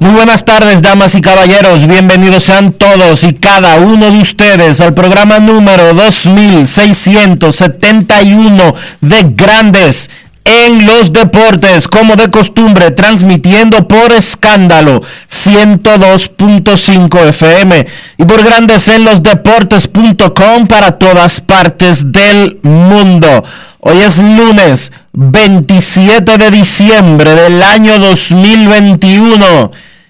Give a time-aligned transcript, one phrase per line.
[0.00, 1.84] Muy buenas tardes, damas y caballeros.
[1.84, 10.08] Bienvenidos sean todos y cada uno de ustedes al programa número 2671 de Grandes
[10.44, 17.84] en los Deportes, como de costumbre, transmitiendo por escándalo 102.5 FM
[18.18, 23.42] y por Grandes en los Deportes.com para todas partes del mundo.
[23.80, 29.72] Hoy es lunes 27 de diciembre del año 2021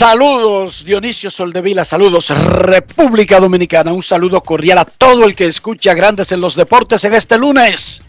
[0.00, 6.32] Saludos Dionisio Soldevila, saludos República Dominicana, un saludo cordial a todo el que escucha Grandes
[6.32, 8.00] en los Deportes en este lunes.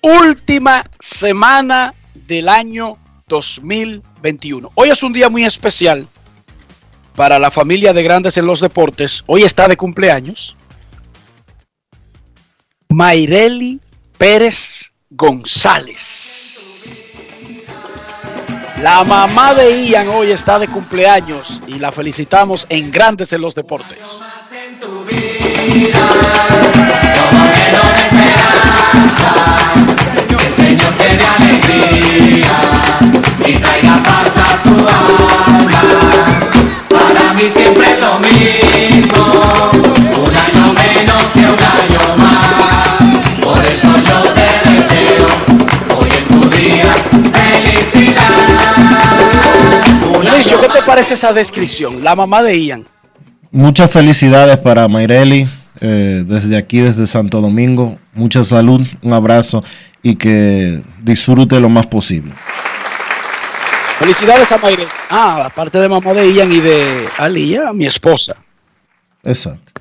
[0.00, 4.70] Última semana del año 2021.
[4.74, 6.08] Hoy es un día muy especial
[7.14, 9.24] para la familia de Grandes en los Deportes.
[9.26, 10.56] Hoy está de cumpleaños.
[12.88, 13.80] Mayreli
[14.16, 17.07] Pérez González.
[18.82, 23.54] La mamá de Ian hoy está de cumpleaños y la felicitamos en Grandes en los
[23.54, 23.98] Deportes.
[36.88, 39.24] Para mí siempre es lo mismo,
[40.22, 43.42] un año menos que un año más.
[43.42, 45.26] Por eso yo te deseo
[45.98, 46.92] hoy en tu día
[47.32, 48.57] felicidad.
[50.56, 52.02] ¿Qué te parece esa descripción?
[52.02, 52.86] La mamá de Ian.
[53.50, 55.48] Muchas felicidades para Mayreli,
[55.80, 57.98] eh, desde aquí, desde Santo Domingo.
[58.14, 59.62] Mucha salud, un abrazo
[60.02, 62.32] y que disfrute lo más posible.
[63.98, 64.88] Felicidades a Mayreli.
[65.10, 68.36] Ah, aparte de mamá de Ian y de Alía, mi esposa.
[69.24, 69.72] Exacto.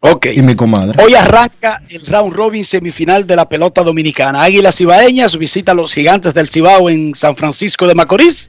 [0.00, 0.26] Ok.
[0.34, 1.02] Y mi comadre.
[1.02, 4.42] Hoy arranca el round robin semifinal de la pelota dominicana.
[4.42, 8.48] Águilas Cibaeñas visita a los gigantes del Cibao en San Francisco de Macorís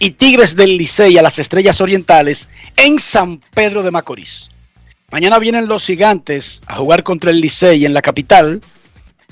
[0.00, 4.48] y Tigres del Licey a las Estrellas Orientales en San Pedro de Macorís.
[5.10, 8.62] Mañana vienen los gigantes a jugar contra el Licey en la capital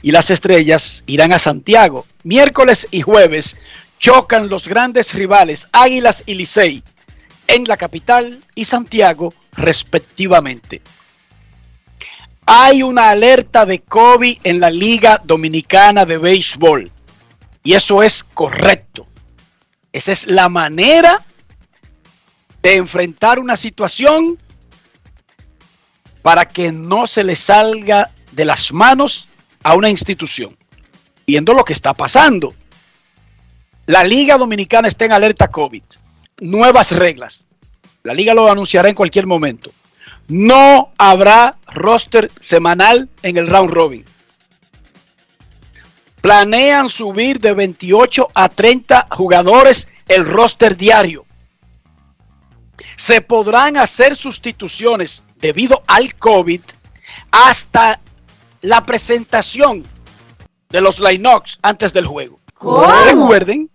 [0.03, 2.07] y las Estrellas irán a Santiago.
[2.23, 3.57] Miércoles y jueves
[3.99, 6.85] chocan los grandes rivales Águilas y Licey
[7.47, 10.83] en la capital y Santiago respectivamente.
[12.45, 16.93] Hay una alerta de COVID en la Liga Dominicana de Béisbol
[17.65, 19.07] y eso es correcto.
[19.93, 21.25] Esa es la manera
[22.63, 24.39] de enfrentar una situación
[26.23, 29.29] para que no se le salga de las manos
[29.63, 30.57] a una institución.
[31.27, 32.55] Viendo lo que está pasando.
[33.87, 35.83] La Liga Dominicana está en alerta COVID.
[36.41, 37.47] Nuevas reglas.
[38.03, 39.73] La liga lo anunciará en cualquier momento.
[40.29, 44.05] No habrá roster semanal en el round robin
[46.21, 51.25] planean subir de 28 a 30 jugadores el roster diario.
[52.97, 56.61] Se podrán hacer sustituciones debido al COVID
[57.31, 58.01] hasta
[58.63, 59.85] la presentación
[60.69, 62.41] de los Linux antes del juego.
[63.07, 63.71] Recuerden,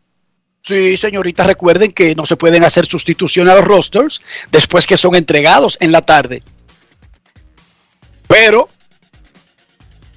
[0.62, 5.16] sí, señorita, recuerden que no se pueden hacer sustituciones a los rosters después que son
[5.16, 6.44] entregados en la tarde.
[8.28, 8.68] Pero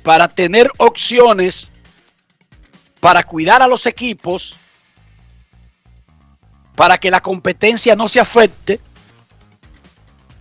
[0.02, 1.70] para tener opciones
[3.06, 4.56] para cuidar a los equipos,
[6.74, 8.80] para que la competencia no se afecte,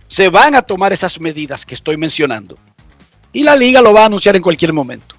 [0.08, 2.58] se van a tomar esas medidas que estoy mencionando.
[3.32, 5.14] Y la liga lo va a anunciar en cualquier momento.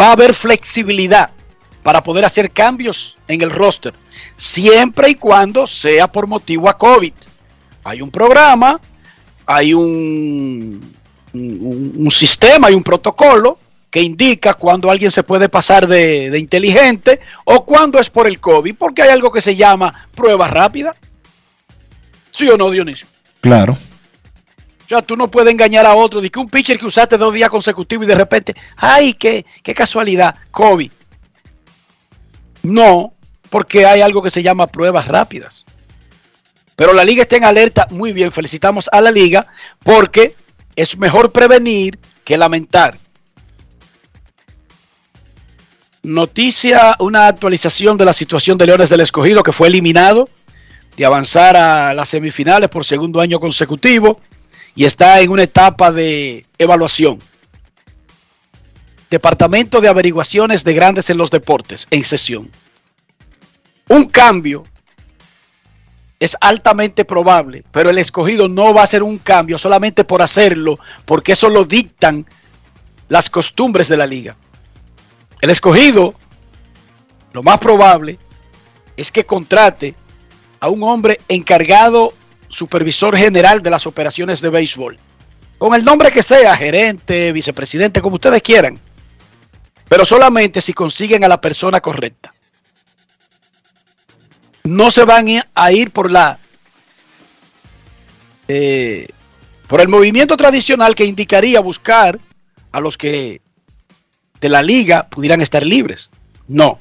[0.00, 1.30] Va a haber flexibilidad
[1.84, 3.94] para poder hacer cambios en el roster,
[4.36, 7.14] siempre y cuando sea por motivo a COVID.
[7.84, 8.80] Hay un programa,
[9.46, 10.92] hay un,
[12.10, 13.60] sistema, hay un protocolo
[13.90, 18.40] que indica cuando alguien se puede pasar de, de, inteligente o cuando es por el
[18.40, 20.94] COVID, porque hay algo que se llama prueba rápida.
[22.30, 23.06] ¿Sí o no, Dionisio?
[23.40, 23.78] Claro.
[24.86, 27.34] O sea, tú no puedes engañar a otro de que un pitcher que usaste dos
[27.34, 30.92] días consecutivos y de repente, ay, qué, qué casualidad, COVID.
[32.62, 33.14] No,
[33.50, 35.64] porque hay algo que se llama pruebas rápidas.
[36.76, 39.46] Pero la liga está en alerta, muy bien, felicitamos a la liga
[39.82, 40.36] porque
[40.76, 42.98] es mejor prevenir que lamentar.
[46.06, 50.28] Noticia, una actualización de la situación de Leones del Escogido que fue eliminado
[50.96, 54.20] de avanzar a las semifinales por segundo año consecutivo
[54.76, 57.18] y está en una etapa de evaluación.
[59.10, 62.52] Departamento de Averiguaciones de Grandes en los Deportes en sesión.
[63.88, 64.62] Un cambio
[66.20, 70.78] es altamente probable, pero el escogido no va a hacer un cambio solamente por hacerlo,
[71.04, 72.26] porque eso lo dictan
[73.08, 74.36] las costumbres de la liga.
[75.46, 76.12] El escogido,
[77.32, 78.18] lo más probable,
[78.96, 79.94] es que contrate
[80.58, 82.14] a un hombre encargado,
[82.48, 84.98] supervisor general de las operaciones de béisbol.
[85.56, 88.80] Con el nombre que sea, gerente, vicepresidente, como ustedes quieran.
[89.88, 92.34] Pero solamente si consiguen a la persona correcta.
[94.64, 96.40] No se van a ir por la...
[98.48, 99.06] Eh,
[99.68, 102.18] por el movimiento tradicional que indicaría buscar
[102.72, 103.45] a los que
[104.40, 106.10] de la liga pudieran estar libres.
[106.48, 106.78] No.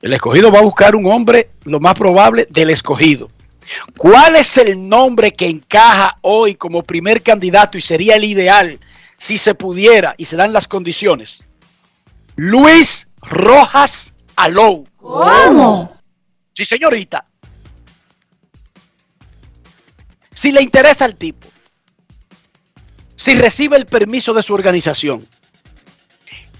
[0.00, 3.30] El escogido va a buscar un hombre, lo más probable, del escogido.
[3.96, 8.78] ¿Cuál es el nombre que encaja hoy como primer candidato y sería el ideal
[9.16, 11.42] si se pudiera y se dan las condiciones?
[12.36, 14.86] Luis Rojas Alou.
[14.96, 15.96] ¿Cómo?
[16.54, 17.26] Sí, señorita.
[20.32, 21.48] Si le interesa al tipo,
[23.16, 25.26] si recibe el permiso de su organización,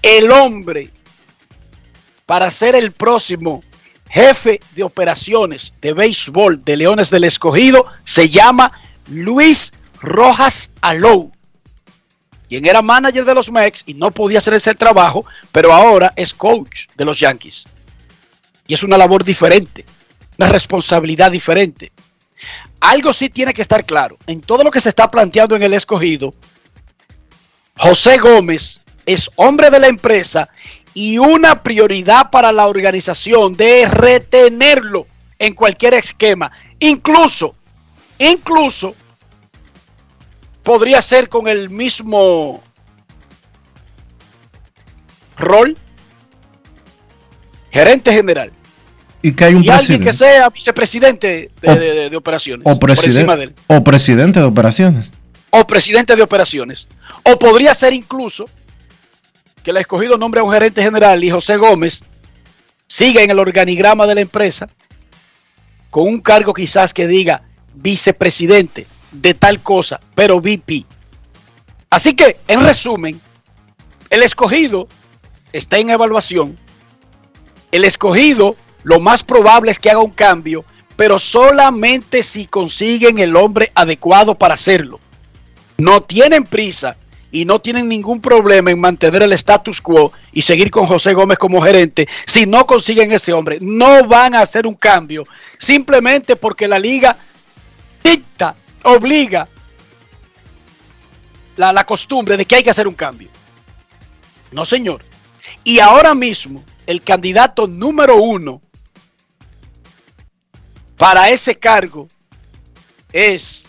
[0.01, 0.89] el hombre
[2.25, 3.63] para ser el próximo
[4.09, 8.71] jefe de operaciones de béisbol de Leones del Escogido se llama
[9.07, 11.31] Luis Rojas Alou.
[12.47, 16.33] Quien era manager de los Mex y no podía hacer ese trabajo, pero ahora es
[16.33, 17.65] coach de los Yankees.
[18.65, 19.85] Y es una labor diferente,
[20.37, 21.91] una responsabilidad diferente.
[22.79, 24.17] Algo sí tiene que estar claro.
[24.25, 26.33] En todo lo que se está planteando en el escogido,
[27.77, 28.79] José Gómez
[29.13, 30.49] es hombre de la empresa
[30.93, 35.07] y una prioridad para la organización de retenerlo
[35.39, 36.51] en cualquier esquema.
[36.79, 37.55] Incluso,
[38.19, 38.93] incluso
[40.63, 42.61] podría ser con el mismo
[45.37, 45.75] rol,
[47.71, 48.51] gerente general.
[49.21, 52.63] Y que hay un y alguien que sea vicepresidente de, O- de- de- operaciones.
[52.63, 55.11] Presidente, o presidente de operaciones.
[55.49, 56.87] o presidente de operaciones.
[57.23, 58.45] O podría ser incluso
[59.63, 62.01] que el escogido nombre a un gerente general y José Gómez
[62.87, 64.69] siga en el organigrama de la empresa
[65.89, 70.85] con un cargo quizás que diga vicepresidente de tal cosa, pero VP.
[71.89, 73.19] Así que, en resumen,
[74.09, 74.87] el escogido
[75.51, 76.57] está en evaluación.
[77.71, 80.63] El escogido, lo más probable es que haga un cambio,
[80.95, 84.99] pero solamente si consiguen el hombre adecuado para hacerlo
[85.79, 86.97] no tienen prisa
[87.31, 91.37] y no tienen ningún problema en mantener el status quo y seguir con José Gómez
[91.37, 95.25] como gerente, si no consiguen ese hombre, no van a hacer un cambio
[95.57, 97.17] simplemente porque la liga
[98.03, 99.47] dicta, obliga
[101.57, 103.29] la, la costumbre de que hay que hacer un cambio.
[104.51, 105.03] No, señor.
[105.63, 108.61] Y ahora mismo, el candidato número uno
[110.97, 112.07] para ese cargo
[113.11, 113.63] es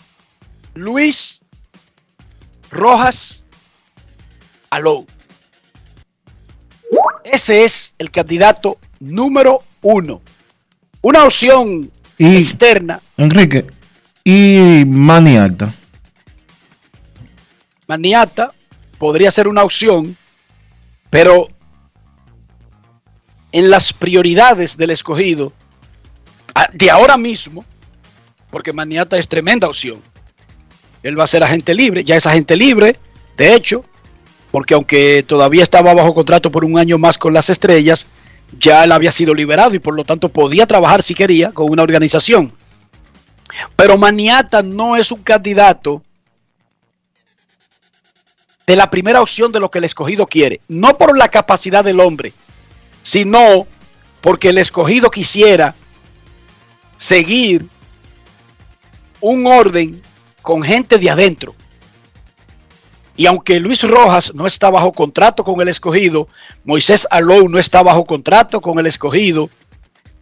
[0.73, 1.39] Luis
[2.69, 3.40] Rojas
[4.71, 5.05] Alou.
[7.23, 10.21] Ese es el candidato número uno.
[11.01, 12.99] Una opción Y- externa.
[13.17, 13.67] Enrique,
[14.23, 15.73] y Manny Alta.
[17.87, 18.53] Maniata
[18.97, 20.15] podría ser una opción,
[21.09, 21.49] pero
[23.51, 25.51] en las prioridades del escogido,
[26.73, 27.65] de ahora mismo,
[28.49, 30.01] porque Maniata es tremenda opción.
[31.03, 32.97] Él va a ser agente libre, ya es agente libre,
[33.35, 33.83] de hecho,
[34.51, 38.05] porque aunque todavía estaba bajo contrato por un año más con las estrellas,
[38.59, 41.83] ya él había sido liberado y por lo tanto podía trabajar si quería con una
[41.83, 42.51] organización.
[43.75, 46.03] Pero Maniata no es un candidato
[48.67, 50.61] de la primera opción de lo que el escogido quiere.
[50.67, 52.33] No por la capacidad del hombre,
[53.03, 53.67] sino
[54.21, 55.75] porque el escogido quisiera
[56.97, 57.65] seguir
[59.19, 60.01] un orden
[60.41, 61.55] con gente de adentro.
[63.21, 66.27] Y aunque Luis Rojas no está bajo contrato con el escogido,
[66.63, 69.47] Moisés Alou no está bajo contrato con el escogido,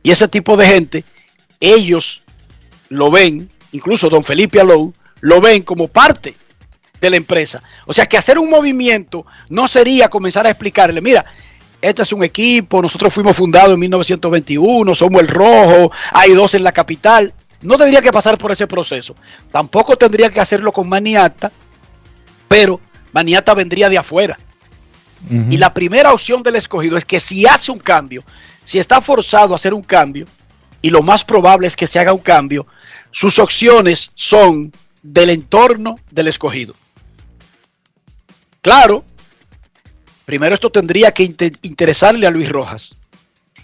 [0.03, 1.05] y ese tipo de gente,
[1.61, 2.23] ellos
[2.89, 6.35] lo ven, incluso don Felipe Alou, lo ven como parte
[6.99, 7.63] de la empresa.
[7.85, 11.23] O sea que hacer un movimiento no sería comenzar a explicarle, mira,
[11.81, 16.65] este es un equipo, nosotros fuimos fundados en 1921, somos el rojo, hay dos en
[16.65, 17.33] la capital.
[17.61, 19.15] No tendría que pasar por ese proceso.
[19.53, 21.49] Tampoco tendría que hacerlo con Maniata,
[22.49, 24.37] pero Maniata vendría de afuera.
[25.29, 28.23] Y la primera opción del escogido es que si hace un cambio,
[28.63, 30.25] si está forzado a hacer un cambio,
[30.81, 32.65] y lo más probable es que se haga un cambio,
[33.11, 34.71] sus opciones son
[35.03, 36.73] del entorno del escogido.
[38.61, 39.03] Claro,
[40.25, 41.23] primero esto tendría que
[41.61, 42.95] interesarle a Luis Rojas.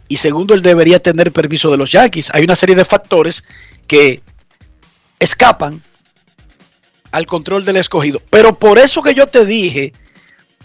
[0.08, 2.30] Y segundo, él debería tener permiso de los Yankees.
[2.34, 3.44] Hay una serie de factores
[3.88, 4.22] que
[5.20, 5.82] escapan
[7.16, 8.22] al control del escogido.
[8.30, 9.94] Pero por eso que yo te dije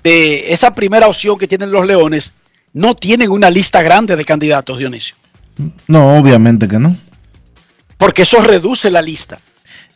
[0.02, 2.32] de esa primera opción que tienen los Leones,
[2.72, 5.14] no tienen una lista grande de candidatos, Dionisio.
[5.86, 6.96] No, obviamente que no.
[7.96, 9.38] Porque eso reduce la lista.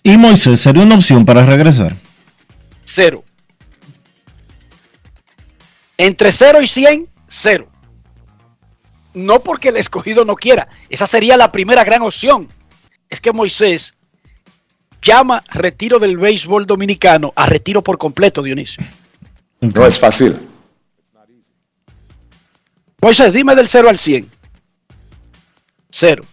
[0.04, 1.96] ¿Y Moisés sería una opción para regresar?
[2.84, 3.24] Cero.
[5.98, 7.68] Entre 0 y 100, cero.
[9.12, 10.68] No porque el escogido no quiera.
[10.88, 12.48] Esa sería la primera gran opción.
[13.10, 13.96] Es que Moisés
[15.04, 18.82] llama retiro del béisbol dominicano a retiro por completo, Dionisio.
[19.60, 20.36] No es fácil.
[23.00, 24.30] Moisés, dime del 0 al 100.
[25.90, 26.24] Cero.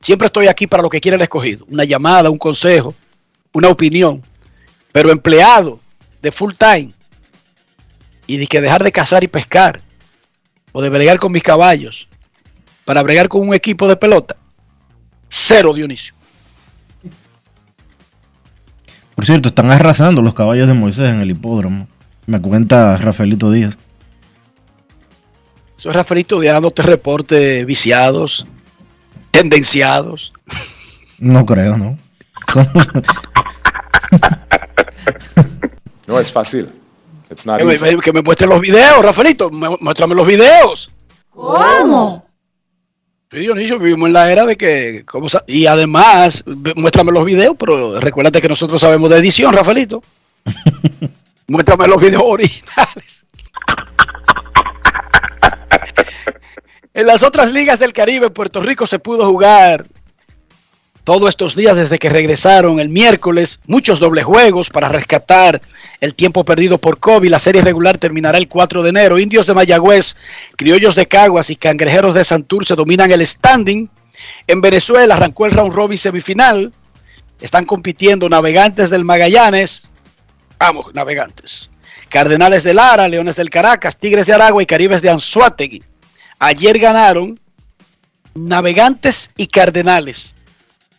[0.00, 1.66] Siempre estoy aquí para lo que quiere el escogido.
[1.68, 2.94] Una llamada, un consejo,
[3.52, 4.22] una opinión.
[4.92, 5.80] Pero empleado
[6.22, 6.92] de full time
[8.26, 9.80] y de que dejar de cazar y pescar
[10.72, 12.08] o de bregar con mis caballos
[12.84, 14.36] para bregar con un equipo de pelota,
[15.28, 16.14] cero Dionisio.
[19.14, 21.88] Por cierto, están arrasando los caballos de Moisés en el hipódromo.
[22.26, 23.76] Me cuenta Rafaelito Díaz.
[25.76, 28.46] Eso es Rafaelito Díaz te reporte viciados,
[29.32, 30.32] tendenciados.
[31.18, 31.98] No creo, ¿no?
[36.06, 36.68] no es fácil.
[37.28, 39.50] que, me, que, me, muestre los videos, Rafaelito.
[39.50, 40.92] Muéstrame los videos.
[41.30, 42.27] ¿Cómo?
[43.30, 45.04] Sí, Dionisio, vivimos en la era de que.
[45.46, 46.44] y además,
[46.76, 50.02] muéstrame los videos, pero recuérdate que nosotros sabemos de edición, Rafaelito.
[51.46, 53.26] muéstrame los videos originales.
[56.94, 59.84] en las otras ligas del Caribe, Puerto Rico se pudo jugar
[61.08, 65.62] todos estos días desde que regresaron el miércoles, muchos doble juegos para rescatar
[66.02, 67.30] el tiempo perdido por COVID.
[67.30, 69.18] La serie regular terminará el 4 de enero.
[69.18, 70.16] Indios de Mayagüez,
[70.54, 73.88] Criollos de Caguas y Cangrejeros de Santurce dominan el standing.
[74.46, 76.74] En Venezuela arrancó el round robin semifinal.
[77.40, 79.88] Están compitiendo Navegantes del Magallanes.
[80.58, 81.70] Vamos, Navegantes.
[82.10, 85.82] Cardenales de Lara, Leones del Caracas, Tigres de Aragua y Caribes de Anzuategui.
[86.38, 87.40] Ayer ganaron
[88.34, 90.34] Navegantes y Cardenales.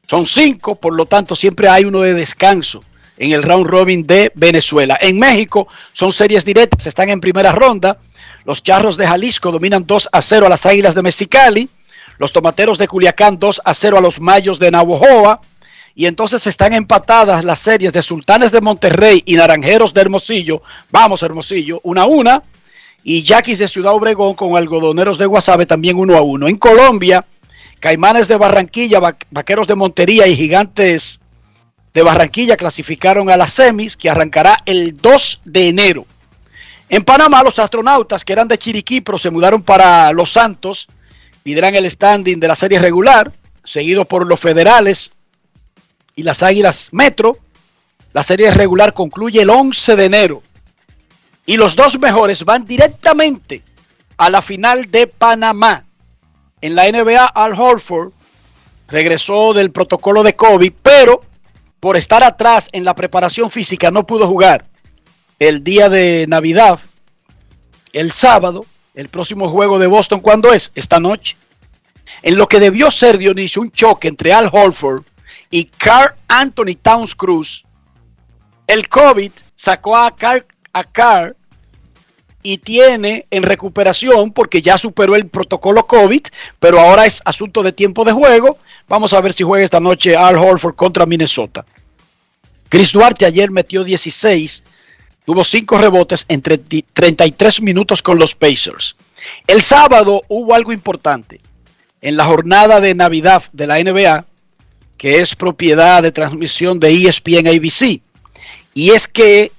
[0.10, 2.84] Son cinco, por lo tanto siempre hay uno de descanso
[3.16, 4.98] en el round robin de Venezuela.
[5.00, 8.00] En México son series directas, están en primera ronda.
[8.44, 11.70] Los Charros de Jalisco dominan 2 a 0 a las Águilas de Mexicali.
[12.18, 15.42] Los Tomateros de Culiacán 2 a 0 a los Mayos de Navojoa.
[15.94, 20.64] Y entonces están empatadas las series de Sultanes de Monterrey y Naranjeros de Hermosillo.
[20.90, 22.42] Vamos, Hermosillo, una a una.
[23.04, 26.48] Y Yaquis de Ciudad Obregón con Algodoneros de Guasave también uno a uno.
[26.48, 27.24] En Colombia,
[27.80, 29.00] Caimanes de Barranquilla,
[29.32, 31.20] Vaqueros de Montería y Gigantes
[31.94, 36.06] de Barranquilla clasificaron a las semis que arrancará el 2 de enero.
[36.90, 40.88] En Panamá, los astronautas que eran de Chiriquí pero se mudaron para Los Santos
[41.44, 43.32] lideran el standing de la serie regular,
[43.64, 45.12] seguido por los federales
[46.16, 47.38] y las Águilas Metro.
[48.12, 50.44] La serie regular concluye el 11 de enero
[51.46, 53.64] y los dos mejores van directamente
[54.18, 55.86] a la final de Panamá.
[56.62, 58.12] En la NBA, Al Horford
[58.88, 61.22] regresó del protocolo de COVID, pero
[61.80, 64.66] por estar atrás en la preparación física, no pudo jugar
[65.40, 66.80] el día de Navidad,
[67.94, 70.72] el sábado, el próximo juego de Boston, ¿cuándo es?
[70.76, 71.38] Esta noche.
[72.22, 75.04] En lo que debió ser, Dionisio, un choque entre Al Holford
[75.50, 77.66] y Carl Anthony Towns Cruz,
[78.68, 81.36] el COVID sacó a Carl, a Carl
[82.42, 86.22] y tiene en recuperación porque ya superó el protocolo COVID,
[86.60, 88.58] pero ahora es asunto de tiempo de juego.
[88.88, 91.66] Vamos a ver si juega esta noche Al Holford contra Minnesota.
[92.70, 94.64] Chris Duarte ayer metió 16,
[95.26, 98.96] tuvo 5 rebotes en 33 minutos con los Pacers.
[99.48, 101.42] El sábado hubo algo importante.
[102.02, 104.26] En la jornada de Navidad de la NBA,
[104.98, 108.02] que es propiedad de transmisión de ESPN ABC,
[108.74, 109.52] y es que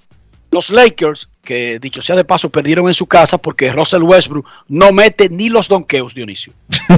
[0.50, 4.92] los Lakers que dicho sea de paso, perdieron en su casa porque Russell Westbrook no
[4.92, 6.52] mete ni los donkeos, Dionisio.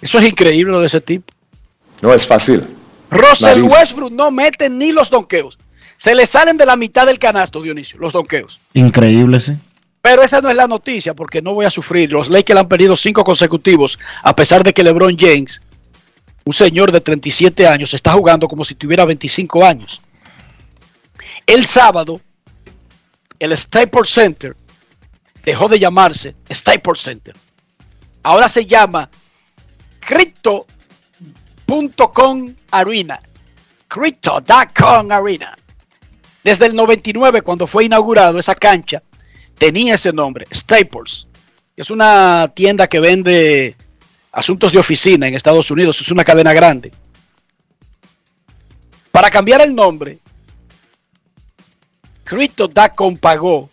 [0.00, 1.32] Eso es increíble lo de ese tipo.
[2.00, 2.64] No es fácil.
[3.10, 5.58] Russell Westbrook no mete ni los donkeos.
[5.96, 8.60] Se le salen de la mitad del canasto, Dionisio, los donkeos.
[8.74, 9.56] Increíble, sí.
[10.00, 12.12] Pero esa no es la noticia, porque no voy a sufrir.
[12.12, 15.60] Los Lakers han perdido cinco consecutivos, a pesar de que LeBron James,
[16.44, 20.00] un señor de 37 años, está jugando como si tuviera 25 años.
[21.48, 22.20] El sábado,
[23.38, 24.54] el Staples Center
[25.42, 27.34] dejó de llamarse Staples Center.
[28.22, 29.08] Ahora se llama
[30.00, 30.66] Crypto.com
[32.70, 33.18] Arena.
[33.88, 35.56] Crypto.com Arena.
[36.44, 39.02] Desde el 99, cuando fue inaugurado esa cancha,
[39.56, 41.26] tenía ese nombre, Staples.
[41.74, 43.74] Es una tienda que vende
[44.32, 46.92] asuntos de oficina en Estados Unidos, es una cadena grande.
[49.10, 50.18] Para cambiar el nombre,
[52.28, 53.70] Crypto.com pagó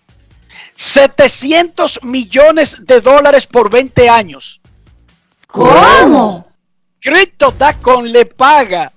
[0.75, 4.61] 700 millones de dólares por 20 años.
[5.45, 6.47] ¿Cómo?
[7.01, 8.93] Crypto.com le paga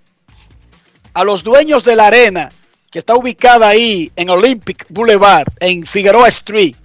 [1.13, 2.53] a los dueños de la arena,
[2.89, 6.77] que está ubicada ahí en Olympic Boulevard, en Figueroa Street,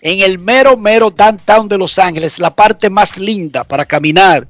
[0.00, 4.48] en el mero, mero downtown de Los Ángeles, la parte más linda para caminar,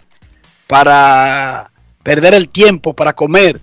[0.69, 1.73] para
[2.05, 3.61] perder el tiempo, para comer,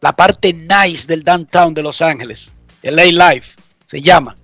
[0.00, 2.52] la parte nice del downtown de Los Ángeles.
[2.82, 4.36] LA Life se llama.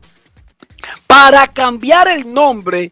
[1.07, 2.91] Para cambiar el nombre,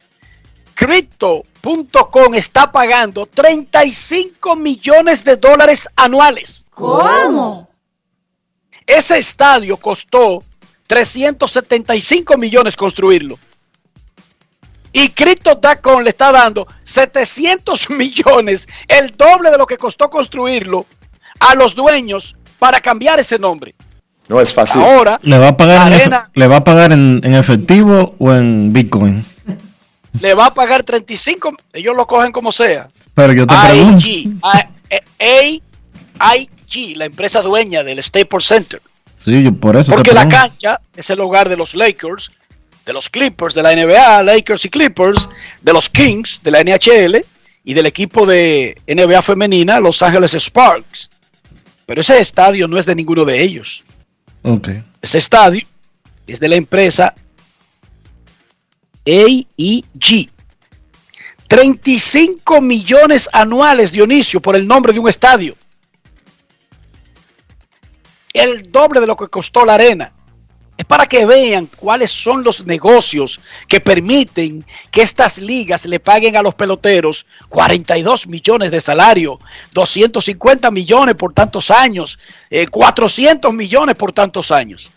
[0.74, 6.66] Crypto.com está pagando 35 millones de dólares anuales.
[6.70, 7.68] ¿Cómo?
[8.86, 10.42] Ese estadio costó
[10.86, 13.38] 375 millones construirlo.
[14.92, 20.86] Y Crypto.com le está dando 700 millones, el doble de lo que costó construirlo,
[21.40, 23.74] a los dueños para cambiar ese nombre.
[24.28, 24.82] No es fácil.
[24.82, 29.24] Ahora, ¿Le va a pagar, en, ¿le va a pagar en, efectivo o en Bitcoin?
[30.20, 32.88] Le va a pagar 35, ellos lo cogen como sea.
[33.14, 34.40] Pero yo te AIG,
[36.18, 38.80] AIG, la empresa dueña del Staples Center.
[39.18, 39.92] Sí, yo por eso.
[39.92, 42.30] Porque la cancha es el hogar de los Lakers,
[42.84, 45.28] de los Clippers de la NBA, Lakers y Clippers,
[45.62, 47.24] de los Kings de la NHL
[47.64, 51.10] y del equipo de NBA femenina, Los Ángeles Sparks.
[51.86, 53.82] Pero ese estadio no es de ninguno de ellos.
[55.00, 55.66] Ese estadio
[56.26, 57.14] es de la empresa
[59.06, 60.30] AEG.
[61.48, 65.56] 35 millones anuales, Dionisio, por el nombre de un estadio.
[68.32, 70.12] El doble de lo que costó la arena.
[70.76, 76.36] Es para que vean cuáles son los negocios que permiten que estas ligas le paguen
[76.36, 79.38] a los peloteros 42 millones de salario,
[79.72, 82.18] 250 millones por tantos años,
[82.70, 84.90] 400 eh, millones por tantos años.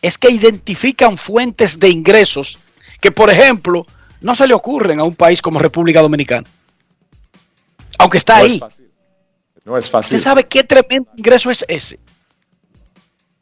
[0.00, 2.58] Es que identifican fuentes de ingresos
[3.00, 3.86] que, por ejemplo,
[4.22, 6.48] no se le ocurren a un país como República Dominicana.
[7.98, 8.58] Aunque está ahí.
[9.64, 10.16] No es fácil.
[10.16, 11.98] ¿Usted sabe qué tremendo ingreso es ese?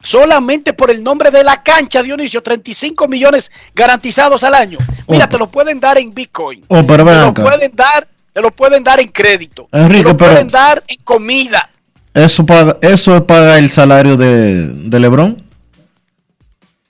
[0.07, 4.77] Solamente por el nombre de la cancha, Dionisio, 35 millones garantizados al año.
[5.07, 5.29] Mira, oh.
[5.29, 6.63] te lo pueden dar en Bitcoin.
[6.69, 9.67] Oh, te lo pueden dar, te lo pueden dar en crédito.
[9.69, 11.69] te lo pueden dar en comida.
[12.13, 15.43] ¿Eso paga, eso paga el salario de, de Lebron?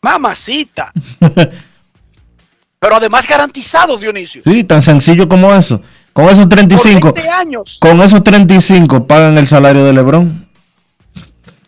[0.02, 0.94] Mamacita.
[2.80, 4.44] Pero además garantizado, Dionisio.
[4.46, 5.82] Sí, tan sencillo como eso.
[6.14, 7.14] Con esos 35.
[7.34, 7.78] años.
[7.82, 10.47] Con esos 35 pagan el salario de Lebron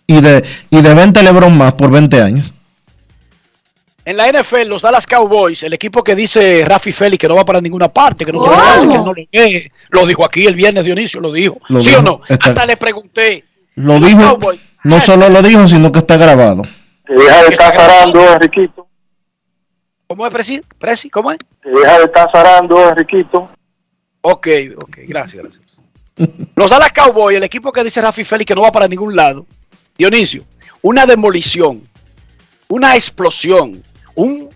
[0.10, 2.52] y de, y de 20 LeBron más por 20 años.
[4.04, 7.46] En la NFL, los Dallas Cowboys, el equipo que dice Rafi Félix que no va
[7.46, 10.84] para ninguna parte, que no tiene que no lo ve, lo dijo aquí el viernes
[10.84, 11.60] Dionisio, lo dijo.
[11.80, 12.22] ¿Sí o no?
[12.28, 13.46] Hasta le pregunté.
[13.76, 14.40] Lo dijo,
[14.84, 16.64] no solo lo dijo, sino que está grabado.
[17.08, 18.88] deja de estar zarando, Enriquito.
[20.08, 20.62] ¿Cómo es, Presi?
[20.80, 21.12] Presi?
[21.12, 21.38] ¿Cómo es?
[21.64, 23.48] deja de estar zarando, Enriquito.
[24.22, 25.64] Ok, ok, gracias, gracias.
[26.56, 29.46] Los Dallas Cowboys, el equipo que dice Rafi Félix que no va para ningún lado.
[30.00, 30.46] Dionisio,
[30.82, 31.84] una demolición,
[32.70, 33.84] una explosión,
[34.16, 34.50] un,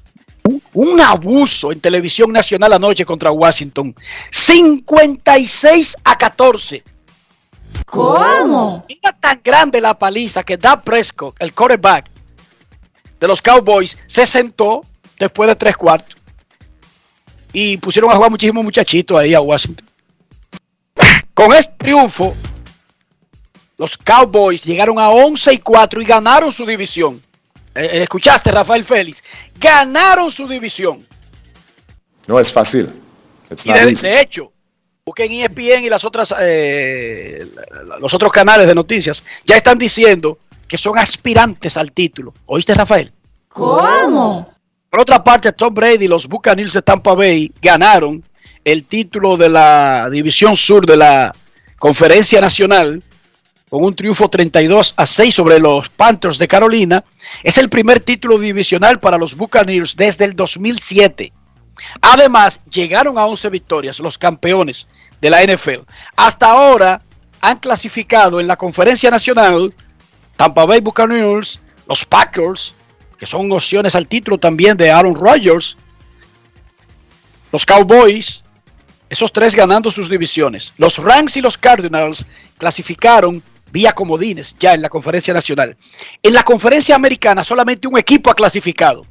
[0.72, 3.94] un, abuso en televisión nacional anoche contra Washington.
[4.32, 6.82] 56 a 14.
[7.86, 8.86] ¿Cómo?
[8.88, 12.10] Era tan grande la paliza que Da Prescott, el quarterback
[13.20, 14.86] de los Cowboys, se sentó
[15.20, 16.16] después de tres cuartos.
[17.52, 19.86] Y pusieron a jugar muchísimos muchachitos ahí a Washington.
[21.34, 22.34] Con este triunfo,
[23.78, 27.22] los Cowboys llegaron a 11 y 4 y ganaron su división.
[27.76, 29.24] Eh, eh, ¿Escuchaste, Rafael Félix?
[29.60, 31.06] Ganaron su división.
[32.28, 32.90] No es fácil.
[33.50, 34.08] It's Y not de, easy.
[34.08, 34.52] de hecho,
[35.06, 37.48] busquen ESPN y las otras, eh,
[38.00, 42.34] los otros canales de noticias, ya están diciendo que son aspirantes al título.
[42.46, 43.12] ¿Oíste, Rafael?
[43.50, 44.54] ¿Cómo?
[44.90, 48.24] Por otra parte, Tom Brady y los Buccaneers de Tampa Bay ganaron
[48.64, 51.36] el título de la División Sur de la
[51.80, 53.02] Conferencia Nacional
[53.74, 57.04] con un triunfo 32 a 6 sobre los Panthers de Carolina.
[57.42, 61.34] Es el primer título divisional para los Buccaneers desde el 2007.
[62.00, 64.88] Además, llegaron a 11 victorias los campeones
[65.20, 65.80] de la NFL.
[66.16, 67.02] Hasta ahora
[67.42, 69.74] han clasificado en la Conferencia Nacional
[70.38, 72.76] Tampa Bay Buccaneers, los Packers,
[73.18, 75.78] que son opciones al título también de Aaron Rodgers,
[77.52, 78.44] los Cowboys,
[79.10, 80.74] esos tres ganando sus divisiones.
[80.78, 82.28] Los Rams y los Cardinals
[82.60, 83.42] clasificaron
[83.74, 85.76] vía comodines ya en la conferencia nacional.
[86.22, 89.04] En la conferencia americana solamente un equipo ha clasificado.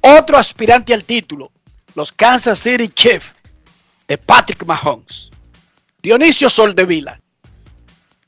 [0.00, 1.52] Otro aspirante al título,
[1.94, 3.32] los Kansas City Chiefs
[4.08, 5.30] de Patrick Mahomes.
[6.02, 7.20] Dionisio Soldevila,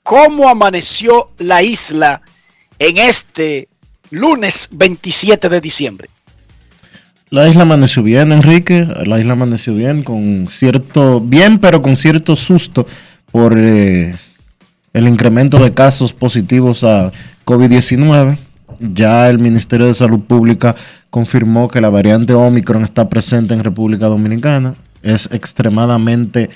[0.05, 2.23] ¿cómo amaneció la isla
[2.79, 3.69] en este
[4.11, 6.09] lunes 27 de diciembre?
[7.31, 8.87] La isla amaneció bien, Enrique.
[9.07, 12.87] La isla amaneció bien, con cierto, bien, pero con cierto susto
[13.33, 14.15] por eh,
[14.93, 17.13] el incremento de casos positivos a
[17.45, 18.39] COVID-19.
[18.81, 20.75] Ya el Ministerio de Salud Pública
[21.11, 24.75] confirmó que la variante Omicron está presente en República Dominicana.
[25.03, 26.51] Es extremadamente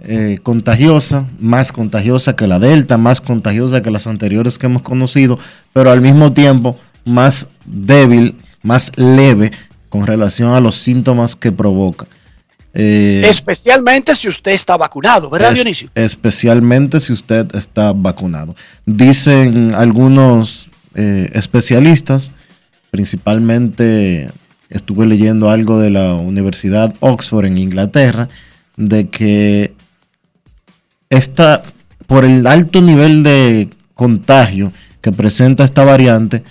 [0.00, 5.38] eh, contagiosa, más contagiosa que la Delta, más contagiosa que las anteriores que hemos conocido,
[5.72, 9.52] pero al mismo tiempo más débil, más leve
[9.88, 12.06] con relación a los síntomas que provoca.
[12.74, 15.90] Eh, Especialmente si usted está vacunado, ¿verdad, es- Dionisio?
[15.94, 18.56] Especialmente si usted está vacunado.
[18.86, 22.32] Dicen algunos eh, especialistas,
[22.90, 24.30] principalmente
[24.70, 28.28] estuve leyendo algo de la Universidad Oxford en Inglaterra,
[28.76, 29.74] de que
[31.10, 31.62] esta,
[32.06, 36.42] por el alto nivel de contagio que presenta esta variante,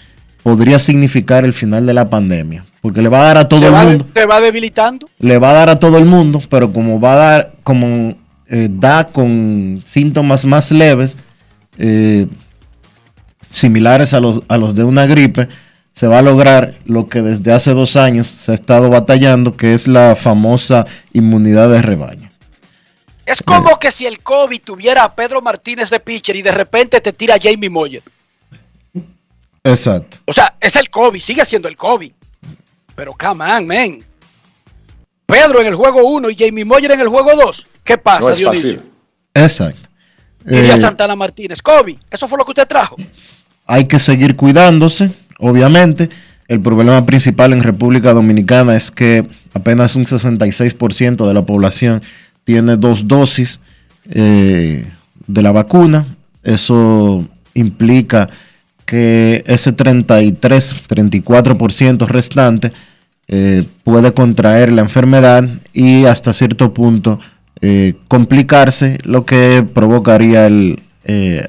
[0.43, 2.65] podría significar el final de la pandemia.
[2.81, 5.07] Porque le va a dar a todo se, el va, mundo se va debilitando.
[5.19, 8.15] le va a dar a todo el mundo, pero como va a dar, como
[8.47, 11.15] eh, da con síntomas más leves,
[11.77, 12.27] eh,
[13.49, 15.47] similares a los, a los de una gripe,
[15.93, 19.73] se va a lograr lo que desde hace dos años se ha estado batallando, que
[19.73, 22.31] es la famosa inmunidad de rebaño.
[23.25, 26.99] Es como que si el COVID tuviera a Pedro Martínez de pitcher y de repente
[26.99, 28.01] te tira a Jamie Moyer.
[29.63, 30.17] Exacto.
[30.25, 32.11] O sea, es el COVID, sigue siendo el COVID.
[32.95, 33.99] Pero come on, man.
[35.25, 37.67] Pedro en el juego 1 y Jamie Moyer en el juego 2.
[37.83, 38.75] ¿Qué pasa, No es Dionisio?
[38.75, 38.91] fácil.
[39.33, 39.89] Exacto.
[40.43, 41.61] Diría Eh, Santana Martínez.
[41.61, 42.97] COVID, eso fue lo que usted trajo.
[43.65, 46.09] hay que seguir cuidándose, obviamente.
[46.49, 52.01] El problema principal en República Dominicana es que apenas un 66% de la población
[52.43, 53.61] tiene dos dosis
[54.09, 54.85] eh,
[55.27, 56.05] de la vacuna.
[56.43, 58.29] Eso implica
[58.91, 62.73] que ese 33, 34% restante
[63.29, 67.17] eh, puede contraer la enfermedad y hasta cierto punto
[67.61, 71.47] eh, complicarse, lo que provocaría el eh,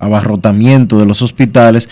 [0.00, 1.88] abarrotamiento de los hospitales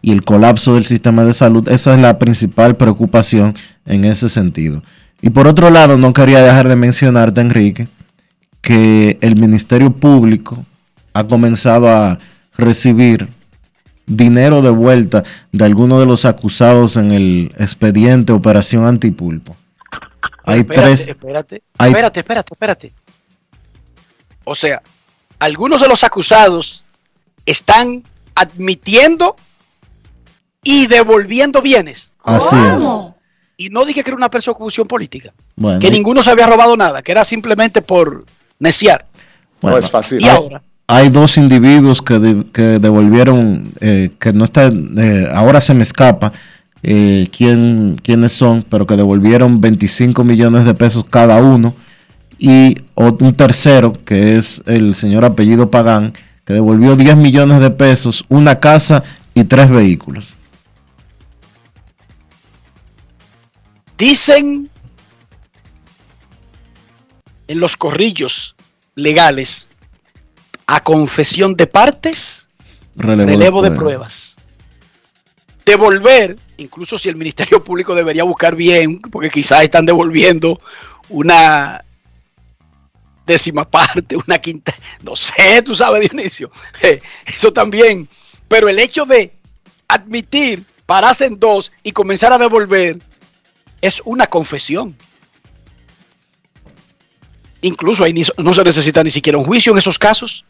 [0.00, 1.68] y el colapso del sistema de salud.
[1.68, 3.54] Esa es la principal preocupación
[3.86, 4.82] en ese sentido.
[5.20, 7.86] Y por otro lado, no quería dejar de mencionarte, Enrique,
[8.60, 10.64] que el Ministerio Público
[11.14, 12.18] ha comenzado a
[12.56, 13.28] recibir
[14.06, 19.56] dinero de vuelta de algunos de los acusados en el expediente Operación Antipulpo.
[20.44, 21.08] Hay espérate, tres.
[21.08, 22.92] Espérate, hay- espérate, espérate, espérate.
[24.44, 24.82] O sea,
[25.38, 26.82] algunos de los acusados
[27.46, 28.02] están
[28.34, 29.36] admitiendo
[30.64, 32.10] y devolviendo bienes.
[32.24, 32.84] Así es.
[33.56, 35.32] Y no dije que era una persecución política.
[35.54, 38.24] Bueno, Que ninguno se había robado nada, que era simplemente por
[38.58, 39.06] neciar.
[39.60, 40.20] bueno, no es fácil.
[40.20, 40.62] Y ahora,
[40.92, 45.82] hay dos individuos que, de- que devolvieron, eh, que no está, eh, ahora se me
[45.82, 46.32] escapa
[46.82, 51.74] eh, quién, quiénes son, pero que devolvieron 25 millones de pesos cada uno
[52.38, 56.12] y un tercero, que es el señor apellido Pagán,
[56.44, 59.02] que devolvió 10 millones de pesos, una casa
[59.32, 60.34] y tres vehículos.
[63.96, 64.68] Dicen
[67.48, 68.56] en los corrillos
[68.94, 69.68] legales
[70.66, 72.48] a confesión de partes,
[72.94, 73.84] Relevo, relevo de prueba.
[73.84, 74.36] pruebas.
[75.64, 80.60] Devolver, incluso si el Ministerio Público debería buscar bien, porque quizás están devolviendo
[81.08, 81.84] una
[83.26, 86.50] décima parte, una quinta, no sé, tú sabes, Dionisio,
[86.82, 88.08] eh, eso también.
[88.48, 89.32] Pero el hecho de
[89.88, 92.98] admitir, pararse en dos y comenzar a devolver,
[93.80, 94.96] es una confesión.
[97.62, 100.44] Incluso ahí no se necesita ni siquiera un juicio en esos casos.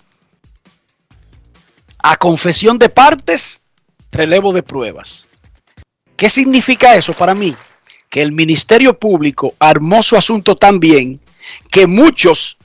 [2.02, 3.62] A confesión de partes,
[4.10, 5.26] relevo de pruebas.
[6.16, 7.56] ¿Qué significa eso para mí?
[8.10, 11.20] Que el Ministerio Público armó su asunto tan bien
[11.70, 12.58] que muchos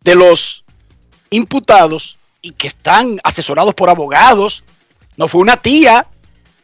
[0.00, 0.64] de los
[1.30, 4.64] imputados y que están asesorados por abogados,
[5.16, 6.06] no fue una tía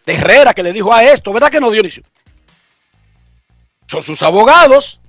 [0.04, 2.02] de Herrera que le dijo a esto, ¿verdad que no, Dionisio?
[3.86, 5.00] Son sus abogados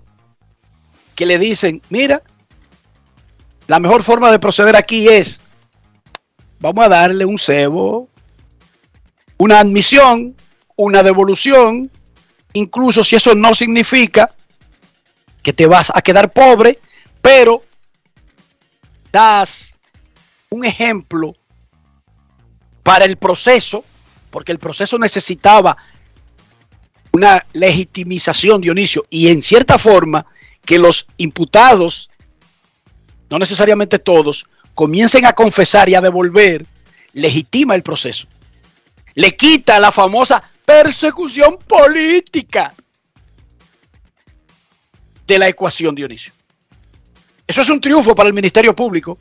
[1.16, 2.22] que le dicen, mira,
[3.68, 5.42] la mejor forma de proceder aquí es,
[6.60, 8.10] vamos a darle un cebo,
[9.38, 10.36] una admisión,
[10.76, 11.90] una devolución,
[12.54, 14.34] incluso si eso no significa
[15.42, 16.80] que te vas a quedar pobre,
[17.22, 17.64] pero
[19.12, 19.76] das
[20.50, 21.36] un ejemplo
[22.84, 23.84] para el proceso,
[24.30, 25.78] porque el proceso necesitaba
[27.12, 30.26] una legitimización, Dionisio, y en cierta forma
[30.66, 32.10] que los imputados,
[33.30, 34.48] no necesariamente todos,
[34.80, 36.66] comiencen a confesar y a devolver,
[37.12, 38.30] legitima el proceso.
[39.14, 42.74] Le quita la famosa persecución política
[45.28, 46.32] de la ecuación, Dionisio.
[47.46, 49.18] Eso es un triunfo para el Ministerio Público.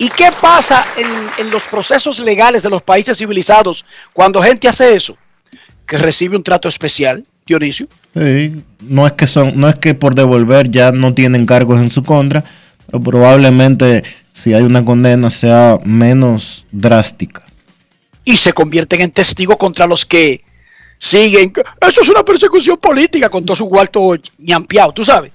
[0.00, 4.96] ¿Y qué pasa en, en los procesos legales de los países civilizados cuando gente hace
[4.96, 5.16] eso?
[5.86, 7.86] Que recibe un trato especial, Dionisio.
[8.14, 11.90] Sí, no es que son, no es que por devolver ya no tienen cargos en
[11.90, 12.42] su contra,
[12.86, 17.42] pero probablemente si hay una condena sea menos drástica.
[18.24, 20.42] y se convierten en testigos contra los que
[20.98, 21.52] siguen.
[21.80, 25.32] Eso es una persecución política con todo su cuarto ñampeado, tú sabes.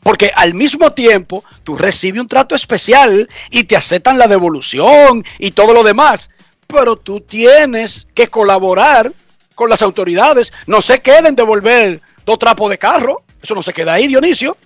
[0.00, 5.50] Porque al mismo tiempo tú recibes un trato especial y te aceptan la devolución y
[5.50, 6.30] todo lo demás.
[6.68, 9.12] Pero tú tienes que colaborar
[9.54, 10.52] con las autoridades.
[10.66, 13.22] No se queden devolver dos trapos de carro.
[13.42, 14.56] Eso no se queda ahí, Dionisio.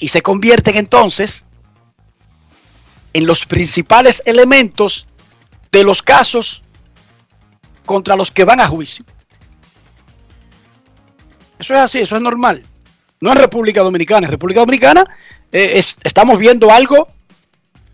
[0.00, 1.44] Y se convierten entonces
[3.12, 5.06] en los principales elementos
[5.70, 6.62] de los casos
[7.84, 9.04] contra los que van a juicio.
[11.58, 12.64] Eso es así, eso es normal.
[13.20, 14.26] No en República Dominicana.
[14.26, 15.04] En República Dominicana
[15.52, 17.08] eh, es- estamos viendo algo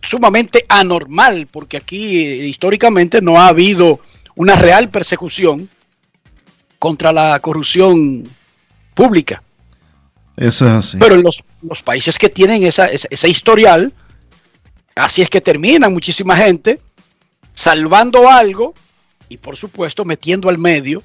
[0.03, 4.01] sumamente anormal, porque aquí eh, históricamente no ha habido
[4.37, 5.69] una real persecución
[6.79, 8.29] contra la corrupción
[8.95, 9.42] pública.
[10.37, 10.99] Eso es así.
[10.99, 13.92] Pero en los, los países que tienen esa, esa- ese historial,
[14.94, 16.81] así es que terminan muchísima gente
[17.55, 18.75] salvando algo
[19.29, 21.03] y por supuesto metiendo al medio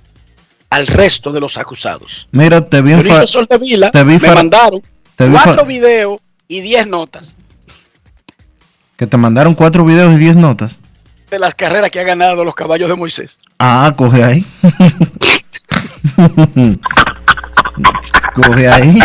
[0.70, 2.28] al resto de los acusados.
[2.32, 4.82] Mira, te vi en Dionisio fa- Sol de Vila te vi me mandaron
[5.16, 7.30] te vi cuatro videos y diez notas
[8.98, 10.80] que te mandaron cuatro videos y diez notas.
[11.30, 13.40] de las carreras que ha ganado los caballos de Moisés.
[13.58, 14.46] Ah, coge ahí.
[18.34, 19.00] coge ahí.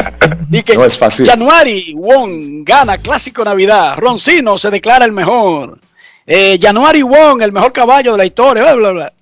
[0.75, 1.27] No es fácil.
[1.27, 3.97] Januari Wong gana Clásico Navidad.
[3.99, 5.79] Roncino se declara el mejor.
[6.27, 8.62] Eh, Januari Wong, el mejor caballo de la historia.
[8.62, 9.12] Bla, bla, bla.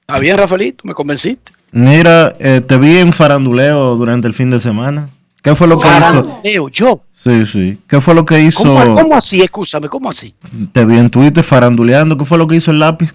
[0.00, 1.52] Está bien, Rafaelito, me convenciste.
[1.72, 5.08] Mira, eh, te vi en faranduleo durante el fin de semana.
[5.42, 6.00] ¿Qué fue lo que hizo?
[6.00, 7.00] Faranduleo, yo.
[7.12, 7.78] Sí, sí.
[7.88, 8.62] ¿Qué fue lo que hizo?
[8.62, 9.38] ¿Cómo, cómo así?
[9.38, 10.34] Escúchame, ¿cómo así?
[10.72, 12.16] Te vi en Twitter faranduleando.
[12.16, 13.12] ¿Qué fue lo que hizo el lápiz?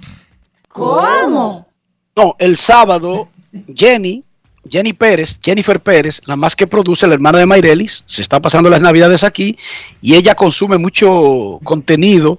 [0.68, 1.68] ¿Cómo?
[2.16, 3.30] No, el sábado,
[3.74, 4.24] Jenny,
[4.70, 8.70] Jenny Pérez, Jennifer Pérez, la más que produce, la hermana de Mayrelis, se está pasando
[8.70, 9.58] las navidades aquí
[10.02, 12.38] y ella consume mucho contenido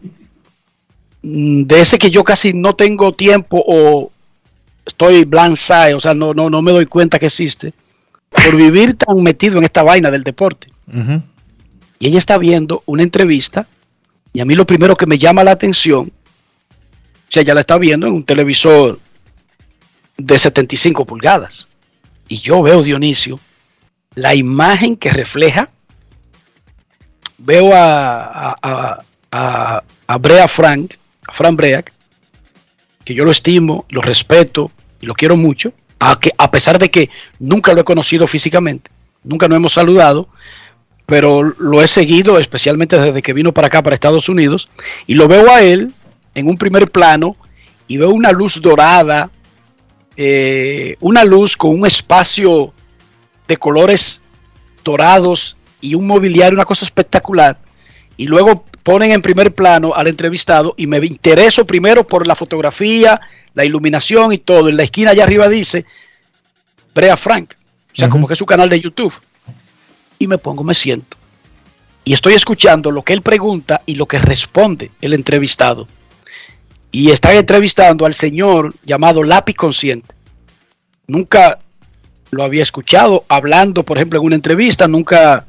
[1.22, 4.12] mm, de ese que yo casi no tengo tiempo o
[4.86, 7.72] estoy blanzai, o sea, no, no, no me doy cuenta que existe,
[8.30, 10.68] por vivir tan metido en esta vaina del deporte.
[11.98, 13.66] Y ella está viendo una entrevista
[14.32, 17.78] y a mí lo primero que me llama la atención, o sea, ella la está
[17.78, 18.98] viendo en un televisor
[20.18, 21.68] de 75 pulgadas.
[22.28, 23.38] Y yo veo, Dionisio,
[24.14, 25.68] la imagen que refleja,
[27.38, 30.94] veo a, a, a- a- Brea Frank,
[31.26, 31.92] a Fran Break,
[33.04, 36.90] que yo lo estimo, lo respeto y lo quiero mucho, a, que, a pesar de
[36.90, 38.90] que nunca lo he conocido físicamente.
[39.24, 40.28] nunca nos hemos saludado,
[41.06, 44.68] pero lo he seguido especialmente desde que vino para acá, para Estados Unidos,
[45.06, 45.92] y lo veo a él
[46.34, 47.36] en un primer plano
[47.88, 49.30] y veo una luz dorada,
[50.16, 52.72] eh, una luz con un espacio
[53.48, 54.20] de colores
[54.84, 57.58] dorados y un mobiliario, una cosa espectacular.
[58.16, 63.20] Y luego ponen en primer plano al entrevistado y me intereso primero por la fotografía,
[63.54, 64.68] la iluminación y todo.
[64.68, 65.84] En la esquina allá arriba dice
[66.94, 67.54] Brea Frank,
[67.92, 69.14] o sea, como que es su canal de YouTube.
[70.18, 71.16] Y me pongo, me siento.
[72.04, 75.86] Y estoy escuchando lo que él pregunta y lo que responde el entrevistado.
[76.92, 80.14] Y están entrevistando al señor llamado Lápiz Consciente.
[81.06, 81.58] Nunca
[82.30, 85.46] lo había escuchado hablando, por ejemplo, en una entrevista, nunca,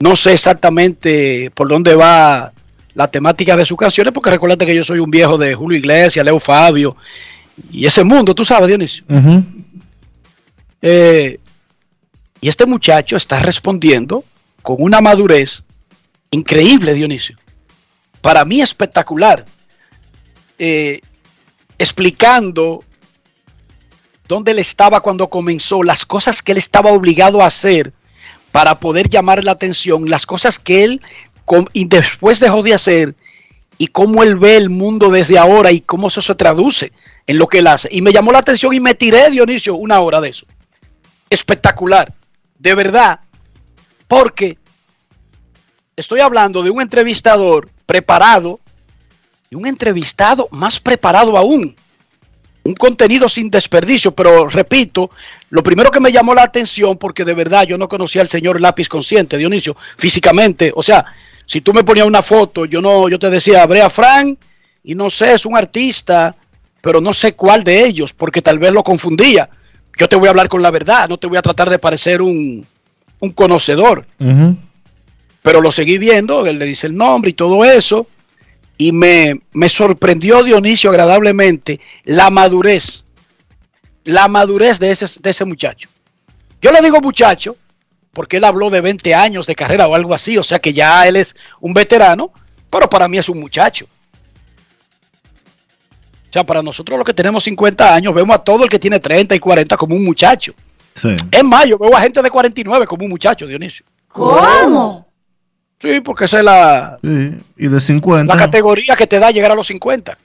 [0.00, 2.52] no sé exactamente por dónde va
[2.94, 6.24] la temática de sus canciones, porque recuerda que yo soy un viejo de Julio Iglesias,
[6.24, 6.96] Leo Fabio,
[7.70, 9.04] y ese mundo, tú sabes, Dionisio.
[10.80, 11.38] Eh,
[12.40, 14.24] y este muchacho está respondiendo
[14.62, 15.64] con una madurez
[16.30, 17.36] increíble, Dionisio.
[18.20, 19.44] Para mí espectacular.
[20.58, 21.00] Eh,
[21.78, 22.82] explicando
[24.26, 27.92] dónde él estaba cuando comenzó, las cosas que él estaba obligado a hacer
[28.50, 31.02] para poder llamar la atención, las cosas que él
[31.72, 33.14] y después dejó de hacer
[33.78, 36.92] y cómo él ve el mundo desde ahora y cómo eso se traduce
[37.26, 37.88] en lo que él hace.
[37.92, 40.46] Y me llamó la atención y me tiré, Dionisio, una hora de eso.
[41.28, 42.12] Espectacular,
[42.58, 43.20] de verdad,
[44.08, 44.58] porque
[45.96, 48.60] estoy hablando de un entrevistador preparado
[49.50, 51.76] y un entrevistado más preparado aún
[52.66, 55.10] un contenido sin desperdicio, pero repito,
[55.50, 58.60] lo primero que me llamó la atención, porque de verdad yo no conocía al señor
[58.60, 61.04] lápiz consciente, Dionisio, físicamente, o sea,
[61.44, 64.38] si tú me ponías una foto, yo no, yo te decía Brea Frank,
[64.82, 66.34] y no sé, es un artista,
[66.80, 69.48] pero no sé cuál de ellos, porque tal vez lo confundía.
[69.98, 72.22] Yo te voy a hablar con la verdad, no te voy a tratar de parecer
[72.22, 72.64] un,
[73.18, 74.06] un conocedor.
[75.42, 78.06] Pero lo seguí viendo, él le dice el nombre y todo eso
[78.78, 83.04] y me, sorprendió Dionisio agradablemente la madurez,
[84.04, 85.88] la madurez de ese, de ese muchacho.
[86.60, 87.56] Yo le digo muchacho
[88.12, 91.06] porque él habló de 20 años de carrera o algo así, o sea que ya
[91.06, 92.32] él es un veterano,
[92.70, 93.86] pero para mí es un muchacho.
[96.28, 99.00] O sea, para nosotros los que tenemos 50 años, vemos a todo el que tiene
[99.00, 100.54] 30 y 40 como un muchacho.
[100.94, 101.14] Sí.
[101.30, 103.84] Es más, yo veo a gente de 49 como un muchacho, Dionisio.
[104.08, 105.05] ¿Cómo?
[105.78, 106.98] Sí, porque esa es la.
[107.02, 108.34] y de 50.
[108.34, 110.16] La categoría que te da llegar a los 50.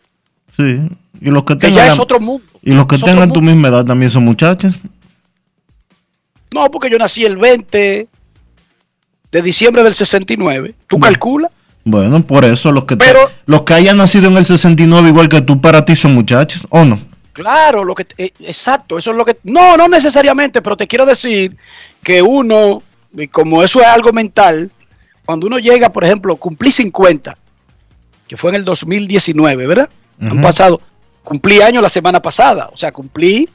[0.55, 0.81] Sí,
[1.19, 1.87] y los que, tengan.
[1.87, 2.45] ya es otro mundo.
[2.61, 4.73] Y los que tengan tu misma edad también son muchachos.
[6.51, 8.07] No, porque yo nací el 20
[9.31, 10.75] de diciembre del 69.
[10.87, 11.51] ¿Tú calculas?
[11.83, 12.97] Bueno, por eso los que,
[13.45, 16.85] los que hayan nacido en el 69 igual que tú para ti son muchachos, ¿o
[16.85, 16.99] no?
[17.33, 21.05] Claro, lo que eh, exacto, eso es lo que no, no necesariamente, pero te quiero
[21.05, 21.55] decir
[22.03, 22.83] que uno
[23.31, 24.71] como eso es algo mental,
[25.31, 27.37] cuando uno llega, por ejemplo, cumplí 50,
[28.27, 29.89] que fue en el 2019, ¿verdad?
[30.19, 30.81] Han pasado,
[31.23, 33.47] cumplí años la semana pasada, o sea, cumplí.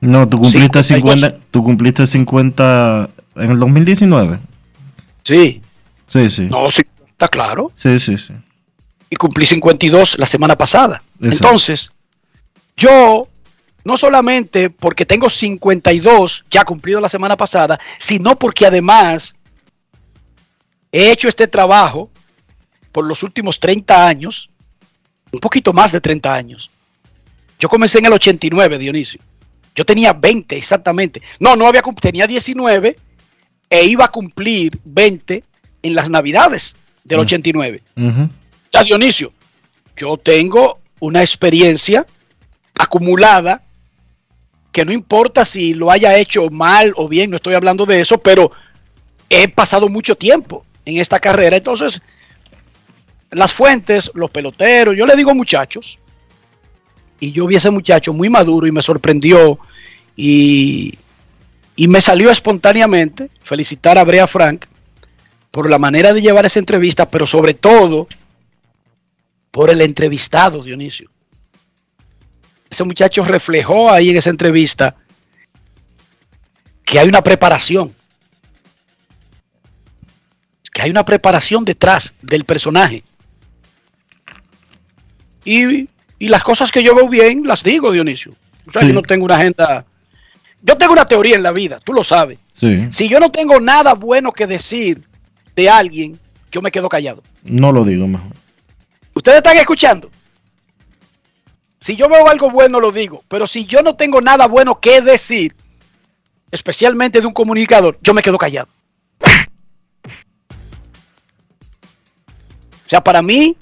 [0.00, 4.38] No, tú cumpliste 50, tú cumpliste 50 en el 2019.
[5.24, 5.60] Sí.
[6.06, 6.42] Sí, sí.
[6.42, 7.72] No, sí, está claro.
[7.74, 8.32] Sí, sí, sí.
[9.10, 11.02] Y cumplí 52 la semana pasada.
[11.20, 11.90] Entonces,
[12.76, 13.26] yo
[13.82, 19.35] no solamente porque tengo 52 ya cumplido la semana pasada, sino porque además
[20.96, 22.10] He hecho este trabajo
[22.90, 24.48] por los últimos 30 años,
[25.30, 26.70] un poquito más de 30 años.
[27.58, 29.20] Yo comencé en el 89, Dionisio.
[29.74, 31.20] Yo tenía 20 exactamente.
[31.38, 32.96] No, no había tenía 19
[33.68, 35.44] e iba a cumplir 20
[35.82, 37.82] en las Navidades del 89.
[38.72, 39.34] Ya Dionisio,
[39.98, 42.06] yo tengo una experiencia
[42.74, 43.62] acumulada
[44.72, 48.16] que no importa si lo haya hecho mal o bien, no estoy hablando de eso,
[48.16, 48.50] pero
[49.28, 51.56] he pasado mucho tiempo en esta carrera.
[51.56, 52.00] Entonces,
[53.30, 55.98] las fuentes, los peloteros, yo le digo muchachos,
[57.20, 59.58] y yo vi a ese muchacho muy maduro y me sorprendió
[60.16, 60.98] y,
[61.74, 64.66] y me salió espontáneamente felicitar a Brea Frank
[65.50, 68.06] por la manera de llevar esa entrevista, pero sobre todo
[69.50, 71.10] por el entrevistado, Dionisio.
[72.68, 74.96] Ese muchacho reflejó ahí en esa entrevista
[76.84, 77.95] que hay una preparación
[80.76, 83.02] que hay una preparación detrás del personaje.
[85.42, 88.34] Y, las cosas que yo veo bien, las digo, Dionisio.
[88.66, 89.86] O sea, yo no tengo una agenda.
[90.60, 92.38] Yo tengo una teoría en la vida, tú lo sabes.
[92.50, 95.02] Si yo no tengo nada bueno que decir
[95.54, 96.20] de alguien,
[96.52, 97.22] yo me quedo callado.
[97.42, 98.32] No lo digo mejor.
[99.14, 100.10] ¿Ustedes están escuchando?
[101.80, 103.24] Si yo veo algo bueno, lo digo.
[103.28, 105.56] Pero si yo no tengo nada bueno que decir,
[106.50, 108.68] especialmente de un comunicador, yo me quedo callado.
[112.86, 113.56] O sea, para mí,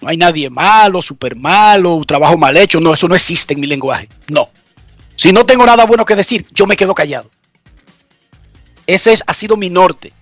[0.00, 2.80] no hay nadie malo, súper malo, trabajo mal hecho.
[2.80, 4.08] No, eso no existe en mi lenguaje.
[4.28, 4.48] No.
[5.14, 7.30] Si no tengo nada bueno que decir, yo me quedo callado.
[8.86, 10.12] Ese es, ha sido mi norte.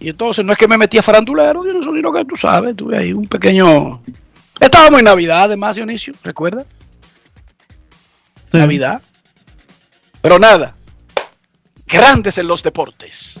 [0.00, 3.12] Y entonces no es que me metí a farandulero, sino que tú sabes, tuve ahí
[3.12, 4.00] un pequeño...
[4.60, 6.64] Estábamos en Navidad, además, Dionisio, ¿recuerda?
[8.52, 9.02] Navidad.
[10.20, 10.74] Pero nada,
[11.86, 13.40] grandes en los deportes.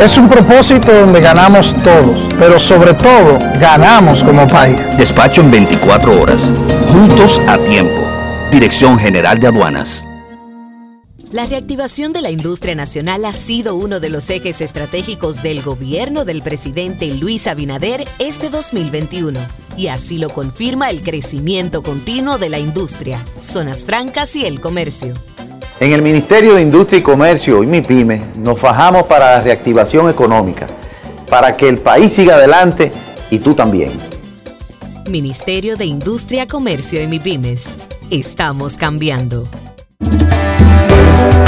[0.00, 4.78] Es un propósito donde ganamos todos, pero sobre todo ganamos como país.
[4.96, 6.50] Despacho en 24 horas,
[6.90, 8.00] juntos a tiempo.
[8.50, 10.08] Dirección General de Aduanas.
[11.32, 16.24] La reactivación de la industria nacional ha sido uno de los ejes estratégicos del gobierno
[16.24, 19.38] del presidente Luis Abinader este 2021.
[19.76, 25.12] Y así lo confirma el crecimiento continuo de la industria, zonas francas y el comercio.
[25.80, 30.66] En el Ministerio de Industria y Comercio y MIPYME nos fajamos para la reactivación económica,
[31.30, 32.92] para que el país siga adelante
[33.30, 33.90] y tú también.
[35.08, 37.64] Ministerio de Industria, Comercio y MIPYMES.
[38.10, 39.48] Estamos cambiando.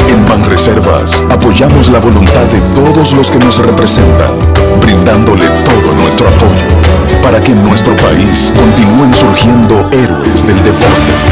[0.09, 4.39] En Banreservas apoyamos la voluntad de todos los que nos representan,
[4.81, 6.83] brindándole todo nuestro apoyo
[7.23, 11.32] para que en nuestro país continúen surgiendo héroes del deporte.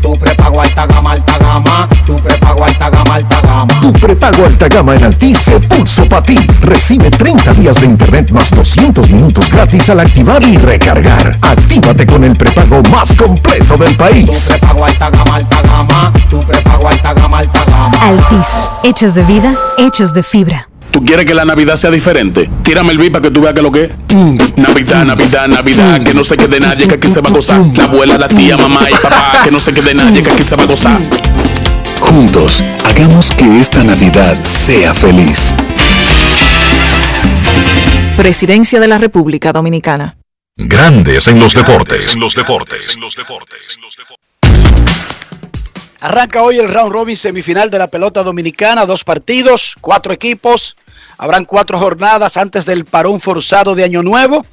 [0.00, 1.88] Tu prepago alta gama, alta gama.
[2.04, 3.80] Tu prepago alta gama, alta gama.
[3.80, 6.38] Tu prepago alta gama en Altis se puso para ti.
[6.62, 11.36] Recibe 30 días de internet más 200 minutos gratis al activar y recargar.
[11.42, 14.26] Actívate con el prepago más completo del país.
[14.46, 16.12] Tu prepago alta gama, alta gama.
[16.30, 17.98] Tu prepago alta gama, alta gama.
[18.00, 20.68] Altis, hechos de vida, hechos de fibra.
[20.96, 22.48] ¿Tú quieres que la Navidad sea diferente?
[22.62, 24.56] Tírame el beat para que tú veas que lo que es.
[24.56, 27.60] Navidad, Navidad, Navidad, que no se quede nadie, que aquí se va a gozar.
[27.76, 30.56] La abuela, la tía, mamá y papá, que no se quede nadie, que aquí se
[30.56, 31.02] va a gozar.
[32.00, 35.52] Juntos, hagamos que esta Navidad sea feliz.
[38.16, 40.16] Presidencia de la República Dominicana.
[40.56, 42.14] Grandes en los deportes.
[42.14, 42.94] En los deportes.
[42.94, 43.78] En los deportes.
[46.00, 50.74] Arranca hoy el round robin semifinal de la pelota dominicana, dos partidos, cuatro equipos.
[51.18, 54.44] Habrán cuatro jornadas antes del parón forzado de Año Nuevo.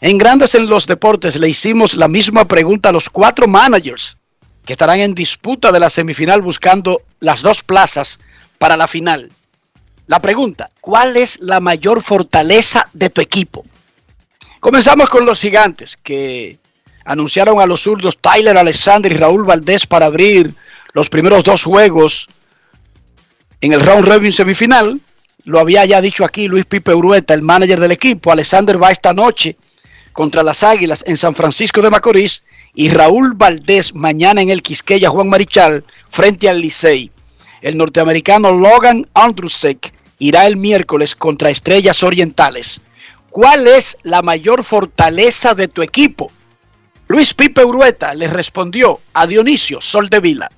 [0.00, 4.16] En Grandes en los Deportes le hicimos la misma pregunta a los cuatro managers
[4.64, 8.20] que estarán en disputa de la semifinal buscando las dos plazas
[8.58, 9.30] para la final.
[10.06, 13.64] La pregunta, ¿cuál es la mayor fortaleza de tu equipo?
[14.60, 16.58] Comenzamos con los gigantes que
[17.04, 20.54] anunciaron a los zurdos Tyler Alexander y Raúl Valdés para abrir
[20.92, 22.28] los primeros dos juegos
[23.60, 25.00] en el round robin semifinal.
[25.44, 28.30] Lo había ya dicho aquí Luis Pipe Urueta, el manager del equipo.
[28.30, 29.56] Alexander va esta noche
[30.12, 35.10] contra las Águilas en San Francisco de Macorís y Raúl Valdés mañana en el Quisqueya
[35.10, 37.10] Juan Marichal frente al Licey.
[37.60, 42.80] El norteamericano Logan Andrusek irá el miércoles contra Estrellas Orientales.
[43.30, 46.30] ¿Cuál es la mayor fortaleza de tu equipo?
[47.08, 50.50] Luis Pipe Urueta le respondió a Dionisio Soldevila.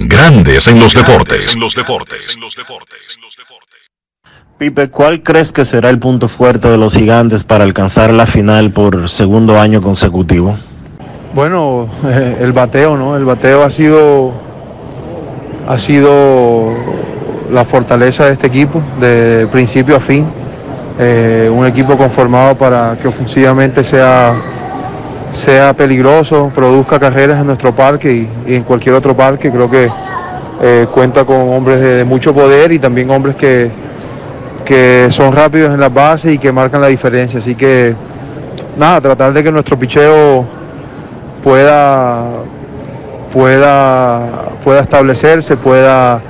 [0.00, 1.56] Grandes en los deportes.
[1.56, 2.38] En los deportes.
[4.56, 8.70] Pipe, ¿cuál crees que será el punto fuerte de los gigantes para alcanzar la final
[8.70, 10.56] por segundo año consecutivo?
[11.34, 13.16] Bueno, eh, el bateo, ¿no?
[13.16, 14.32] El bateo ha sido,
[15.66, 16.76] ha sido
[17.50, 20.26] la fortaleza de este equipo, de principio a fin.
[21.00, 24.32] Eh, un equipo conformado para que ofensivamente sea,
[25.32, 29.50] sea peligroso, produzca carreras en nuestro parque y, en cualquier otro parque.
[29.50, 29.88] Creo que
[30.62, 33.70] eh, cuenta con hombres de, mucho poder y también hombres que,
[34.64, 37.40] que son rápidos en las bases y que marcan la diferencia.
[37.40, 37.94] Así que
[38.76, 40.44] nada, tratar de que nuestro picheo
[41.42, 42.24] pueda,
[43.32, 44.20] pueda,
[44.64, 46.20] pueda establecerse, pueda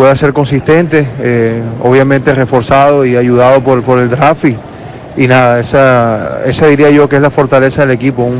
[0.00, 4.46] pueda ser consistente, eh, obviamente reforzado y ayudado por, por el draft.
[5.26, 8.30] Nada, esa, esa diría yo que es la fortaleza del equipo,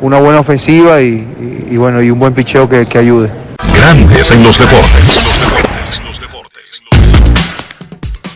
[0.00, 3.30] una buena ofensiva y, bueno, y un buen picheo que, que ayude.
[3.74, 5.28] Grandes en los deportes.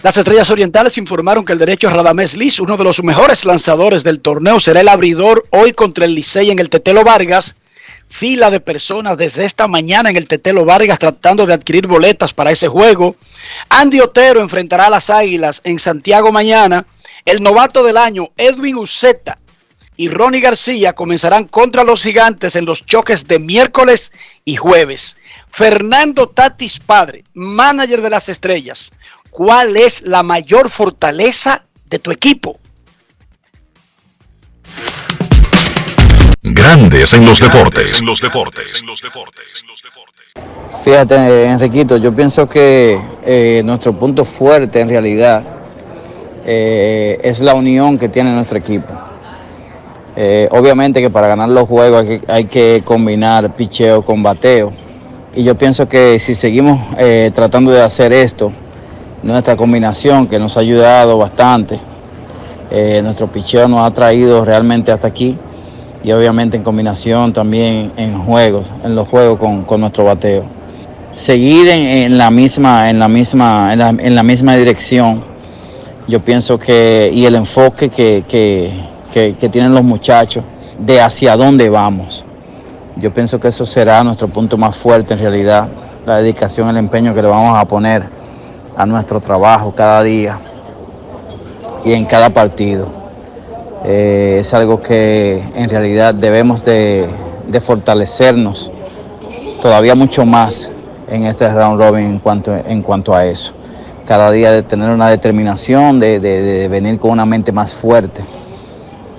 [0.02, 4.02] Las Estrellas Orientales informaron que el derecho a Radamés Liz, uno de los mejores lanzadores
[4.02, 7.54] del torneo, será el abridor hoy contra el Licey en el Tetelo Vargas
[8.12, 12.50] fila de personas desde esta mañana en el Tetelo Vargas tratando de adquirir boletas para
[12.50, 13.16] ese juego.
[13.70, 16.84] Andy Otero enfrentará a las Águilas en Santiago mañana.
[17.24, 19.38] El novato del año, Edwin Uceta
[19.96, 24.12] y Ronnie García comenzarán contra los gigantes en los choques de miércoles
[24.44, 25.16] y jueves.
[25.50, 28.90] Fernando Tatis Padre, manager de las estrellas,
[29.30, 32.58] ¿cuál es la mayor fortaleza de tu equipo?
[36.42, 38.00] Grandes en los deportes.
[38.00, 38.82] En los deportes.
[40.82, 45.61] Fíjate, Enriquito, yo pienso que eh, nuestro punto fuerte en realidad
[46.44, 48.88] eh, es la unión que tiene nuestro equipo.
[50.14, 54.72] Eh, obviamente que para ganar los juegos hay que, combinar picheo con bateo.
[55.34, 56.78] Y yo pienso que si seguimos
[57.32, 58.52] tratando de hacer esto,
[59.22, 61.80] nuestra combinación que nos ha ayudado bastante,
[63.02, 65.38] nuestro picheo nos ha traído realmente hasta aquí
[66.04, 70.44] y obviamente en combinación también en juegos, en los juegos con, nuestro bateo.
[71.14, 75.22] Seguir en, la misma, en la misma, en la, misma dirección,
[76.08, 80.44] yo pienso que, y el enfoque que, que, tienen los muchachos
[80.78, 82.24] de hacia dónde vamos.
[82.96, 85.68] Yo pienso que eso será nuestro punto más fuerte en realidad,
[86.04, 88.04] la dedicación, el empeño que le vamos a poner
[88.76, 90.38] a nuestro trabajo cada día
[91.84, 92.88] y en cada partido.
[93.84, 97.08] Eh, es algo que en realidad debemos de,
[97.60, 98.70] fortalecernos
[99.60, 100.70] todavía mucho más
[101.08, 103.52] en este round robin en cuanto, en cuanto a eso.
[104.06, 108.22] Cada día de tener una determinación, de, venir con una mente más fuerte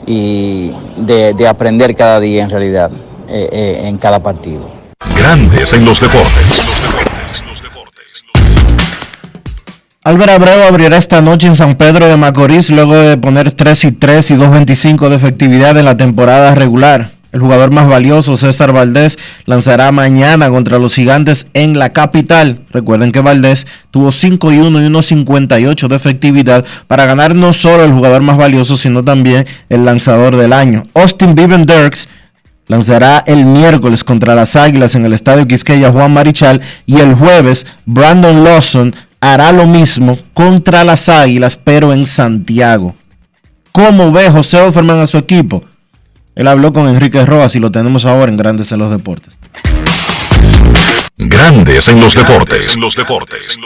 [0.05, 2.91] y de, aprender cada día en realidad
[3.29, 4.69] eh, eh, en cada partido.
[5.17, 6.71] Grandes en los deportes.
[10.05, 13.91] Álvaro Abreu abrirá esta noche en San Pedro de Macorís luego de poner 3 y
[13.93, 17.11] 3 y 2.25 de efectividad en la temporada regular.
[17.34, 22.59] El jugador más valioso, César Valdés, lanzará mañana contra los gigantes en la capital.
[22.69, 27.84] Recuerden que Valdés tuvo 5 y 1 y 1.58 de efectividad para ganar no solo
[27.86, 30.86] el jugador más valioso, sino también el lanzador del año.
[30.93, 32.07] Austin Viven Dirks
[32.67, 37.65] lanzará el miércoles contra las Águilas en el Estadio Quisqueya Juan Marichal y el jueves
[37.88, 42.95] Brandon Lawson hará lo mismo contra las Águilas, pero en Santiago.
[43.71, 45.63] ¿Cómo ve José Offerman a su equipo?
[46.36, 49.38] Él habló con Enrique Rojas y lo tenemos ahora en Grandes en los Deportes.
[51.17, 52.75] Grandes en los deportes.
[52.75, 53.59] En los deportes.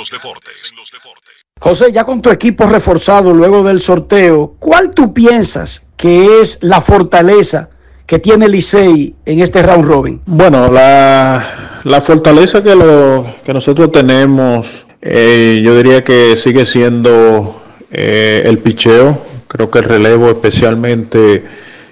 [1.60, 6.82] José, ya con tu equipo reforzado luego del sorteo, ¿cuál tú piensas que es la
[6.82, 7.70] fortaleza
[8.06, 10.22] que tiene Licey en este round robin?
[10.26, 17.62] Bueno, la, la fortaleza que, lo, que nosotros tenemos eh, yo diría que sigue siendo
[17.92, 19.18] eh, el picheo.
[19.48, 21.44] Creo que el relevo especialmente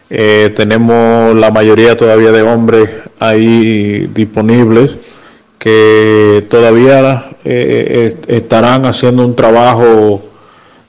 [0.10, 2.89] eh, tenemos la mayoría todavía de hombres
[3.20, 4.97] ahí disponibles
[5.60, 10.22] que todavía estarán haciendo un trabajo,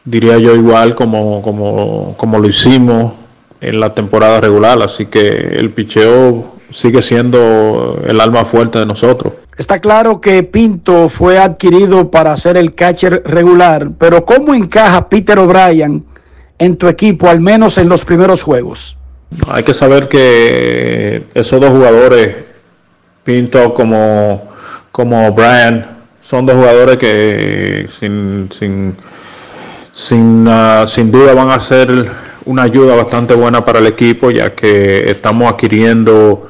[0.04, 3.14] diría yo, igual como, como, como lo hicimos
[3.60, 4.82] en la temporada regular.
[4.82, 9.32] Así que el picheo sigue siendo el alma fuerte de nosotros.
[9.56, 15.38] Está claro que Pinto fue adquirido para ser el catcher regular, pero ¿cómo encaja Peter
[15.38, 16.04] O'Brien
[16.58, 18.98] en tu equipo, al menos en los primeros juegos?
[19.48, 22.36] Hay que saber que esos dos jugadores,
[23.24, 24.50] Pinto como,
[24.92, 25.84] como O'Brien,
[26.20, 28.96] son dos jugadores que sin, sin,
[29.92, 32.08] sin, ah, sin duda van a ser
[32.44, 36.48] una ayuda bastante buena para el equipo, ya que estamos adquiriendo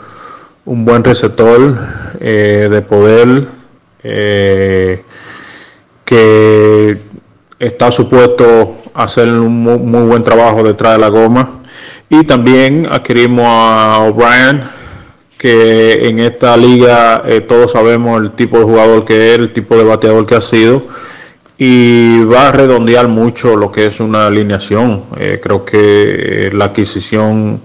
[0.66, 1.78] un buen receptor
[2.20, 3.48] eh, de poder
[4.02, 5.02] eh,
[6.04, 7.00] que
[7.58, 11.62] está supuesto hacer un muy buen trabajo detrás de la goma.
[12.08, 14.62] Y también adquirimos a O'Brien,
[15.38, 19.76] que en esta liga eh, todos sabemos el tipo de jugador que es, el tipo
[19.76, 20.82] de bateador que ha sido
[21.58, 25.04] y va a redondear mucho lo que es una alineación.
[25.18, 27.60] Eh, creo que la adquisición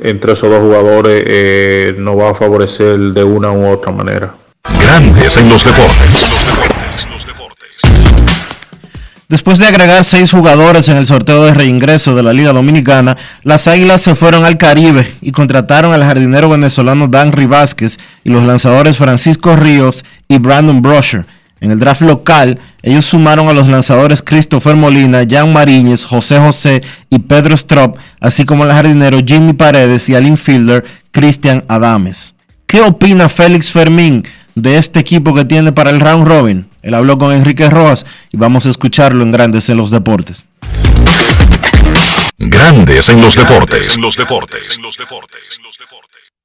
[0.00, 4.34] entre esos dos jugadores eh, nos va a favorecer de una u otra manera.
[4.80, 6.73] Grandes en los deportes.
[9.28, 13.66] Después de agregar seis jugadores en el sorteo de reingreso de la Liga Dominicana, las
[13.68, 18.98] Águilas se fueron al Caribe y contrataron al jardinero venezolano Dan Vázquez y los lanzadores
[18.98, 21.24] Francisco Ríos y Brandon Brosher.
[21.60, 26.82] En el draft local, ellos sumaron a los lanzadores Christopher Molina, Jan Mariñez, José José
[27.08, 32.34] y Pedro Strop, así como al jardinero Jimmy Paredes y al infielder Cristian Adames.
[32.66, 36.66] ¿Qué opina Félix Fermín de este equipo que tiene para el round robin?
[36.84, 40.44] Él habló con Enrique Rojas y vamos a escucharlo en Grandes en los Deportes.
[42.36, 43.96] Grandes en los deportes.
[43.96, 44.78] En los deportes.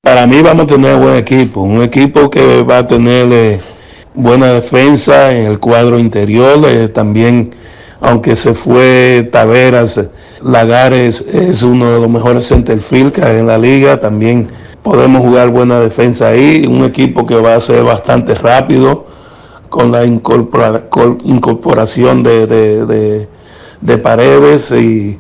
[0.01, 3.59] Para mí vamos a tener buen equipo, un equipo que va a tener eh,
[4.13, 7.53] buena defensa en el cuadro interior, eh, también
[7.99, 9.99] aunque se fue Taveras,
[10.41, 14.47] Lagares es uno de los mejores centerfield que hay en la liga, también
[14.83, 19.18] podemos jugar buena defensa ahí, un equipo que va a ser bastante rápido,
[19.69, 23.27] con la incorporación de,
[24.01, 25.19] paredes y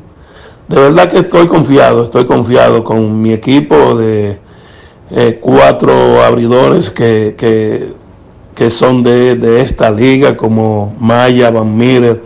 [0.67, 4.39] de verdad que estoy confiado, estoy confiado con mi equipo de
[5.11, 12.21] eh, cuatro abridores que, que, son de, esta liga como Maya, Van Miller,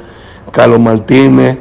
[0.52, 1.60] Carlos Martínez,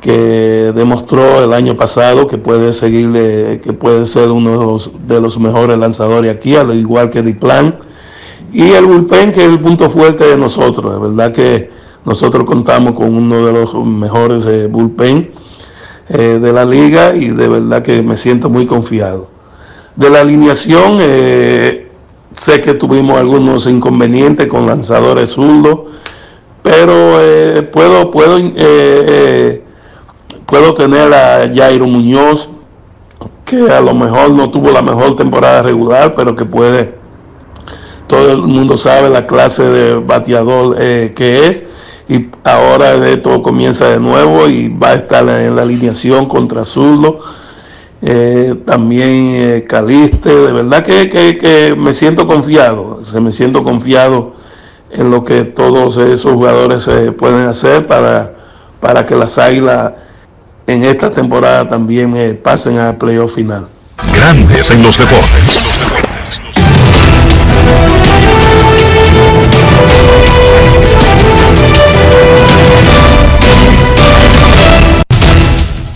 [0.00, 5.20] que demostró el año pasado que puede seguirle, que puede ser uno de los, de
[5.20, 7.76] los mejores lanzadores aquí, al igual que Diplan
[8.52, 10.92] y el bullpen, que es el punto fuerte de nosotros.
[10.92, 11.70] De verdad que
[12.04, 15.30] nosotros contamos con uno de los mejores eh, bullpen
[16.08, 19.28] eh, de la liga y de verdad que me siento muy confiado.
[19.96, 21.90] De la alineación, eh,
[22.34, 25.80] sé que tuvimos algunos inconvenientes con lanzadores zurdos,
[26.62, 27.16] pero
[27.72, 28.38] puedo, puedo,
[30.46, 32.50] puedo tener a Jairo Muñoz,
[33.46, 36.99] que a lo mejor no tuvo la mejor temporada regular, pero que puede
[38.10, 41.64] todo el mundo sabe la clase de bateador eh, que es
[42.08, 47.20] y ahora todo comienza de nuevo y va a estar en la alineación contra Zurdo.
[48.02, 54.32] Eh, también eh, Caliste, de verdad que, me siento confiado, se me siento confiado
[54.90, 58.34] en lo que todos esos jugadores pueden hacer para,
[58.80, 59.92] para que las Águilas
[60.66, 63.68] en esta temporada también pasen al playoff final.
[64.12, 65.99] Grandes en los deportes.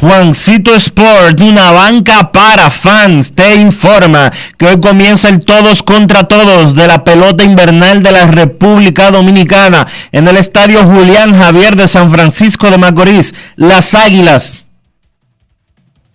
[0.05, 6.75] Juancito Sport, una banca para fans, te informa que hoy comienza el todos contra todos
[6.75, 12.11] de la pelota invernal de la República Dominicana en el Estadio Julián Javier de San
[12.11, 13.35] Francisco de Macorís.
[13.57, 14.65] Las Águilas,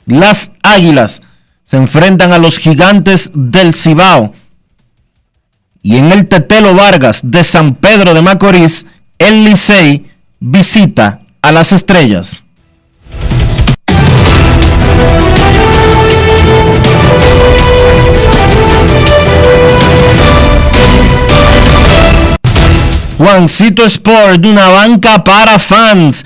[0.06, 1.24] las Águilas
[1.66, 4.34] se enfrentan a los gigantes del Cibao.
[5.82, 8.86] Y en el Tetelo Vargas de San Pedro de Macorís,
[9.18, 10.06] el Licey
[10.40, 12.44] visita a las estrellas.
[23.18, 26.26] Juancito Sport, una banca para fans,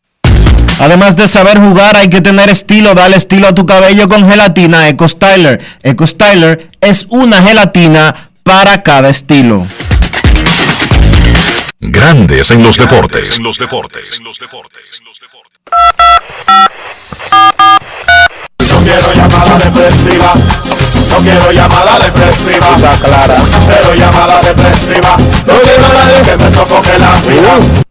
[0.81, 2.95] Además de saber jugar, hay que tener estilo.
[2.95, 5.61] Dale estilo a tu cabello con gelatina Eco Styler.
[5.83, 9.67] Eco Styler es una gelatina para cada estilo.
[11.79, 13.37] Grandes en los deportes.
[13.37, 14.21] En los deportes.
[18.59, 20.33] No quiero llamada depresiva.
[21.09, 22.75] No quiero llamada depresiva.
[23.05, 23.35] clara.
[23.67, 25.17] Cero llamada depresiva.
[25.45, 27.83] No quiero nadie que me sofoque la vida.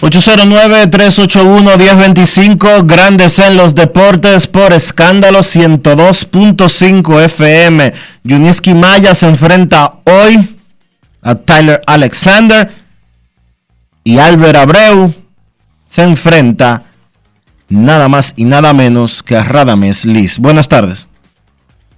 [0.00, 7.92] 809-381-1025, Grandes en los Deportes por escándalo 102.5 FM.
[8.22, 10.56] Yuniski Maya se enfrenta hoy
[11.22, 12.70] a Tyler Alexander
[14.04, 15.14] y Albert Abreu
[15.88, 16.84] se enfrenta
[17.68, 20.38] nada más y nada menos que a Radames Liz.
[20.38, 21.06] Buenas tardes.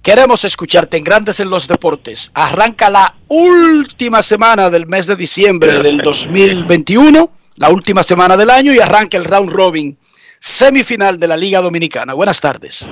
[0.01, 2.31] Queremos escucharte en Grandes en los Deportes.
[2.33, 7.29] Arranca la última semana del mes de diciembre del 2021,
[7.61, 9.95] la última semana del año y arranca el round robin
[10.39, 12.13] semifinal de la Liga Dominicana.
[12.15, 12.89] Buenas tardes.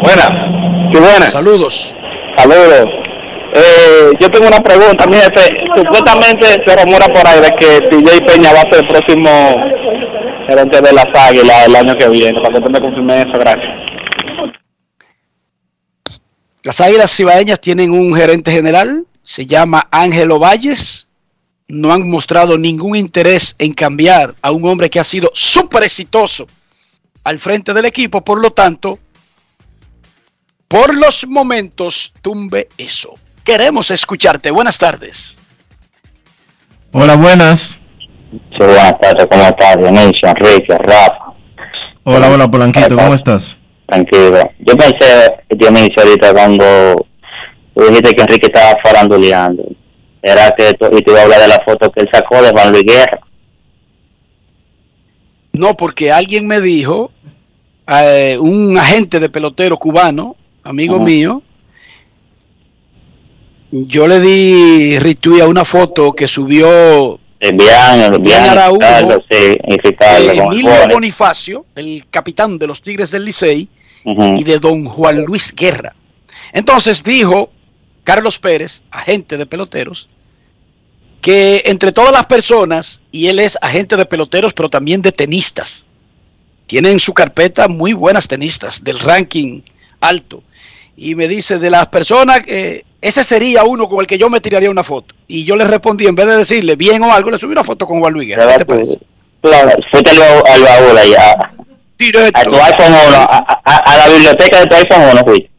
[0.00, 0.30] Buenas.
[0.92, 1.32] Qué buenas.
[1.32, 1.94] Saludos.
[2.36, 2.86] Saludos.
[3.54, 5.06] Eh, yo tengo una pregunta.
[5.06, 8.86] Mire, se- supuestamente se rumora por ahí de que TJ Peña va a ser el
[8.86, 9.56] próximo
[10.48, 12.40] gerente de las Águilas el año que viene.
[12.40, 13.66] Para que usted me confirme eso, gracias.
[16.62, 21.08] Las Águilas Cibaeñas tienen un gerente general, se llama Ángelo Valles.
[21.68, 26.46] No han mostrado ningún interés en cambiar a un hombre que ha sido súper exitoso
[27.24, 28.22] al frente del equipo.
[28.22, 28.98] Por lo tanto,
[30.68, 33.14] por los momentos, tumbe eso.
[33.44, 34.50] Queremos escucharte.
[34.50, 35.38] Buenas tardes.
[36.92, 37.78] Hola, buenas.
[38.30, 39.76] Sí, buenas tardes, ¿cómo estás?
[39.78, 41.34] Dionisio, Enrique, Rafa,
[42.04, 43.56] Hola, hola, Polanquito, ¿cómo estás?
[43.86, 44.50] tranquilo.
[44.60, 46.64] Yo pensé, Dionisio, ahorita cuando
[47.74, 49.64] tú dijiste que Enrique estaba faranduleando,
[50.22, 52.70] era que y te iba a hablar de la foto que él sacó de Juan
[52.70, 53.20] Luis Guerra.
[55.52, 57.10] No, porque alguien me dijo,
[57.86, 61.42] eh, un agente de pelotero cubano, amigo mío,
[63.70, 70.26] yo le di retweet a una foto que subió El Bian, Bian Ricardo, sí, Ricardo,
[70.28, 70.70] con Emilio.
[70.90, 73.68] Bonifacio, el capitán de los Tigres del Licey,
[74.04, 75.94] y de don Juan Luis Guerra.
[76.52, 77.50] Entonces dijo
[78.04, 80.08] Carlos Pérez, agente de peloteros,
[81.20, 85.86] que entre todas las personas, y él es agente de peloteros, pero también de tenistas,
[86.66, 89.60] tiene en su carpeta muy buenas tenistas del ranking
[90.00, 90.42] alto.
[90.96, 94.40] Y me dice, de las personas, eh, ese sería uno con el que yo me
[94.40, 95.14] tiraría una foto.
[95.28, 97.86] Y yo le respondí, en vez de decirle bien o algo, le subí una foto
[97.86, 98.48] con Juan Luis Guerra.
[98.52, 98.98] ¿Qué te parece?
[99.42, 100.98] Claro, al, al baúl
[102.34, 105.50] a, a tu iPhone 1, a, a- a la biblioteca de tu iPhone 1 fuiste.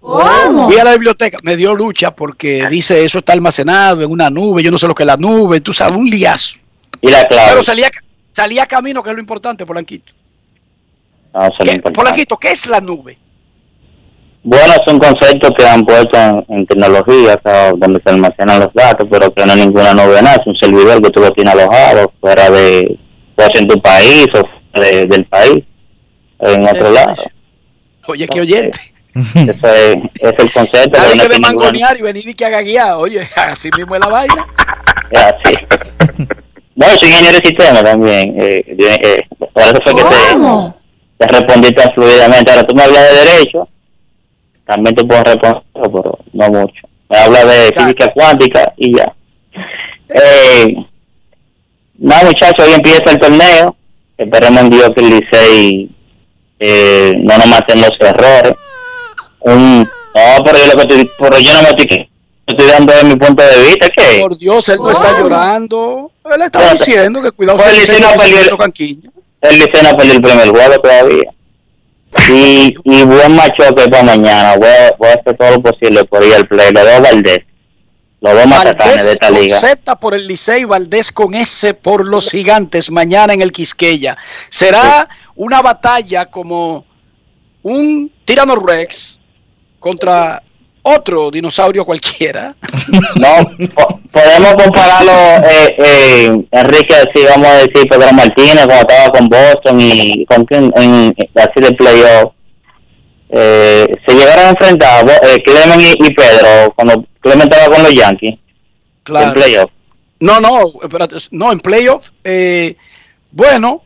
[0.65, 4.61] Fui a la biblioteca, me dio lucha porque dice eso está almacenado en una nube,
[4.63, 6.57] yo no sé lo que es la nube, tú sabes, un liazo.
[7.01, 7.49] Y la clave.
[7.51, 7.89] Pero salía,
[8.31, 10.11] salía camino, que es lo importante, Polanquito.
[11.33, 11.99] No, eso es lo ¿Qué, importante.
[11.99, 13.17] Polanquito, ¿qué es la nube?
[14.45, 18.59] Bueno, es un concepto que han puesto en, en tecnología, o sea, donde se almacenan
[18.59, 21.53] los datos, pero que no es ninguna novedad, es un servidor que tú lo tienes
[21.53, 22.99] alojado fuera de,
[23.35, 24.41] pues en tu país o
[24.73, 25.63] fuera de- del país,
[26.45, 27.15] en otro lado.
[28.07, 28.93] Oye, qué oyente.
[29.13, 30.99] Eso es, el concepto.
[30.99, 32.93] No que de mangonear y venir y que haga guiar.
[32.97, 34.47] Oye, así mismo es la vaina.
[35.15, 35.55] así.
[36.75, 38.35] Bueno, soy ingeniero de sistema también.
[38.39, 42.51] Eh, eh, por eso fue que te, te respondí tan fluidamente.
[42.51, 43.69] Ahora tú me hablas de derecho,
[44.65, 46.87] también te puedo responder, pero no mucho.
[47.09, 49.13] Me habla de física cuántica y ya.
[50.09, 50.75] Eh,
[51.99, 53.75] no, muchachos, hoy empieza el torneo.
[54.17, 55.91] Esperemos en Dios que el Licey
[56.65, 58.53] eh, no nos maten los errores.
[59.41, 62.09] Un, no, pero yo, lo que estoy, pero yo no me estoy,
[62.47, 66.11] estoy dando de mi punto de vista que Por Dios, él no está llorando.
[66.33, 70.79] Él está Bueno, diciendo que cuidado si el Licey no perdió- el el primer juego
[70.79, 71.29] todavía.
[72.29, 74.55] Y, y buen machoque para mañana.
[74.55, 76.71] Voy a, voy a hacer todo lo posible por ir al play.
[76.71, 77.39] Los dos Valdés.
[78.23, 79.59] Los dos matacanes de Valdés esta con liga.
[79.59, 84.17] Z por el Licey, Valdés con S por los gigantes mañana en el Quisqueya.
[84.49, 86.85] Será una batalla como
[87.63, 89.19] un Tirano Rex
[89.79, 90.41] contra
[90.83, 92.55] otro dinosaurio cualquiera.
[93.15, 95.11] No, po- podemos compararlo,
[95.49, 100.45] eh, eh, Enrique, si vamos a decir Pedro Martínez, cuando estaba con Boston y con
[100.49, 102.33] en, en- así de playoff.
[103.35, 107.93] Eh, se llegaron a enfrentar eh, Clemen y, y Pedro cuando Clemen estaba con los
[107.93, 108.37] Yankees
[109.01, 109.27] Claro.
[109.29, 109.71] en playoff.
[110.19, 112.75] No, no, espérate, no, en playoff, eh,
[113.31, 113.81] bueno,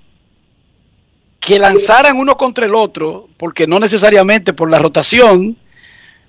[1.39, 5.57] que lanzaran uno contra el otro, porque no necesariamente por la rotación,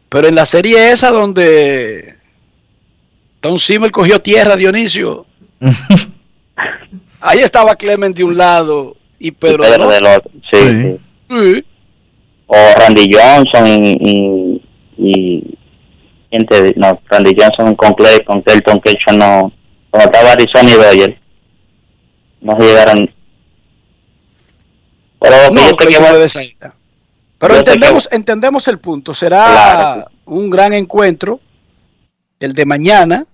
[0.09, 2.15] pero en la serie esa donde
[3.43, 5.27] Don Simmel cogió tierra, Dionisio,
[7.21, 9.95] ahí estaba Clement de un lado y Pedro, del Pedro otro.
[9.95, 10.99] del otro, sí, sí.
[11.53, 11.65] Sí.
[12.49, 14.63] O Randy Johnson y, y,
[14.97, 15.59] y
[16.31, 19.53] ¿quién te di- no, Randy Johnson con Clay, con Kelton Kershaw no,
[19.91, 21.17] cuando estaba Arizona y
[22.41, 23.11] no llegaron.
[25.21, 26.75] Pero No, yo sé creo que que va- fue de esa idea.
[27.39, 29.15] Pero Yo sé entendemos, entendemos el punto.
[29.15, 30.11] Será Claro.
[30.27, 31.41] un gran encuentro,
[32.41, 33.27] el de mañana,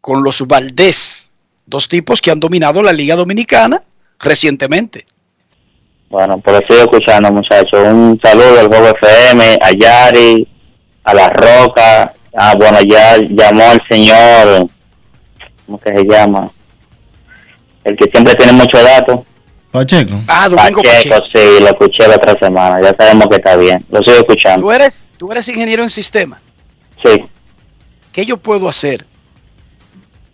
[0.00, 1.30] con los Valdés,
[1.66, 3.82] dos tipos que han dominado la Liga Dominicana
[4.18, 5.04] recientemente.
[6.10, 7.80] Bueno, pues sigo escuchando, muchachos.
[7.86, 10.48] Un saludo al Juego FM, a Yari,
[11.04, 12.12] a La Roca.
[12.36, 14.68] Ah, bueno, ya llamó el señor,
[15.66, 16.50] ¿cómo que se llama?
[17.84, 19.20] El que siempre tiene muchos datos.
[19.70, 20.20] Pacheco.
[20.26, 21.26] Ah, Domingo Pacheco, Pacheco.
[21.32, 22.80] sí, lo escuché la otra semana.
[22.82, 23.84] Ya sabemos que está bien.
[23.90, 24.62] Lo sigo escuchando.
[24.62, 26.40] ¿Tú eres, tú eres ingeniero en sistema.
[27.04, 27.24] Sí.
[28.12, 29.06] ¿Qué yo puedo hacer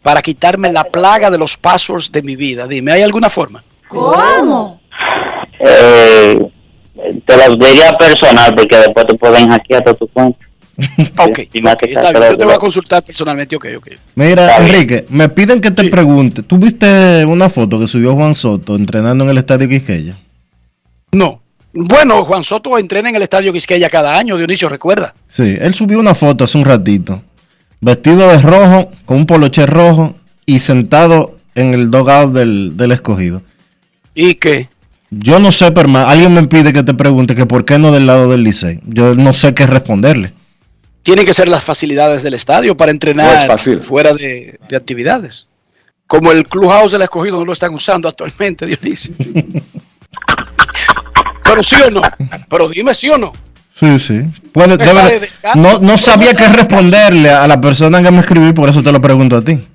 [0.03, 2.66] para quitarme la plaga de los passwords de mi vida?
[2.66, 3.62] Dime, ¿hay alguna forma?
[3.89, 4.81] ¿Cómo?
[5.69, 6.39] Eh,
[7.25, 10.39] te lo diría personal porque después te pueden hackear toda tu cuenta.
[11.19, 13.89] Ok, Y más que está está- bien, yo te voy a consultar personalmente, ok, ok.
[14.14, 14.75] Mira, Está bien.
[14.75, 16.43] Enrique, me piden que te pregunte.
[16.43, 20.19] ¿Tú viste una foto que subió Juan Soto entrenando en el estadio Quisqueya?
[21.12, 21.41] No.
[21.73, 25.14] Bueno, Juan Soto entrena en el Estadio Quisqueya cada año, Dionisio, recuerda.
[25.29, 27.23] Sí, él subió una foto hace un ratito.
[27.81, 30.14] Vestido de rojo, con un poloche rojo
[30.47, 33.43] y sentado en el dogout del, del escogido.
[34.14, 34.69] ¿Y qué?
[35.11, 38.07] Yo no sé, pero alguien me pide que te pregunte que por qué no del
[38.07, 38.81] lado del Licey.
[38.87, 40.33] Yo no sé qué responderle.
[41.03, 43.79] Tienen que ser las facilidades del estadio para entrenar No es fácil.
[43.79, 45.47] fuera de, de actividades.
[46.09, 49.15] Como el clubhouse del escogido no lo están usando actualmente, Dionisio.
[51.45, 52.03] Pero sí o no.
[52.49, 53.33] Pero dime sí o no.
[53.79, 54.23] Sí, sí.
[54.53, 55.59] Puede- Está debe- de descanso.
[55.61, 59.01] no, no sabía qué responderle a la persona que me escribió, por eso te lo
[59.01, 59.67] pregunto a ti.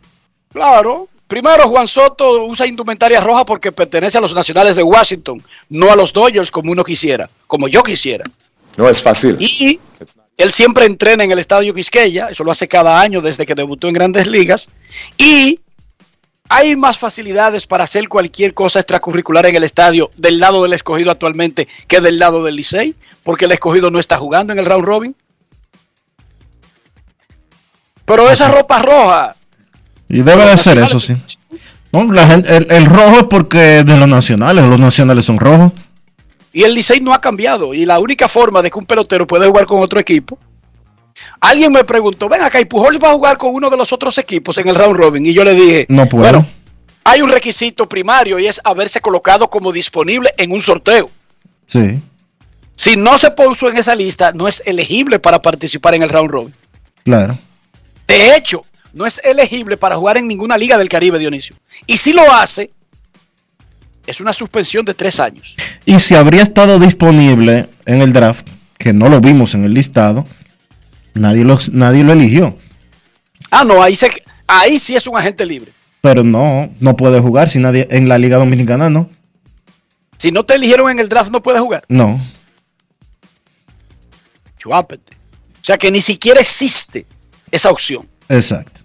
[0.52, 1.08] Claro.
[1.32, 5.96] Primero, Juan Soto usa indumentaria roja porque pertenece a los nacionales de Washington, no a
[5.96, 8.26] los Dodgers como uno quisiera, como yo quisiera.
[8.76, 9.38] No es fácil.
[9.40, 9.80] Y
[10.36, 13.88] él siempre entrena en el estadio Quisqueya, eso lo hace cada año desde que debutó
[13.88, 14.68] en grandes ligas.
[15.18, 15.62] Y
[16.50, 21.12] hay más facilidades para hacer cualquier cosa extracurricular en el estadio del lado del escogido
[21.12, 24.84] actualmente que del lado del Licey, porque el escogido no está jugando en el round
[24.84, 25.16] robin.
[28.04, 29.38] Pero esa ropa roja,
[30.14, 31.16] Y debe de ser eso, sí.
[31.92, 35.72] No, la gente- el, el rojo es porque de los nacionales, los nacionales son rojos.
[36.54, 37.74] Y el Licey no ha cambiado.
[37.74, 40.38] Y la única forma de que un pelotero pueda jugar con otro equipo.
[41.40, 44.18] Alguien me preguntó, ven acá, ¿y Pujols va a jugar con uno de los otros
[44.18, 45.26] equipos en el round robin?
[45.26, 46.24] Y yo le dije, No puedo.
[46.24, 46.46] Bueno,
[47.04, 51.10] hay un requisito primario y es haberse colocado como disponible en un sorteo.
[51.68, 52.00] Sí,
[52.76, 56.32] Si no se puso en esa lista, no es elegible para participar en el round
[56.32, 56.54] robin.
[57.04, 57.38] claro.
[58.08, 61.56] De hecho, no es elegible para jugar en ninguna liga del Caribe, Dionisio.
[61.88, 62.72] Y si lo hace,
[64.06, 65.56] es una suspensión de tres años.
[65.86, 70.26] Y si habría estado disponible en el draft, que no lo vimos en el listado,
[71.14, 72.58] nadie lo, nadie lo eligió.
[73.52, 74.12] Ah, no, ahí, se,
[74.48, 75.72] ahí sí es un agente libre.
[76.02, 79.10] Pero no, no puede jugar si nadie en la Liga Dominicana no.
[80.18, 81.84] Si no te eligieron en el draft, no puedes jugar.
[81.88, 82.20] No.
[84.58, 85.16] Chuápete.
[85.62, 87.06] O sea que ni siquiera existe
[87.52, 88.08] esa opción.
[88.30, 88.81] Exacto.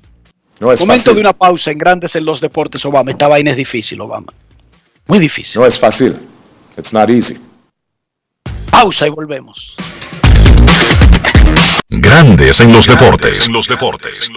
[0.59, 1.15] No es Momento fácil.
[1.15, 3.11] de una pausa en Grandes en los Deportes, Obama.
[3.11, 4.33] Esta vaina es difícil, Obama.
[5.07, 5.61] Muy difícil.
[5.61, 6.17] No es fácil.
[6.77, 7.39] It's not easy.
[8.71, 9.77] Pausa y volvemos.
[11.89, 13.47] Grandes en los deportes.
[13.47, 14.29] En los deportes.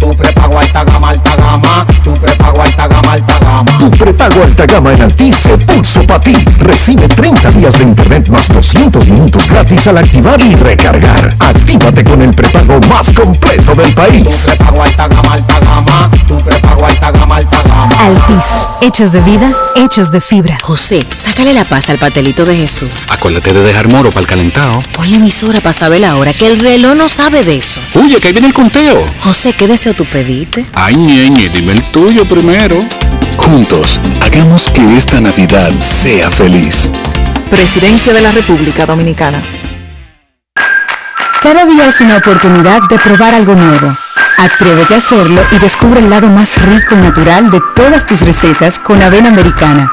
[0.00, 1.86] Tu prepago alta gama, alta gama.
[2.02, 3.78] Tu prepago alta gama, alta gama.
[3.78, 6.34] Tu prepago alta gama en Altis se puso para ti.
[6.58, 11.34] Recibe 30 días de internet más 200 minutos gratis al activar y recargar.
[11.38, 14.44] Actívate con el prepago más completo del país.
[14.46, 16.10] Prepago alta gama, alta gama.
[16.26, 17.96] Tu prepago alta gama, alta gama.
[17.98, 20.58] Altis, hechos de vida, hechos de fibra.
[20.62, 22.90] José, sácale la paz al pastelito de Jesús.
[23.10, 24.82] Acuérdate de dejar moro para el calentado.
[24.94, 27.80] Ponle emisora para saber la hora, que el reloj no sabe de eso.
[27.94, 29.04] Oye, que ahí viene el conteo.
[29.20, 30.66] José, ¿qué deseo tú pediste?
[30.72, 32.78] Ay, ñeñe, dime el tuyo primero.
[33.36, 36.90] Juntos, hagamos que esta Navidad sea feliz.
[37.50, 39.42] Presidencia de la República Dominicana.
[41.42, 43.96] Cada día es una oportunidad de probar algo nuevo.
[44.38, 48.78] Atrévete a hacerlo y descubre el lado más rico y natural de todas tus recetas
[48.78, 49.92] con avena americana.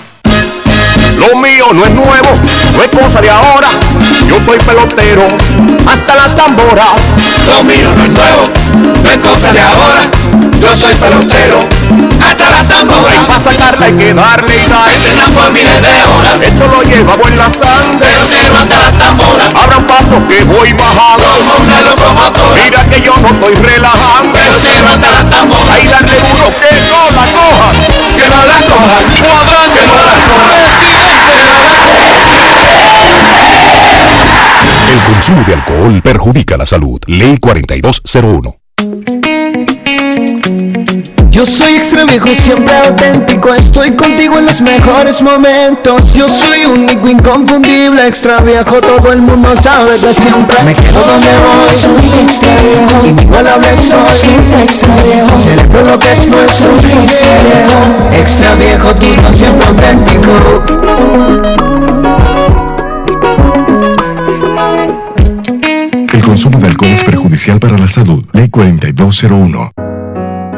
[1.21, 2.29] Lo mío no es nuevo,
[2.75, 3.67] no es cosa de ahora.
[4.27, 5.27] Yo soy pelotero,
[5.85, 7.13] hasta las tamboras.
[7.47, 8.43] Lo mío no es nuevo,
[9.03, 10.01] no es cosa de ahora.
[10.59, 11.59] Yo soy pelotero,
[12.25, 13.25] hasta las tamboras.
[13.27, 14.91] Para sacarla hay que darle sal.
[15.35, 16.39] por miles de horas.
[16.41, 18.09] Esto lo llevamos en la sangre.
[18.41, 19.55] Pero hasta las tamboras.
[19.55, 21.23] Abra un paso que voy bajando.
[21.61, 22.61] Una locomotora.
[22.63, 24.39] Mira que yo no estoy relajando.
[24.63, 25.75] Pero hasta las tamboras.
[25.75, 27.69] Ahí dale duro que no la coja.
[28.15, 28.95] Que no la coja.
[29.21, 29.79] Cuadrante.
[29.79, 30.10] Que no la
[35.21, 36.99] consumo de alcohol perjudica la salud.
[37.05, 38.55] Ley 4201.
[41.29, 43.53] Yo soy extra viejo, siempre auténtico.
[43.53, 46.13] Estoy contigo en los mejores momentos.
[46.13, 48.81] Yo soy único, inconfundible, extra viejo.
[48.81, 51.75] Todo el mundo sabe que siempre me quedo donde voy.
[51.75, 54.15] Soy extra viejo, inigualable soy.
[54.15, 56.81] Siempre extra viejo, celebro lo que es nuestro.
[56.81, 57.77] Soy extra viejo,
[58.13, 60.31] extra viejo, tú siempre auténtico.
[66.31, 68.23] Consumo de alcohol es perjudicial para la salud.
[68.31, 69.73] Ley 4201.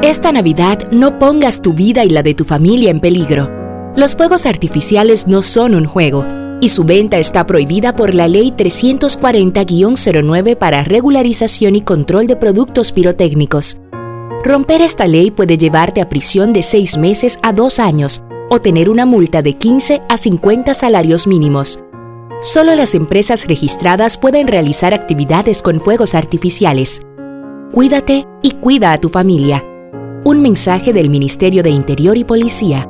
[0.03, 3.49] Esta Navidad no pongas tu vida y la de tu familia en peligro.
[3.95, 6.27] Los fuegos artificiales no son un juego
[6.61, 12.91] y su venta está prohibida por la Ley 340-09 para regularización y control de productos
[12.91, 13.81] pirotécnicos.
[14.45, 18.91] Romper esta ley puede llevarte a prisión de 6 meses a 2 años o tener
[18.91, 21.79] una multa de 15 a 50 salarios mínimos.
[22.43, 27.01] Solo las empresas registradas pueden realizar actividades con fuegos artificiales.
[27.71, 29.63] Cuídate y cuida a tu familia.
[30.25, 32.89] Un mensaje del Ministerio de Interior y Policía.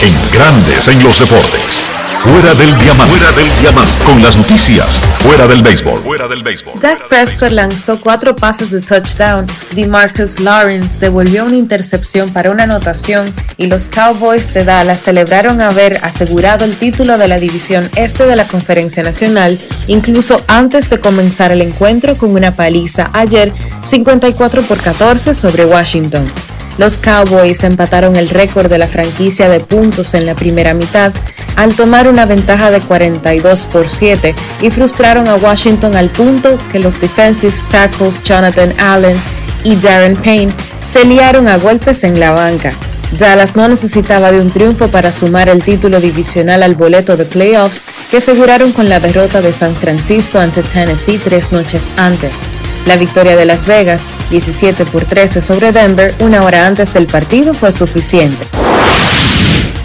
[0.00, 1.62] En Grandes en los deportes.
[2.20, 3.16] Fuera del diamante.
[3.16, 4.04] Fuera del diamante.
[4.04, 4.98] Con las noticias.
[5.18, 6.02] Fuera del béisbol.
[6.02, 6.80] Fuera del béisbol.
[6.80, 9.46] Dak Prescott lanzó cuatro pases de touchdown.
[9.74, 15.98] DeMarcus Lawrence devolvió una intercepción para una anotación y los Cowboys de Dallas celebraron haber
[16.02, 21.52] asegurado el título de la división este de la Conferencia Nacional, incluso antes de comenzar
[21.52, 26.30] el encuentro con una paliza ayer 54 por 14 sobre Washington.
[26.78, 31.12] Los Cowboys empataron el récord de la franquicia de puntos en la primera mitad
[31.56, 36.78] al tomar una ventaja de 42 por 7 y frustraron a Washington al punto que
[36.78, 39.20] los defensive tackles Jonathan Allen
[39.64, 42.72] y Darren Payne se liaron a golpes en la banca.
[43.12, 47.84] Dallas no necesitaba de un triunfo para sumar el título divisional al boleto de playoffs
[48.10, 52.48] que aseguraron con la derrota de San Francisco ante Tennessee tres noches antes.
[52.86, 57.52] La victoria de Las Vegas, 17 por 13 sobre Denver, una hora antes del partido,
[57.52, 58.46] fue suficiente.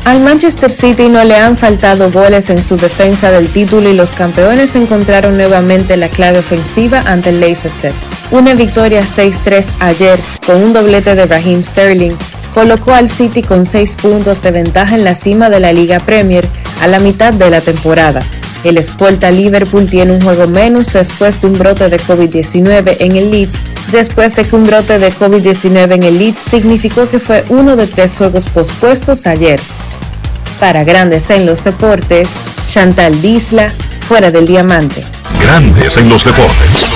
[0.06, 4.14] Al Manchester City no le han faltado goles en su defensa del título y los
[4.14, 7.92] campeones encontraron nuevamente la clave ofensiva ante Leicester.
[8.30, 12.16] Una victoria 6-3 ayer con un doblete de Raheem Sterling
[12.56, 16.48] colocó al City con 6 puntos de ventaja en la cima de la Liga Premier
[16.82, 18.24] a la mitad de la temporada.
[18.64, 23.30] El escolta Liverpool tiene un juego menos después de un brote de COVID-19 en el
[23.30, 27.76] Leeds, después de que un brote de COVID-19 en el Leeds significó que fue uno
[27.76, 29.60] de tres juegos pospuestos ayer.
[30.60, 33.70] Para Grandes en los Deportes, Chantal Disla,
[34.08, 35.04] fuera del diamante.
[35.42, 36.96] Grandes en los deportes.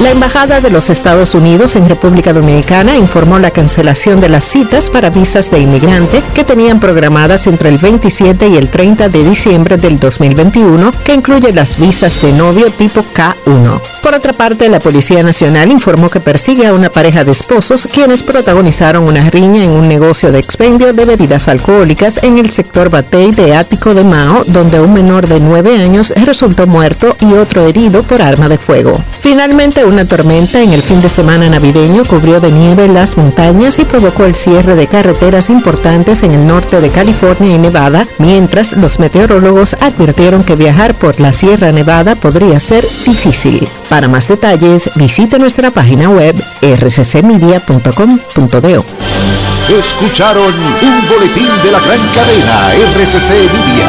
[0.00, 4.90] La Embajada de los Estados Unidos en República Dominicana informó la cancelación de las citas
[4.90, 9.76] para visas de inmigrante que tenían programadas entre el 27 y el 30 de diciembre
[9.76, 13.80] del 2021, que incluye las visas de novio tipo K1.
[14.00, 18.22] Por otra parte, la Policía Nacional informó que persigue a una pareja de esposos quienes
[18.22, 23.32] protagonizaron una riña en un negocio de expendio de bebidas alcohólicas en el sector Batey
[23.32, 28.04] de Ático de Mao, donde un menor de 9 años resultó muerto y otro herido
[28.04, 29.02] por arma de fuego.
[29.20, 33.84] Finalmente, una tormenta en el fin de semana navideño cubrió de nieve las montañas y
[33.84, 38.98] provocó el cierre de carreteras importantes en el norte de California y Nevada, mientras los
[38.98, 43.66] meteorólogos advirtieron que viajar por la Sierra Nevada podría ser difícil.
[43.88, 48.84] Para más detalles, visite nuestra página web rccmedia.com.do.
[49.68, 53.88] Escucharon un boletín de la gran cadena RCC Media.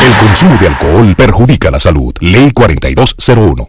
[0.00, 2.14] El consumo de alcohol perjudica la salud.
[2.20, 3.68] Ley 4201.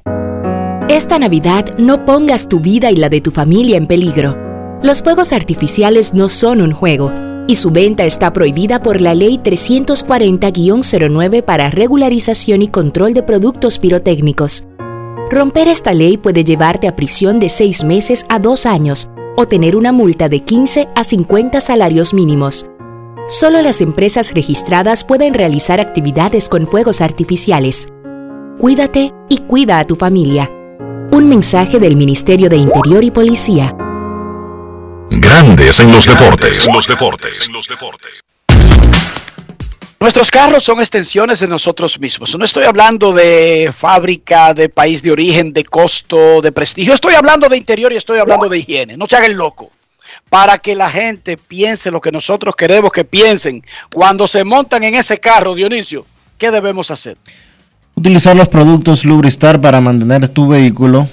[0.87, 4.37] Esta Navidad no pongas tu vida y la de tu familia en peligro.
[4.81, 7.11] Los fuegos artificiales no son un juego
[7.47, 13.77] y su venta está prohibida por la Ley 340-09 para regularización y control de productos
[13.77, 14.65] pirotécnicos.
[15.29, 19.75] Romper esta ley puede llevarte a prisión de 6 meses a 2 años o tener
[19.75, 22.70] una multa de 15 a 50 salarios mínimos.
[23.27, 27.87] Solo las empresas registradas pueden realizar actividades con fuegos artificiales.
[28.59, 30.49] Cuídate y cuida a tu familia.
[31.11, 33.75] Un mensaje del Ministerio de Interior y Policía.
[35.09, 36.67] Grandes en los deportes.
[36.67, 38.21] En los deportes.
[39.99, 42.35] Nuestros carros son extensiones de nosotros mismos.
[42.37, 46.93] No estoy hablando de fábrica, de país de origen, de costo, de prestigio.
[46.93, 48.97] Estoy hablando de interior y estoy hablando de higiene.
[48.97, 49.69] No se haga el loco.
[50.31, 53.61] Para que la gente piense lo que nosotros queremos que piensen.
[53.93, 56.05] Cuando se montan en ese carro, Dionisio,
[56.37, 57.17] ¿qué debemos hacer?
[57.95, 61.09] Utilizar los productos Lubristar para mantener tu vehículo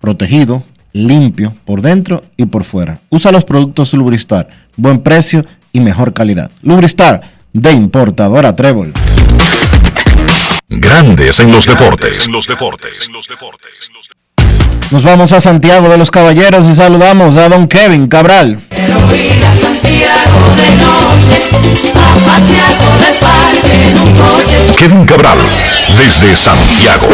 [0.00, 2.98] protegido, limpio por dentro y por fuera.
[3.10, 6.50] Usa los productos Lubristar, buen precio y mejor calidad.
[6.62, 7.20] Lubristar
[7.52, 8.94] de importadora Trébol.
[10.70, 12.26] Grandes en los deportes.
[12.26, 13.10] En los deportes.
[14.92, 18.60] Nos vamos a Santiago de los Caballeros y saludamos a don Kevin Cabral.
[24.78, 25.38] Kevin Cabral,
[25.96, 27.08] desde Santiago.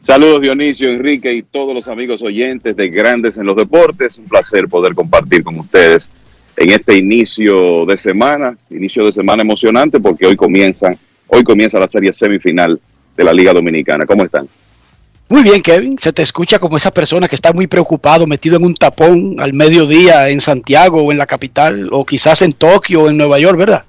[0.00, 4.18] Saludos Dionisio, Enrique y todos los amigos oyentes de Grandes en los Deportes.
[4.18, 6.10] Un placer poder compartir con ustedes
[6.56, 10.94] en este inicio de semana, inicio de semana emocionante porque hoy comienza,
[11.26, 12.80] hoy comienza la serie semifinal
[13.16, 14.06] de la Liga Dominicana.
[14.06, 14.48] ¿Cómo están?
[15.28, 15.96] Muy bien, Kevin.
[15.96, 19.52] Se te escucha como esa persona que está muy preocupado, metido en un tapón al
[19.52, 23.56] mediodía en Santiago o en la capital, o quizás en Tokio o en Nueva York,
[23.56, 23.84] ¿verdad?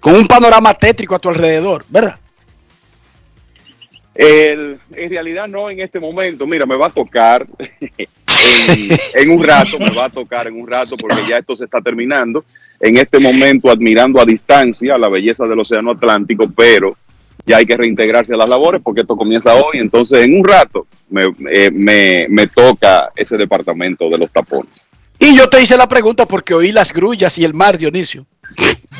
[0.00, 2.18] Con un panorama tétrico a tu alrededor, ¿verdad?
[4.16, 6.44] El, en realidad no en este momento.
[6.46, 7.46] Mira, me va a tocar
[8.68, 11.64] en, en, un rato, me va a tocar en un rato porque ya esto se
[11.64, 12.44] está terminando.
[12.78, 16.96] En este momento admirando a distancia la belleza del Océano Atlántico, pero
[17.44, 19.78] ya hay que reintegrarse a las labores porque esto comienza hoy.
[19.78, 24.86] Entonces, en un rato me, eh, me, me toca ese departamento de los tapones.
[25.18, 28.26] Y yo te hice la pregunta porque oí las grullas y el mar, Dionisio.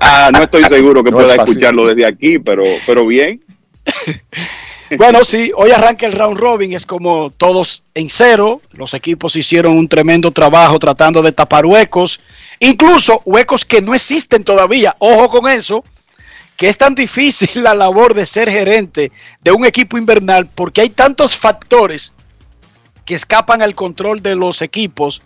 [0.00, 3.42] ah, no estoy seguro que no pueda escucharlo desde aquí, pero, pero bien.
[4.98, 8.60] Bueno, sí, hoy arranca el round robin, es como todos en cero.
[8.72, 12.20] Los equipos hicieron un tremendo trabajo tratando de tapar huecos,
[12.60, 14.94] incluso huecos que no existen todavía.
[14.98, 15.84] Ojo con eso,
[16.56, 20.90] que es tan difícil la labor de ser gerente de un equipo invernal porque hay
[20.90, 22.12] tantos factores
[23.04, 25.22] que escapan al control de los equipos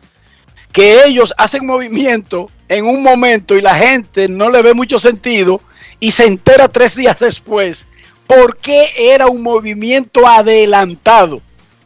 [0.72, 5.60] que ellos hacen movimiento en un momento y la gente no le ve mucho sentido
[6.00, 7.86] y se entera tres días después
[8.26, 11.40] por qué era un movimiento adelantado.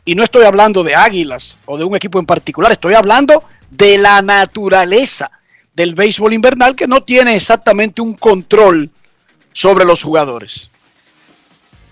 [0.04, 3.98] Y no estoy hablando de águilas o de un equipo en particular, estoy hablando de
[3.98, 5.30] la naturaleza
[5.74, 8.90] del béisbol invernal que no tiene exactamente un control
[9.52, 10.70] sobre los jugadores.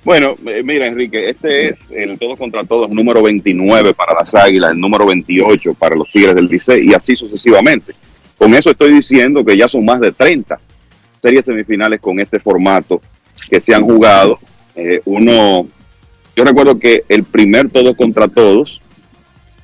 [0.05, 4.73] Bueno, eh, mira Enrique, este es el todos contra todos número 29 para las Águilas,
[4.73, 7.95] el número 28 para los Tigres del Licey y así sucesivamente.
[8.39, 10.59] Con eso estoy diciendo que ya son más de 30
[11.21, 13.03] series semifinales con este formato
[13.51, 14.39] que se han jugado.
[14.75, 15.67] Eh, uno,
[16.37, 18.81] yo recuerdo que el primer todos contra todos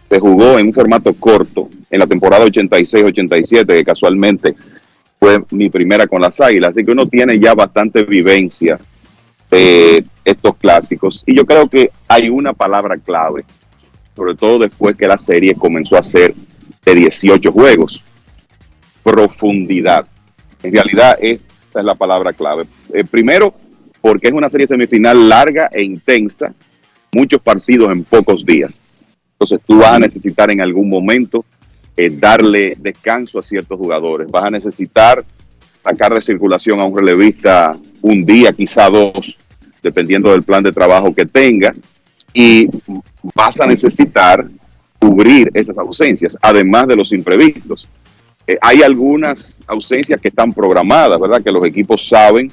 [0.08, 4.54] se jugó en un formato corto en la temporada 86-87, que casualmente
[5.18, 8.78] fue mi primera con las Águilas, así que uno tiene ya bastante vivencia
[9.50, 11.22] de estos clásicos.
[11.26, 13.44] Y yo creo que hay una palabra clave,
[14.16, 16.34] sobre todo después que la serie comenzó a ser
[16.84, 18.02] de 18 juegos,
[19.02, 20.06] profundidad.
[20.62, 22.64] En realidad esa es la palabra clave.
[22.92, 23.54] Eh, primero,
[24.04, 26.52] porque es una serie semifinal larga e intensa,
[27.10, 28.78] muchos partidos en pocos días.
[29.32, 31.42] Entonces tú vas a necesitar en algún momento
[31.96, 34.30] eh, darle descanso a ciertos jugadores.
[34.30, 35.24] Vas a necesitar
[35.82, 39.38] sacar de circulación a un relevista un día, quizá dos,
[39.82, 41.74] dependiendo del plan de trabajo que tenga.
[42.34, 42.68] Y
[43.34, 44.46] vas a necesitar
[44.98, 47.88] cubrir esas ausencias, además de los imprevistos.
[48.46, 51.42] Eh, hay algunas ausencias que están programadas, ¿verdad?
[51.42, 52.52] Que los equipos saben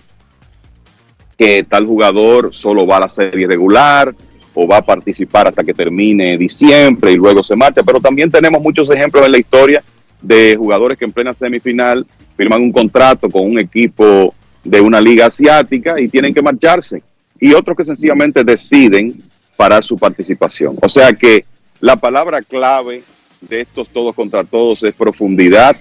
[1.38, 4.14] que tal jugador solo va a la serie regular
[4.54, 7.84] o va a participar hasta que termine diciembre y luego se marcha.
[7.84, 9.84] Pero también tenemos muchos ejemplos en la historia
[10.22, 12.06] de jugadores que en plena semifinal
[12.38, 14.34] firman un contrato con un equipo
[14.64, 17.02] de una liga asiática y tienen que marcharse.
[17.40, 19.22] Y otros que sencillamente deciden
[19.58, 20.78] parar su participación.
[20.82, 21.46] O sea que
[21.80, 23.04] la palabra clave
[23.42, 25.76] de estos todos contra todos es profundidad.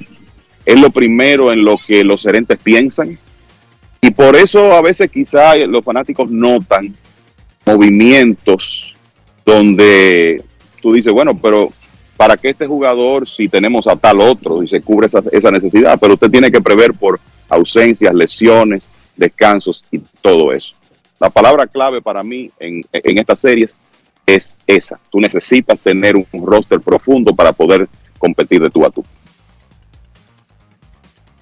[0.64, 3.18] Es lo primero en lo que los gerentes piensan
[4.00, 6.94] y por eso a veces quizá los fanáticos notan
[7.66, 8.94] movimientos
[9.44, 10.42] donde
[10.80, 11.70] tú dices, bueno, pero
[12.16, 15.98] ¿para qué este jugador si tenemos a tal otro y se cubre esa, esa necesidad?
[16.00, 20.74] Pero usted tiene que prever por ausencias, lesiones, descansos y todo eso.
[21.18, 23.76] La palabra clave para mí en, en estas series
[24.24, 24.98] es esa.
[25.10, 29.04] Tú necesitas tener un roster profundo para poder competir de tú a tú.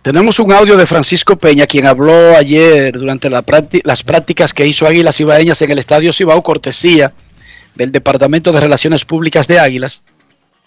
[0.09, 3.45] Tenemos un audio de Francisco Peña, quien habló ayer durante la
[3.85, 7.13] las prácticas que hizo Águilas Ibaeñas en el Estadio Cibao, cortesía
[7.75, 10.01] del Departamento de Relaciones Públicas de Águilas.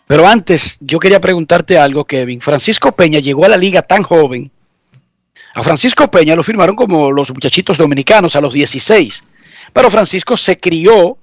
[0.05, 2.39] Pero antes, yo quería preguntarte algo, Kevin.
[2.39, 4.51] Francisco Peña llegó a la liga tan joven.
[5.55, 9.23] A Francisco Peña lo firmaron como los muchachitos dominicanos a los 16.
[9.73, 11.17] Pero Francisco se crió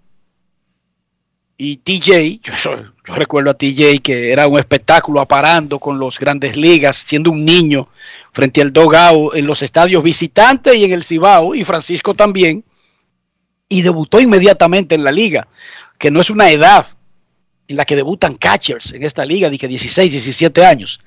[1.61, 6.97] y TJ, yo, recuerdo a TJ que era un espectáculo aparando con los grandes ligas,
[6.97, 7.89] siendo un niño
[8.33, 12.65] frente al Dogao en los estadios visitantes y en el Cibao, y Francisco también,
[13.69, 15.49] y debutó inmediatamente en la liga,
[15.99, 16.87] que no es una edad
[17.67, 21.01] en la que debutan catchers en esta liga, que 16, 17 años.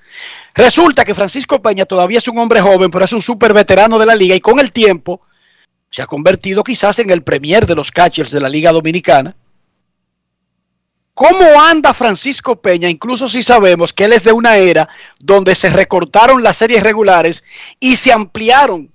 [0.54, 4.06] Resulta que Francisco Peña todavía es un hombre joven, pero es un súper veterano de
[4.06, 5.22] la liga y con el tiempo
[5.90, 9.36] se ha convertido quizás en el premier de los catchers de la liga dominicana
[11.14, 12.90] ¿Cómo anda Francisco Peña?
[12.90, 14.88] Incluso si sabemos que él es de una era
[15.20, 17.44] donde se recortaron las series regulares
[17.80, 18.92] y se ampliaron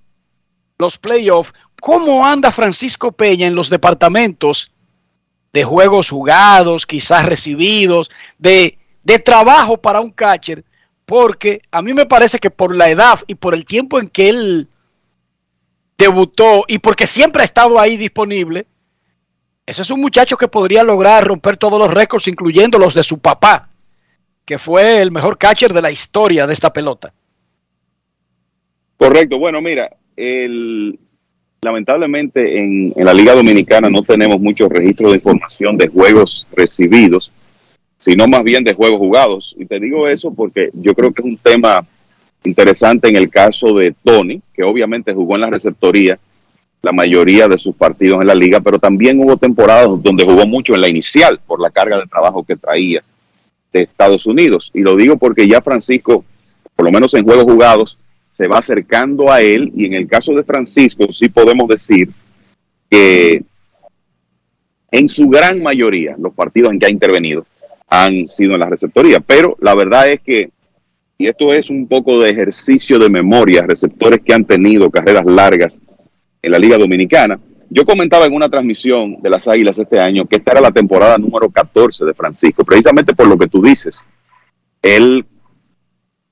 [0.79, 4.73] los playoffs, ¿cómo anda Francisco Peña en los departamentos
[5.53, 10.65] de juegos jugados, quizás recibidos, de, de trabajo para un catcher?
[11.05, 14.31] Porque a mí me parece que por la edad y por el tiempo en que
[14.31, 14.69] él
[15.99, 18.67] debutó y porque siempre ha estado ahí disponible,
[19.67, 23.19] ese es un muchacho que podría lograr romper todos los récords, incluyendo los de su
[23.19, 23.69] papá,
[24.45, 27.13] que fue el mejor catcher de la historia de esta pelota.
[28.97, 29.41] Correcto.
[29.41, 30.97] Bueno, mira, el,
[31.61, 37.33] lamentablemente en, en, la Liga Dominicana no tenemos muchos registros de información de juegos recibidos,
[37.99, 39.57] sino más bien de juegos jugados.
[39.59, 41.85] Y te digo eso porque yo creo que es un tema
[42.45, 46.21] interesante en el caso de Tony, que obviamente jugó en la receptoría
[46.87, 50.73] la mayoría de sus partidos en la liga, pero también hubo temporadas donde jugó mucho
[50.73, 53.03] en la inicial por la carga de trabajo que traía
[53.73, 54.71] de Estados Unidos.
[54.73, 56.25] Y lo digo porque ya Francisco,
[56.77, 57.99] por lo menos en juegos jugados,
[58.37, 62.09] se va acercando a él y en el caso de Francisco sí podemos decir
[62.89, 63.43] que
[64.93, 67.47] en su gran mayoría los partidos en que ha intervenido
[67.89, 70.51] han sido en la receptoría, pero la verdad es que,
[71.19, 75.83] y esto es un poco de ejercicio de memoria, receptores que han tenido carreras largas
[76.47, 80.37] en la Liga Dominicana, yo comentaba en una transmisión de las Águilas este año que
[80.37, 84.05] esta era la temporada número 14 de Francisco, precisamente por lo que tú dices.
[84.81, 85.27] Él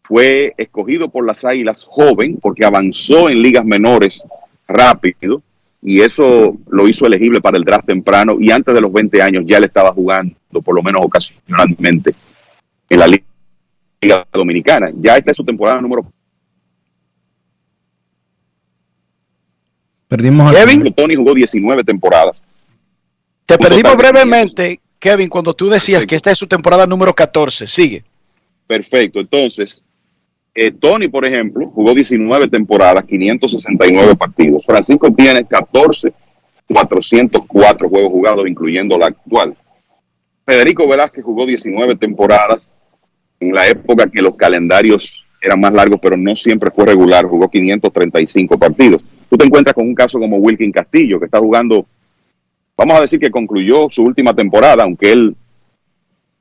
[0.04, 4.22] fue escogido por las Águilas joven porque avanzó en ligas menores
[4.68, 5.42] rápido
[5.82, 9.42] y eso lo hizo elegible para el draft temprano y antes de los 20 años
[9.48, 12.14] ya le estaba jugando, por lo menos ocasionalmente,
[12.88, 14.92] en la Liga Dominicana.
[14.94, 16.06] Ya esta es su temporada número
[20.14, 20.94] Perdimos a Kevin.
[20.94, 22.40] Tony jugó 19 temporadas.
[23.46, 26.08] Te perdimos brevemente, Kevin, cuando tú decías Perfecto.
[26.08, 27.66] que esta es su temporada número 14.
[27.66, 28.04] Sigue.
[28.64, 29.18] Perfecto.
[29.18, 29.82] Entonces,
[30.54, 34.64] eh, Tony, por ejemplo, jugó 19 temporadas, 569 partidos.
[34.64, 36.12] Francisco tiene 14,
[36.68, 39.56] 404 juegos jugados, incluyendo la actual.
[40.46, 42.70] Federico Velázquez jugó 19 temporadas
[43.40, 47.24] en la época que los calendarios eran más largos, pero no siempre fue regular.
[47.24, 49.02] Jugó 535 partidos.
[49.34, 51.84] Tú te encuentras con un caso como Wilkin Castillo, que está jugando,
[52.76, 55.34] vamos a decir que concluyó su última temporada, aunque él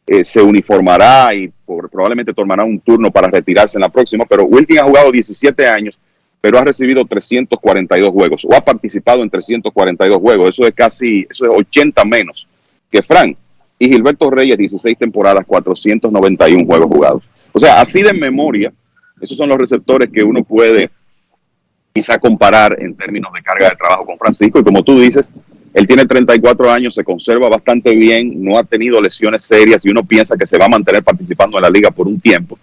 [0.05, 4.77] eh, se uniformará y probablemente tomará un turno para retirarse en la próxima, pero Wilkin
[4.77, 5.97] ha jugado 17 años,
[6.39, 10.49] pero ha recibido 342 juegos o ha participado en 342 juegos.
[10.49, 12.47] Eso es casi, eso es 80 menos
[12.91, 13.35] que Frank.
[13.79, 17.23] Y Gilberto Reyes, 16 temporadas, 491 juegos jugados.
[17.53, 18.71] O sea, así de memoria,
[19.19, 20.91] esos son los receptores que uno puede
[21.93, 24.59] quizá comparar en términos de carga de trabajo con Francisco.
[24.59, 25.31] Y como tú dices,
[25.73, 30.03] él tiene 34 años, se conserva bastante bien, no ha tenido lesiones serias y uno
[30.03, 32.57] piensa que se va a mantener participando en la liga por un tiempo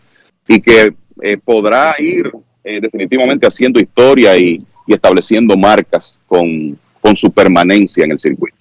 [0.49, 0.93] y que
[1.23, 2.31] eh, podrá ir
[2.65, 8.57] eh, definitivamente haciendo historia y, y estableciendo marcas con, con su permanencia en el circuito.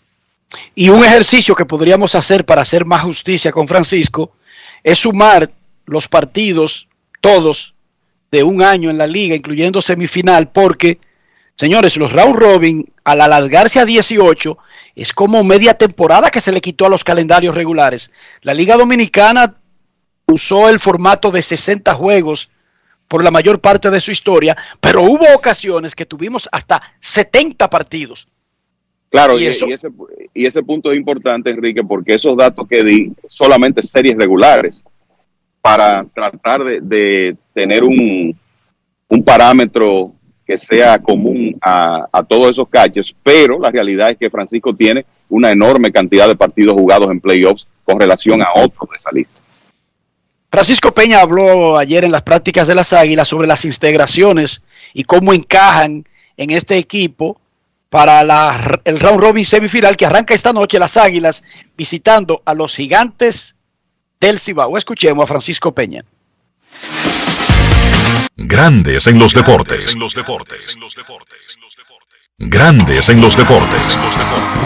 [0.76, 4.32] Y un ejercicio que podríamos hacer para hacer más justicia con Francisco
[4.84, 5.52] es sumar
[5.86, 6.88] los partidos,
[7.22, 7.76] todos,
[8.32, 11.00] de un año en la liga, incluyendo semifinal, porque,
[11.56, 14.58] señores, los round robin, al alargarse a 18,
[14.96, 18.12] es como media temporada que se le quitó a los calendarios regulares.
[18.42, 19.56] La Liga Dominicana
[20.28, 22.52] usó el formato de 60 juegos
[23.08, 28.28] por la mayor parte de su historia, pero hubo ocasiones que tuvimos hasta 70 partidos.
[29.10, 29.90] Claro, y, y, eso, y, ese,
[30.36, 34.86] y ese punto es importante, Enrique, porque esos datos que di solamente series regulares
[35.62, 38.38] para tratar de, tener un,
[39.08, 40.14] un, parámetro
[40.46, 45.06] que sea común a, a, todos esos catches, pero la realidad es que Francisco tiene
[45.28, 49.40] una enorme cantidad de partidos jugados en playoffs con relación a otros de esa lista.
[50.52, 54.64] Francisco Peña habló ayer en las prácticas de las Águilas sobre las integraciones
[54.94, 56.06] y cómo encajan
[56.38, 57.40] en este equipo
[57.90, 61.44] para la, el round robin semifinal que arranca esta noche las Águilas
[61.78, 63.56] visitando a los gigantes
[64.20, 64.78] del Cibao.
[64.78, 66.04] Escuchemos a Francisco Peña.
[68.36, 69.94] Grandes en los deportes.
[69.94, 70.78] En los deportes.
[72.38, 74.00] Grandes en los deportes.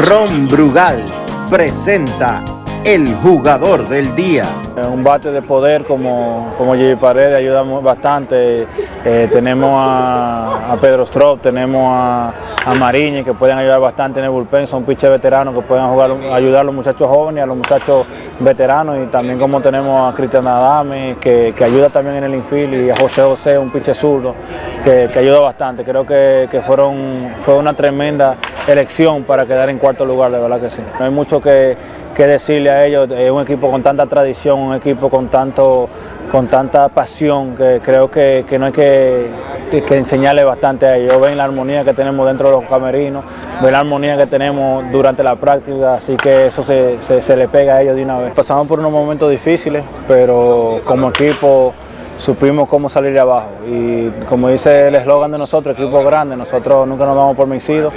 [0.08, 1.04] Ron Brugal
[1.50, 2.44] presenta
[2.86, 4.46] el jugador del día.
[4.92, 8.68] Un bate de poder como, como Jimmy Paredes ayuda bastante.
[9.06, 12.34] Eh, tenemos a, a, Pedro Strop, tenemos a,
[12.66, 14.68] a que pueden ayudar bastante en el bullpen.
[14.68, 18.06] Son piches veteranos que pueden ayudar a los muchachos jóvenes, a los muchachos
[18.40, 18.98] veteranos.
[19.04, 22.96] Y también como tenemos a Cristian Adame que, ayuda también en el infield y a
[22.96, 24.36] José José, un piche zurdo
[24.84, 25.84] que, que, ayuda bastante.
[25.84, 28.36] Creo que, que fueron, fue una tremenda
[28.68, 30.82] elección para quedar en cuarto lugar, de verdad que sí.
[31.00, 31.76] No hay mucho que
[32.14, 35.90] que decirle a ellos, es un equipo con tanta tradición, un equipo con tanto
[36.32, 39.30] con tanta pasión que creo que, que no hay que
[39.82, 41.20] que enseñarle bastante a ellos.
[41.20, 43.24] Ven la armonía que tenemos dentro de los camerinos,
[43.62, 47.76] ven la armonía que tenemos durante la práctica, así que eso se, se le pega
[47.76, 48.34] a ellos de una vez.
[48.34, 51.74] Pasamos por unos momentos difíciles, pero como equipo
[52.24, 53.50] supimos cómo salir de abajo.
[53.68, 57.94] Y como dice el eslogan de nosotros, equipo grande, nosotros nunca nos damos por vencidos.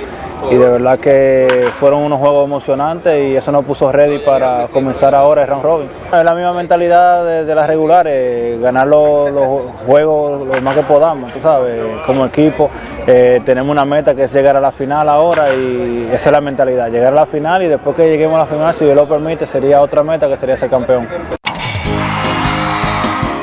[0.51, 5.15] Y de verdad que fueron unos juegos emocionantes y eso nos puso ready para comenzar
[5.15, 5.89] ahora el round robin.
[6.13, 10.83] Es la misma mentalidad de, de las regulares, ganar los, los juegos lo más que
[10.83, 12.69] podamos, tú sabes, como equipo.
[13.07, 16.41] eh, tenemos una meta que es llegar a la final ahora y esa es la
[16.41, 19.09] mentalidad, llegar a la final y después que lleguemos a la final, si Dios lo
[19.09, 21.09] permite, sería otra meta que sería ser campeón.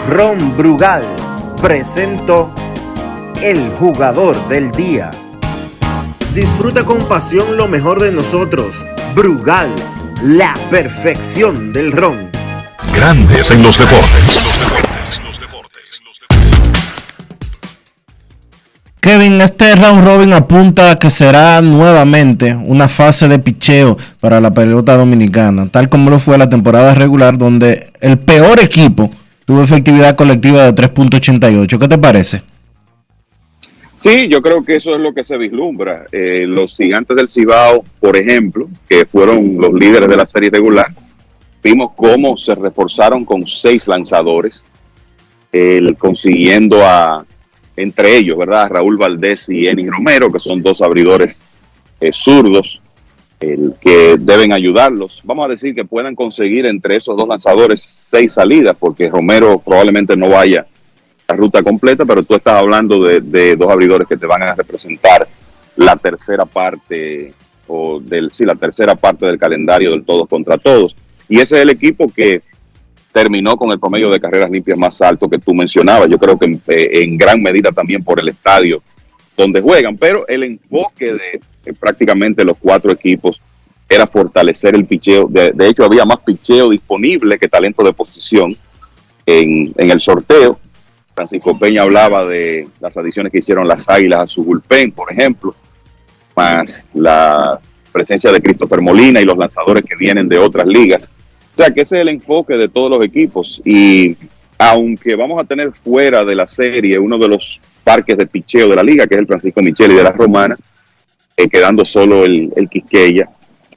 [0.09, 1.05] Ron Brugal
[1.61, 2.53] presento
[3.41, 5.11] el jugador del día.
[6.35, 8.75] Disfruta con pasión lo mejor de nosotros.
[9.15, 9.73] Brugal,
[10.21, 12.29] la perfección del ron.
[12.93, 14.49] Grandes en los deportes.
[18.99, 24.51] Kevin, este round robin apunta a que será nuevamente una fase de picheo para la
[24.51, 29.11] pelota dominicana, tal como lo fue la temporada regular, donde el peor equipo
[29.45, 31.79] tuvo efectividad colectiva de 3.88.
[31.79, 32.43] ¿Qué te parece?
[33.97, 36.05] Sí, yo creo que eso es lo que se vislumbra.
[36.11, 40.87] Eh, los gigantes del Cibao, por ejemplo, que fueron los líderes de la serie regular,
[41.63, 44.65] vimos cómo se reforzaron con seis lanzadores,
[45.99, 47.25] consiguiendo a,
[47.75, 48.69] entre ellos, ¿verdad?
[48.69, 51.37] Raúl Valdés y Eni Romero, que son dos abridores
[52.01, 52.81] eh, zurdos,
[53.39, 55.21] el que deben ayudarlos.
[55.23, 60.15] Vamos a decir que puedan conseguir entre esos dos lanzadores seis salidas, porque Romero probablemente
[60.15, 60.65] no vaya
[61.27, 65.27] la ruta completa, pero tú estás hablando de, dos abridores que te van a representar
[65.75, 67.33] la tercera parte
[67.67, 70.95] o del sí, la tercera parte del calendario del todos contra todos.
[71.29, 72.41] Y ese es el equipo que
[73.11, 76.09] terminó con el promedio de carreras limpias más alto que tú mencionabas.
[76.09, 78.81] Yo creo que en, eh, en gran medida también por el estadio
[79.37, 83.39] donde juegan, pero el enfoque de eh, prácticamente los cuatro equipos
[83.87, 85.27] era fortalecer el picheo.
[85.29, 88.55] De, de hecho, había más picheo disponible que talento de posición
[89.25, 90.59] en, en el sorteo.
[91.15, 95.55] Francisco Peña hablaba de las adiciones que hicieron las Águilas a su bullpen, por ejemplo,
[96.35, 97.59] más la
[97.91, 101.07] presencia de Christopher Molina y los lanzadores que vienen de otras ligas.
[101.55, 104.17] O sea que ese es el enfoque de todos los equipos y
[104.57, 108.75] aunque vamos a tener fuera de la serie uno de los parques de picheo de
[108.75, 110.57] la liga, que es el Francisco Micheli de la Romana,
[111.37, 113.29] eh, quedando solo el, el Quisqueya,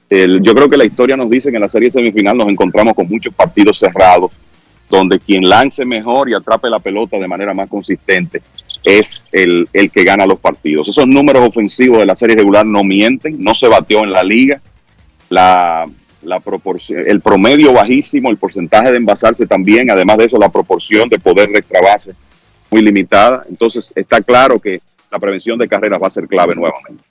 [0.09, 3.09] yo creo que la historia nos dice que en la serie semifinal nos encontramos con
[3.09, 4.31] muchos partidos cerrados,
[4.89, 8.41] donde quien lance mejor y atrape la pelota de manera más consistente
[8.85, 10.87] es el, el que gana los partidos.
[10.87, 14.61] Esos números ofensivos de la serie regular no mienten, no se batió en la liga,
[15.29, 15.85] la,
[16.21, 21.09] la proporción, el promedio bajísimo, el porcentaje de envasarse también, además de eso la proporción
[21.09, 22.13] de poder de extra base
[22.71, 23.43] muy limitada.
[23.49, 24.79] Entonces está claro que
[25.11, 27.03] la prevención de carreras va a ser clave nuevamente.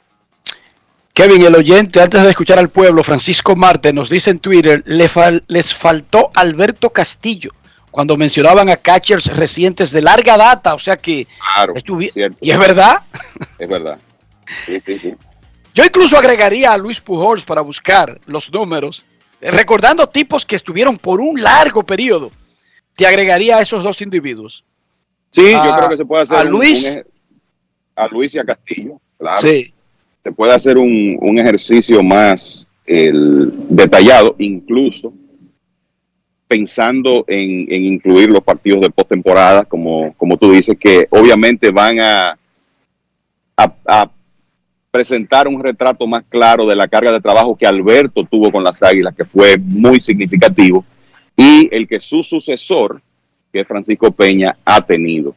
[1.17, 5.09] Kevin, el oyente, antes de escuchar al pueblo, Francisco Marte nos dice en Twitter, le
[5.09, 7.53] fal- les faltó Alberto Castillo
[7.91, 11.73] cuando mencionaban a catchers recientes de larga data, o sea que Claro,
[12.43, 13.01] y es verdad.
[13.59, 13.99] Es verdad.
[14.67, 15.15] Sí, sí, sí.
[15.75, 19.07] Yo incluso agregaría a Luis Pujols para buscar los números,
[19.41, 22.31] eh, recordando tipos que estuvieron por un largo periodo.
[22.95, 24.65] Te agregaría a esos dos individuos.
[25.31, 26.85] Sí, A- yo creo que se puede hacer a Luis.
[26.85, 27.07] un ej-
[27.97, 29.41] a Luis y a Castillo, claro.
[29.41, 29.73] Sí.
[30.27, 35.13] Se puede hacer un, un ejercicio más detallado, incluso
[36.49, 42.37] pensando en, incluir los partidos de postemporada, como, como tú dices, que obviamente van a,
[43.57, 44.11] a, a
[44.91, 48.83] presentar un retrato más claro de la carga de trabajo que Alberto tuvo con las
[48.83, 50.85] Águilas, que fue muy significativo,
[51.37, 53.01] y el que su sucesor,
[53.53, 55.37] que es Francisco Peña, ha tenido.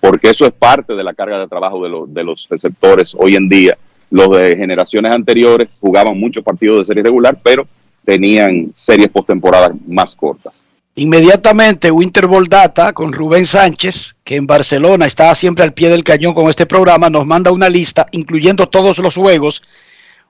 [0.00, 3.36] Porque eso es parte de la carga de trabajo de, los de los receptores hoy
[3.36, 3.78] en día.
[4.10, 7.66] Los de generaciones anteriores jugaban muchos partidos de serie regular, pero
[8.04, 10.64] tenían series postemporadas más cortas.
[10.96, 16.34] Inmediatamente Winter Data con Rubén Sánchez, que en Barcelona está siempre al pie del cañón
[16.34, 19.62] con este programa, nos manda una lista incluyendo todos los juegos.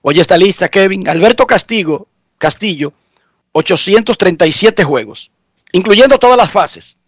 [0.03, 1.09] Oye esta lista, Kevin.
[1.09, 2.07] Alberto Castigo,
[2.37, 2.93] Castillo,
[3.53, 5.31] 837 juegos,
[5.73, 6.99] incluyendo todas las fases.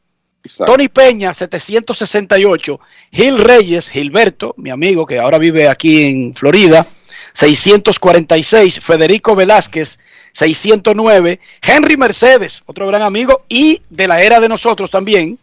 [0.67, 2.81] Tony Peña, 768.
[3.13, 6.87] Gil Reyes, Gilberto, mi amigo que ahora vive aquí en Florida,
[7.33, 8.81] 646.
[8.81, 10.01] Federico Velázquez,
[10.33, 11.41] 609.
[11.63, 15.39] Henry Mercedes, otro gran amigo y de la era de nosotros también,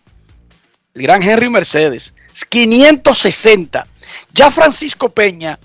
[0.94, 2.14] el gran Henry Mercedes,
[2.50, 3.88] 560.
[4.34, 5.60] Ya Francisco Peña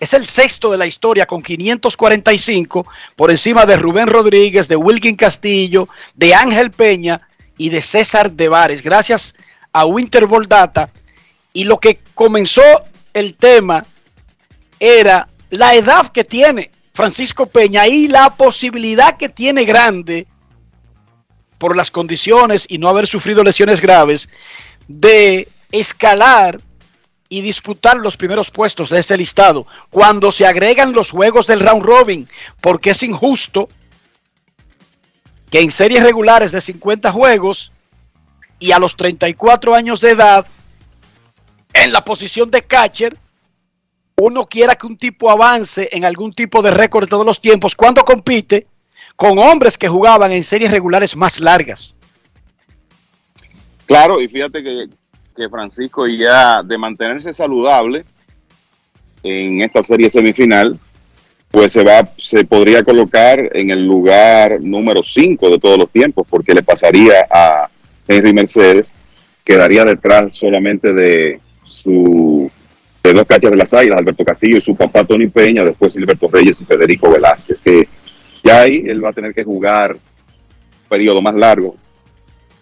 [0.00, 5.14] es el sexto de la historia con 545 por encima de Rubén Rodríguez, de Wilkin
[5.14, 8.82] Castillo, de Ángel Peña y de César Devares.
[8.82, 9.34] Gracias
[9.72, 10.90] a Winter Ball Data
[11.52, 12.62] Y lo que comenzó
[13.14, 13.84] el tema
[14.78, 20.26] era la edad que tiene Francisco Peña y la posibilidad que tiene grande
[21.58, 24.28] por las condiciones y no haber sufrido lesiones graves
[24.88, 26.60] de escalar
[27.28, 31.82] y disputar los primeros puestos de este listado cuando se agregan los juegos del round
[31.82, 32.28] robin,
[32.60, 33.68] porque es injusto
[35.52, 37.72] que en series regulares de 50 juegos
[38.58, 40.46] y a los 34 años de edad,
[41.74, 43.18] en la posición de catcher,
[44.16, 47.76] uno quiera que un tipo avance en algún tipo de récord de todos los tiempos
[47.76, 48.66] cuando compite
[49.14, 51.94] con hombres que jugaban en series regulares más largas.
[53.84, 54.88] Claro, y fíjate que,
[55.36, 58.06] que Francisco ya de mantenerse saludable
[59.22, 60.78] en esta serie semifinal,
[61.52, 66.26] pues se va, se podría colocar en el lugar número 5 de todos los tiempos,
[66.28, 67.68] porque le pasaría a
[68.08, 68.90] Henry Mercedes,
[69.44, 72.50] quedaría detrás solamente de su
[73.02, 76.28] de dos cachas de las águilas, Alberto Castillo y su papá Tony Peña, después Silberto
[76.28, 77.88] Reyes y Federico Velázquez, que
[78.42, 81.76] ya ahí él va a tener que jugar un periodo más largo.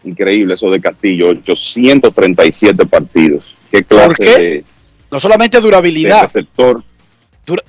[0.03, 3.55] Increíble eso de Castillo, 837 partidos.
[3.71, 4.43] ¿Qué clase ¿Por qué?
[4.43, 4.65] de,
[5.13, 6.83] No solamente de durabilidad, receptor?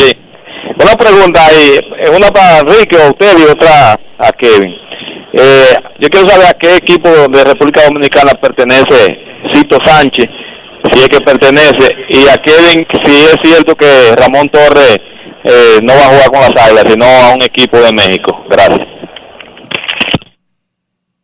[0.82, 1.78] Una pregunta ahí,
[2.16, 4.72] una para Enrique a usted y otra a Kevin.
[5.32, 9.16] Eh, yo quiero saber a qué equipo de República Dominicana pertenece
[9.54, 10.26] Cito Sánchez,
[10.92, 13.86] si es que pertenece, y a Kevin si es cierto que
[14.16, 14.98] Ramón Torres
[15.44, 18.44] eh, no va a jugar con las Águilas, sino a un equipo de México.
[18.50, 18.88] Gracias.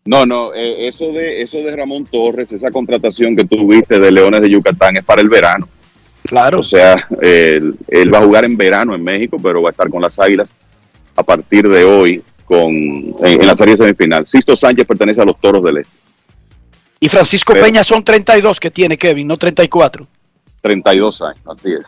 [0.05, 4.41] No, no, eh, eso de eso de Ramón Torres, esa contratación que tuviste de Leones
[4.41, 5.69] de Yucatán es para el verano.
[6.23, 6.61] Claro.
[6.61, 9.91] O sea, él, él va a jugar en verano en México, pero va a estar
[9.91, 10.53] con las Águilas
[11.17, 14.27] a partir de hoy con en, en la serie semifinal.
[14.27, 15.93] Sisto Sánchez pertenece a los Toros del Este.
[17.01, 20.07] Y Francisco Pero- Peña son 32 que tiene Kevin, no 34.
[20.63, 21.85] 32 años, así es.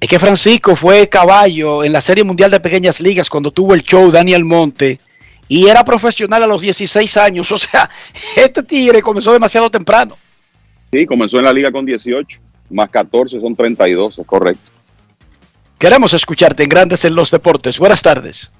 [0.00, 3.82] Es que Francisco fue caballo en la Serie Mundial de Pequeñas Ligas cuando tuvo el
[3.82, 4.98] show Daniel Monte
[5.46, 7.52] y era profesional a los 16 años.
[7.52, 7.88] O sea,
[8.36, 10.16] este tigre comenzó demasiado temprano.
[10.92, 12.38] Sí, comenzó en la liga con 18,
[12.70, 14.70] más 14 son 32, es correcto.
[15.78, 17.78] Queremos escucharte en Grandes en los Deportes.
[17.78, 18.52] Buenas tardes.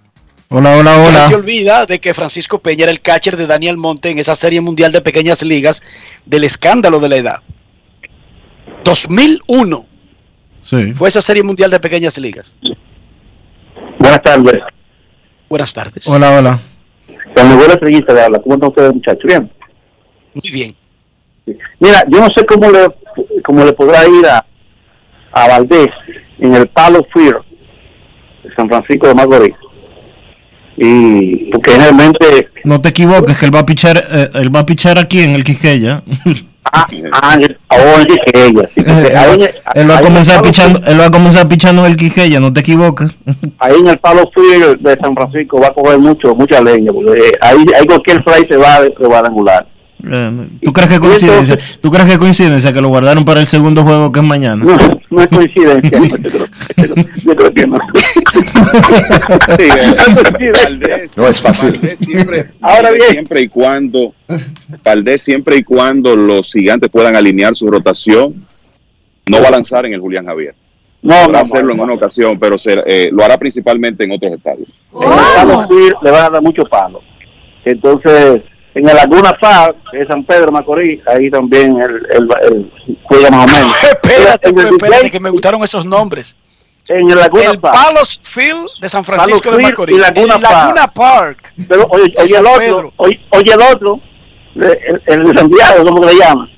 [0.55, 1.37] Hola, hola, No se hola.
[1.37, 4.93] olvida de que Francisco Peña era el catcher de Daniel Monte en esa Serie Mundial
[4.93, 5.83] de Pequeñas Ligas
[6.27, 7.37] del escándalo de la edad.
[8.85, 9.87] 2001
[10.61, 10.93] Sí.
[10.93, 12.53] fue esa Serie Mundial de Pequeñas Ligas.
[13.99, 14.61] Buenas tardes.
[15.49, 16.07] Buenas tardes.
[16.07, 16.61] Hola, hola.
[17.35, 18.39] Con mi buena estrellita le habla.
[18.41, 19.25] ¿Cómo están ustedes, muchachos?
[19.25, 19.51] Bien.
[20.35, 20.77] Muy bien.
[21.81, 22.87] Mira, yo no sé cómo le,
[23.43, 24.45] cómo le podrá ir a,
[25.33, 25.89] a Valdés
[26.39, 27.43] en el Palo Fear
[28.45, 29.55] de San Francisco de Macorís.
[30.77, 34.67] Y porque realmente No te equivoques, que él va a pichar, eh, él va a
[34.67, 36.03] pichar aquí en el Quisqueya.
[36.73, 37.37] ah, ah,
[38.75, 41.11] sí, porque él, ahí, va, en- él va a comenzar el pichando, él va a
[41.11, 43.15] comenzar pichando en el Quisqueya, no te equivoques.
[43.59, 47.19] ahí en el Palo Fear de San Francisco va a coger mucho mucha leña porque
[47.21, 49.72] eh, ahí, ahí cualquier fly se va cuadrangular Eh,
[50.63, 51.57] ¿Tú crees que coincidencia?
[51.81, 54.65] ¿Tú crees que coincidencia que lo guardaron para el segundo juego que es mañana?
[54.65, 54.77] no,
[55.11, 57.77] no es coincidencia yo creo, yo creo que no
[59.57, 61.71] Sí, eh, Valdés- No es fácil.
[61.73, 63.11] Valdés siempre, Ahora bien.
[63.11, 64.15] siempre y cuando
[64.85, 68.45] Valdés siempre y cuando los gigantes puedan alinear su rotación,
[69.31, 70.55] no va a lanzar en el Julián Javier.
[71.03, 74.69] No, Podrá hacerlo en una ocasión, pero se, eh, lo hará principalmente en otros estadios.
[76.03, 77.01] Le van a dar mucho palo.
[77.65, 78.43] Entonces,
[78.75, 82.73] en la Laguna FAR de San Pedro Macorís, ahí también el, el, el
[83.05, 83.73] juega más o menos.
[83.83, 86.37] espérate, el espérate, display, que me gustaron esos nombres.
[86.89, 87.75] En el Laguna el Park.
[87.75, 89.97] Palos Field de San Francisco Palos de Macorís.
[89.97, 91.53] y Laguna el Laguna Park.
[91.69, 92.93] Pero oye, oye el otro, Pedro.
[92.97, 94.01] oye, oye el otro,
[94.57, 96.49] el, el de Santiago, ¿cómo le llama?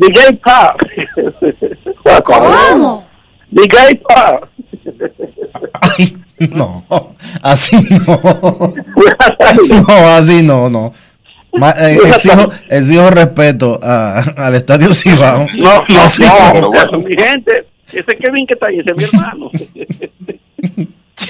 [0.00, 0.86] The Gay Park.
[2.24, 3.06] ¿Cómo?
[3.54, 4.48] The Gay Park.
[6.38, 6.84] No,
[7.42, 8.74] así no.
[9.88, 10.92] No, así no, no.
[11.58, 15.46] Ma- eh, exijo, exijo respeto a- al Estadio Cibao.
[15.56, 16.98] No, no, no, no.
[17.00, 19.50] mi gente, ese Kevin que está ahí, ese es mi hermano.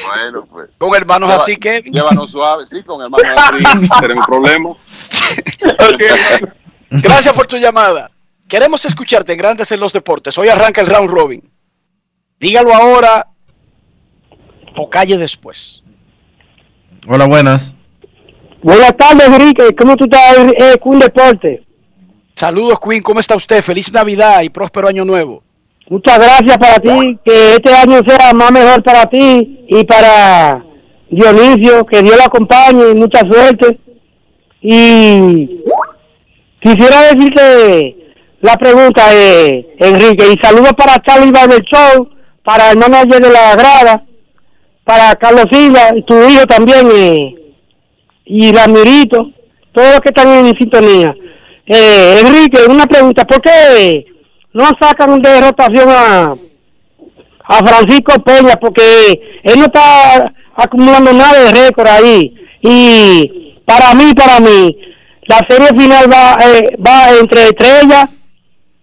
[0.06, 0.68] Bueno, pues.
[0.76, 1.80] Con hermanos Lleva- así que.
[1.82, 4.76] Llévanos suave, sí, con hermanos así tenemos problemas.
[6.90, 8.10] Gracias por tu llamada.
[8.48, 10.36] Queremos escucharte en Grandes en los Deportes.
[10.38, 11.42] Hoy arranca el round robin.
[12.38, 13.28] Dígalo ahora
[14.76, 15.84] o calle después.
[17.06, 17.74] Hola, buenas.
[18.62, 19.74] Buenas tardes, Enrique.
[19.76, 21.64] ¿Cómo tú estás, eh, Queen Deporte?
[22.34, 23.02] Saludos, Queen.
[23.02, 23.62] ¿Cómo está usted?
[23.62, 25.42] Feliz Navidad y próspero año nuevo.
[25.88, 27.18] Muchas gracias para ti.
[27.24, 30.64] Que este año sea más mejor para ti y para
[31.08, 31.86] Dionisio.
[31.86, 33.78] Que Dios lo acompañe y mucha suerte.
[34.60, 35.62] Y
[36.60, 37.96] quisiera decirte
[38.40, 40.24] la pregunta, eh, Enrique.
[40.32, 42.08] Y saludos para Charlie del Show,
[42.44, 44.04] para el manager de la grada,
[44.84, 47.34] para Carlos Silva, y tu hijo también, eh,
[48.28, 49.30] y Ramirito,
[49.72, 51.14] todos los que están en sintonía.
[51.66, 54.04] Eh, Enrique, una pregunta, ¿por qué
[54.52, 56.34] no sacan de rotación a,
[57.44, 58.56] a Francisco Peña?
[58.60, 62.34] Porque él no está acumulando nada de récord ahí.
[62.60, 64.76] Y para mí, para mí,
[65.26, 68.10] la serie final va, eh, va entre Estrella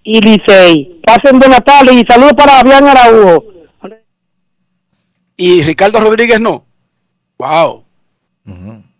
[0.04, 1.02] y Licey.
[1.04, 3.46] Pasen buenas tardes y saludos para Fabián Araújo.
[5.38, 6.66] Y Ricardo Rodríguez no.
[7.38, 7.84] Wow.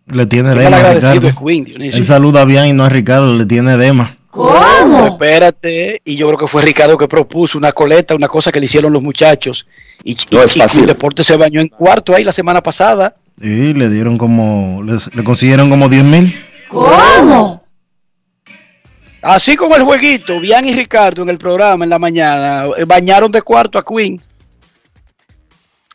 [0.06, 0.76] Le tiene Qué dema.
[0.76, 1.32] a Ricardo.
[1.44, 1.66] Queen.
[1.80, 4.16] Él saluda bien y no a Ricardo, le tiene dema.
[4.30, 5.06] ¿Cómo?
[5.06, 6.00] Espérate.
[6.04, 8.92] Y yo creo que fue Ricardo que propuso una coleta, una cosa que le hicieron
[8.92, 9.66] los muchachos.
[10.04, 10.60] Y, No y.
[10.68, 13.16] Queen Deporte se bañó en cuarto ahí la semana pasada.
[13.40, 16.34] Y le dieron como, les- le consiguieron como 10 mil.
[16.68, 17.64] ¿Cómo?
[19.22, 23.32] Así como el jueguito, Bian y Ricardo en el programa en la mañana eh, bañaron
[23.32, 24.20] de cuarto a Queen.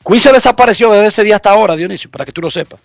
[0.06, 2.80] Queen se desapareció desde ese día hasta ahora, Dionisio, para que tú lo sepas.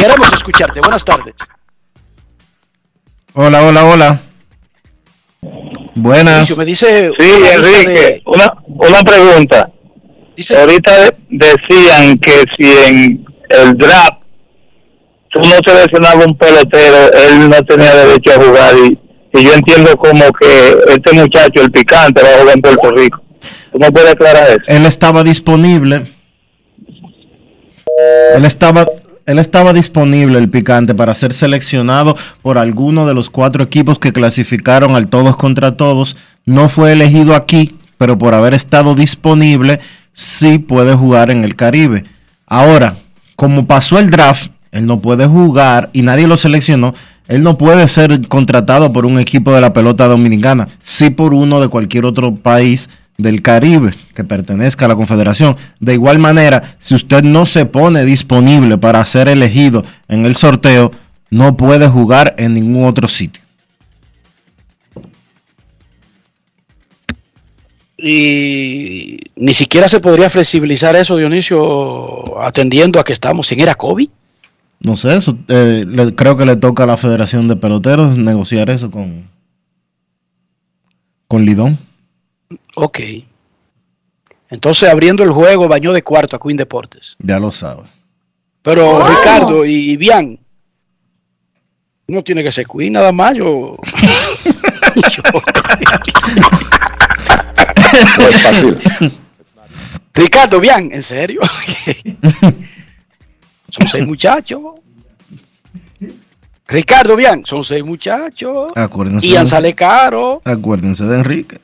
[0.00, 0.80] Queremos escucharte.
[0.80, 1.34] Buenas tardes.
[3.34, 4.20] Hola, hola, hola.
[5.94, 6.56] Buenas.
[6.56, 7.10] Me dice.
[7.18, 9.70] Sí, Enrique, de- una, una pregunta.
[10.58, 14.20] Ahorita de- decían que si en el draft
[15.30, 18.74] tú no seleccionabas un pelotero, él no tenía derecho a jugar.
[18.78, 18.98] Y,
[19.38, 23.20] y yo entiendo como que este muchacho, el picante, va a jugar en Puerto Rico.
[23.70, 24.60] ¿Tú me puedes aclarar eso?
[24.66, 26.06] Él estaba disponible.
[28.34, 28.86] Él estaba,
[29.26, 34.12] él estaba disponible, el picante, para ser seleccionado por alguno de los cuatro equipos que
[34.12, 36.16] clasificaron al todos contra todos.
[36.46, 39.80] No fue elegido aquí, pero por haber estado disponible,
[40.12, 42.04] sí puede jugar en el Caribe.
[42.46, 42.96] Ahora,
[43.36, 46.94] como pasó el draft, él no puede jugar y nadie lo seleccionó.
[47.28, 51.60] Él no puede ser contratado por un equipo de la pelota dominicana, sí por uno
[51.60, 52.90] de cualquier otro país
[53.22, 55.56] del Caribe que pertenezca a la Confederación.
[55.78, 60.90] De igual manera, si usted no se pone disponible para ser elegido en el sorteo,
[61.30, 63.42] no puede jugar en ningún otro sitio.
[68.02, 74.08] Y ni siquiera se podría flexibilizar eso, Dionisio, atendiendo a que estamos sin era COVID.
[74.82, 78.70] No sé, eso, eh, le- creo que le toca a la Federación de Peloteros negociar
[78.70, 79.24] eso con,
[81.28, 81.78] con Lidón.
[82.76, 82.98] Ok.
[84.50, 87.14] Entonces, abriendo el juego, bañó de cuarto a Queen Deportes.
[87.18, 87.82] Ya lo sabe.
[88.62, 90.38] Pero Ricardo y, y Bian,
[92.08, 93.34] no tiene que ser Queen nada más.
[93.38, 93.76] Yo.
[98.18, 98.78] No es fácil.
[100.14, 101.40] Ricardo, Bian, ¿en serio?
[103.68, 104.60] son seis muchachos.
[106.66, 108.72] Ricardo, Bian, son seis muchachos.
[108.76, 109.26] Acuérdense.
[109.26, 110.40] Ian de- sale caro.
[110.44, 111.58] Acuérdense de Enrique.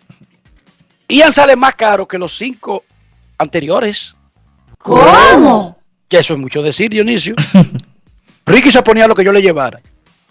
[1.08, 2.84] Ian sale más caro que los cinco
[3.38, 4.14] anteriores.
[4.78, 5.78] ¿Cómo?
[6.10, 7.34] Ya eso es mucho decir, Dionisio.
[8.46, 9.80] Ricky se ponía lo que yo le llevara.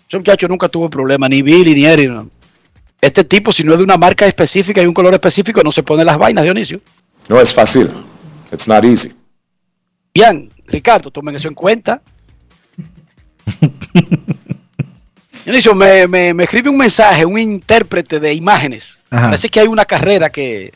[0.08, 2.10] Ese muchacho nunca tuvo problema, ni Billy ni Eric.
[2.10, 2.30] no.
[3.02, 5.84] Este tipo, si no es de una marca específica y un color específico, no se
[5.84, 6.82] pone las vainas, Dionisio.
[7.28, 7.92] No es fácil.
[8.52, 9.14] It's not easy.
[10.14, 12.02] Bien, Ricardo, tomen eso en cuenta.
[15.46, 19.00] Dionisio, me, me, me escribe un mensaje, un intérprete de imágenes.
[19.12, 19.28] Ajá.
[19.28, 20.74] Parece que hay una carrera que,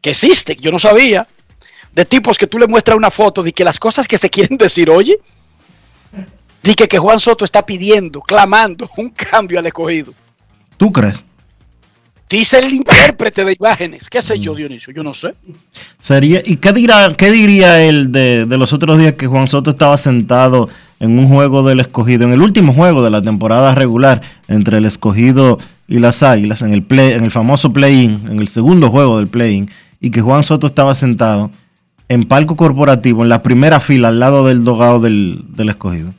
[0.00, 1.28] que existe, yo no sabía,
[1.92, 4.56] de tipos que tú le muestras una foto de que las cosas que se quieren
[4.56, 5.18] decir, oye,
[6.62, 10.14] de que, que Juan Soto está pidiendo, clamando un cambio al escogido.
[10.78, 11.22] ¿Tú crees?
[12.34, 14.10] Dice el intérprete de imágenes.
[14.10, 14.92] ¿Qué sé yo, Dionisio?
[14.92, 15.34] Yo no sé.
[16.00, 19.70] Sería, ¿Y qué, dirá, qué diría él de, de los otros días que Juan Soto
[19.70, 24.20] estaba sentado en un juego del escogido, en el último juego de la temporada regular
[24.48, 28.48] entre el escogido y las águilas, en el, play, en el famoso play-in, en el
[28.48, 29.70] segundo juego del play-in,
[30.00, 31.52] y que Juan Soto estaba sentado
[32.08, 36.12] en palco corporativo, en la primera fila, al lado del dogado del, del escogido?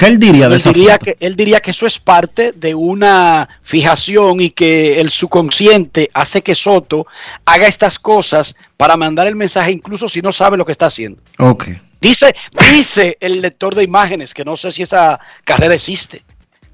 [0.00, 3.46] ¿Qué él diría de él diría que Él diría que eso es parte de una
[3.60, 7.06] fijación y que el subconsciente hace que Soto
[7.44, 11.20] haga estas cosas para mandar el mensaje incluso si no sabe lo que está haciendo.
[11.38, 11.68] Ok.
[12.00, 12.34] Dice,
[12.72, 16.22] dice el lector de imágenes que no sé si esa carrera existe.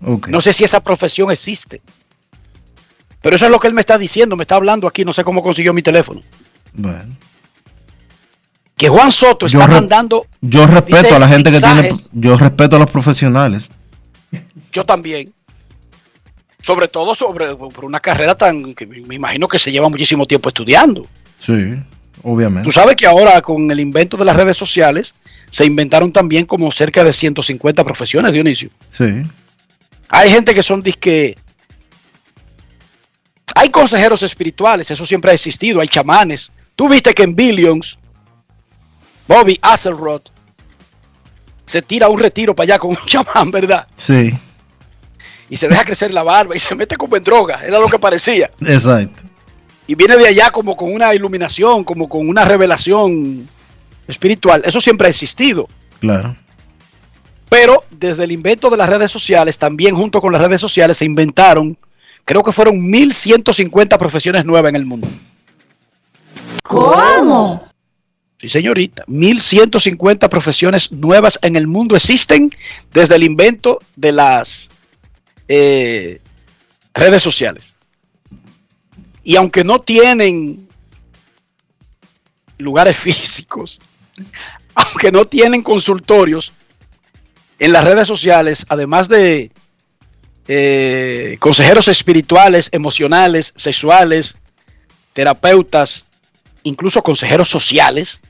[0.01, 0.33] Okay.
[0.33, 1.83] No sé si esa profesión existe.
[3.21, 5.25] Pero eso es lo que él me está diciendo, me está hablando aquí, no sé
[5.25, 6.23] cómo consiguió mi teléfono.
[6.73, 7.17] Bueno.
[8.77, 10.27] Que Juan Soto está yo mandando.
[10.41, 11.91] Yo respeto a la gente que tiene.
[12.13, 13.71] Yo respeto a los profesionales.
[14.71, 15.33] Yo también.
[16.61, 20.49] Sobre todo sobre por una carrera tan que me imagino que se lleva muchísimo tiempo
[20.49, 21.07] estudiando.
[21.41, 21.75] Sí,
[22.23, 22.65] obviamente.
[22.65, 25.15] Tú sabes que ahora con el invento de las redes sociales
[25.49, 28.71] se inventaron también como cerca de 150 profesiones, Dionisio.
[28.97, 29.23] Sí.
[30.09, 31.39] Hay gente que son disque.
[33.55, 36.53] Hay consejeros espirituales, eso siempre ha existido, hay chamanes.
[36.75, 37.99] Tú viste que en Billions,
[39.27, 40.23] Bobby Axelrod
[41.67, 43.87] se tira un retiro para allá con un chamán, ¿verdad?
[43.95, 44.33] Sí.
[45.49, 47.99] Y se deja crecer la barba y se mete como en droga, era lo que
[47.99, 48.51] parecía.
[48.61, 49.25] Exacto.
[49.87, 53.49] Y viene de allá como con una iluminación, como con una revelación
[54.09, 54.63] espiritual.
[54.65, 55.69] Eso siempre ha existido.
[56.01, 56.37] Claro.
[57.49, 61.05] Pero desde el invento de las redes sociales, también junto con las redes sociales, se
[61.05, 61.79] inventaron,
[62.25, 65.09] creo que fueron 1.150 profesiones nuevas en el mundo.
[66.65, 67.69] ¿Cómo?
[68.41, 69.05] Sí, señorita.
[69.07, 72.51] 1.150 profesiones nuevas en el mundo existen
[72.93, 74.69] desde el invento de las
[75.49, 76.21] eh,
[76.95, 77.77] redes sociales.
[79.25, 80.69] Y aunque no tienen
[82.59, 83.81] lugares físicos,
[84.75, 86.53] aunque no tienen consultorios,
[87.59, 89.51] en las redes sociales, además de
[90.49, 94.37] eh, consejeros espirituales, emocionales, sexuales,
[95.13, 96.06] terapeutas,
[96.67, 98.21] incluso consejeros sociales,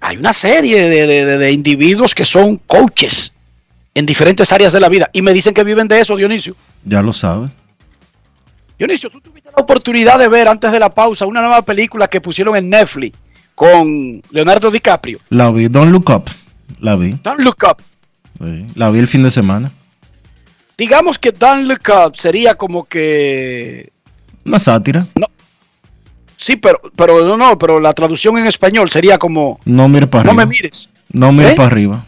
[0.00, 3.32] hay una serie de, de, de, individuos que son coaches
[3.94, 6.54] en diferentes áreas de la vida y me dicen que viven de eso, Dionisio.
[6.84, 7.50] Ya lo sabes.
[8.78, 12.20] Dionisio, tú tuviste la oportunidad de ver antes de la pausa una nueva película que
[12.20, 13.16] pusieron en Netflix
[13.54, 15.20] con Leonardo DiCaprio.
[15.30, 16.30] La vi, Don't Look Up.
[16.80, 17.18] La vi.
[17.22, 17.82] Don't Look Up.
[18.38, 19.72] Sí, la vi el fin de semana.
[20.76, 23.90] Digamos que Don't Look Up sería como que...
[24.44, 25.06] Una sátira.
[25.14, 25.28] No.
[26.44, 29.58] Sí, pero, pero no, no, pero la traducción en español sería como...
[29.64, 30.44] No mires para no arriba.
[30.44, 30.90] No me mires.
[31.10, 31.56] No mires ¿Eh?
[31.56, 32.06] para arriba.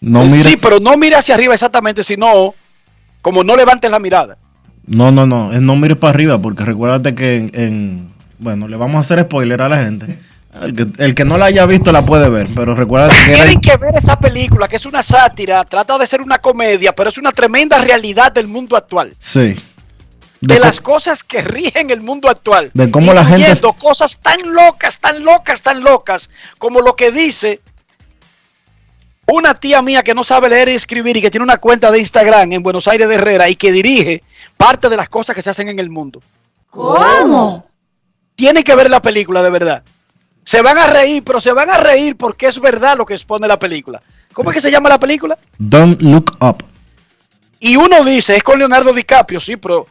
[0.00, 0.44] No mires...
[0.44, 2.54] Sí, pero no mire hacia arriba exactamente, sino
[3.20, 4.38] como no levantes la mirada.
[4.86, 8.78] No, no, no, es no mires para arriba, porque recuérdate que en, en, Bueno, le
[8.78, 10.18] vamos a hacer spoiler a la gente.
[10.62, 13.34] El que, el que no la haya visto la puede ver, pero recuerda que...
[13.34, 13.60] Tienen era...
[13.60, 17.18] que ver esa película, que es una sátira, trata de ser una comedia, pero es
[17.18, 19.14] una tremenda realidad del mundo actual.
[19.18, 19.54] Sí.
[20.40, 22.70] De, de las cosas que rigen el mundo actual.
[22.72, 23.52] De cómo la gente...
[23.78, 27.60] cosas tan locas, tan locas, tan locas, como lo que dice
[29.32, 31.98] una tía mía que no sabe leer y escribir y que tiene una cuenta de
[31.98, 34.22] Instagram en Buenos Aires de Herrera y que dirige
[34.56, 36.22] parte de las cosas que se hacen en el mundo.
[36.68, 37.66] ¿Cómo?
[38.34, 39.82] Tienen que ver la película de verdad.
[40.44, 43.46] Se van a reír, pero se van a reír porque es verdad lo que expone
[43.46, 44.02] la película.
[44.32, 45.38] ¿Cómo es que se llama la película?
[45.58, 46.64] Don't Look Up.
[47.58, 49.86] Y uno dice, es con Leonardo DiCaprio, sí, pero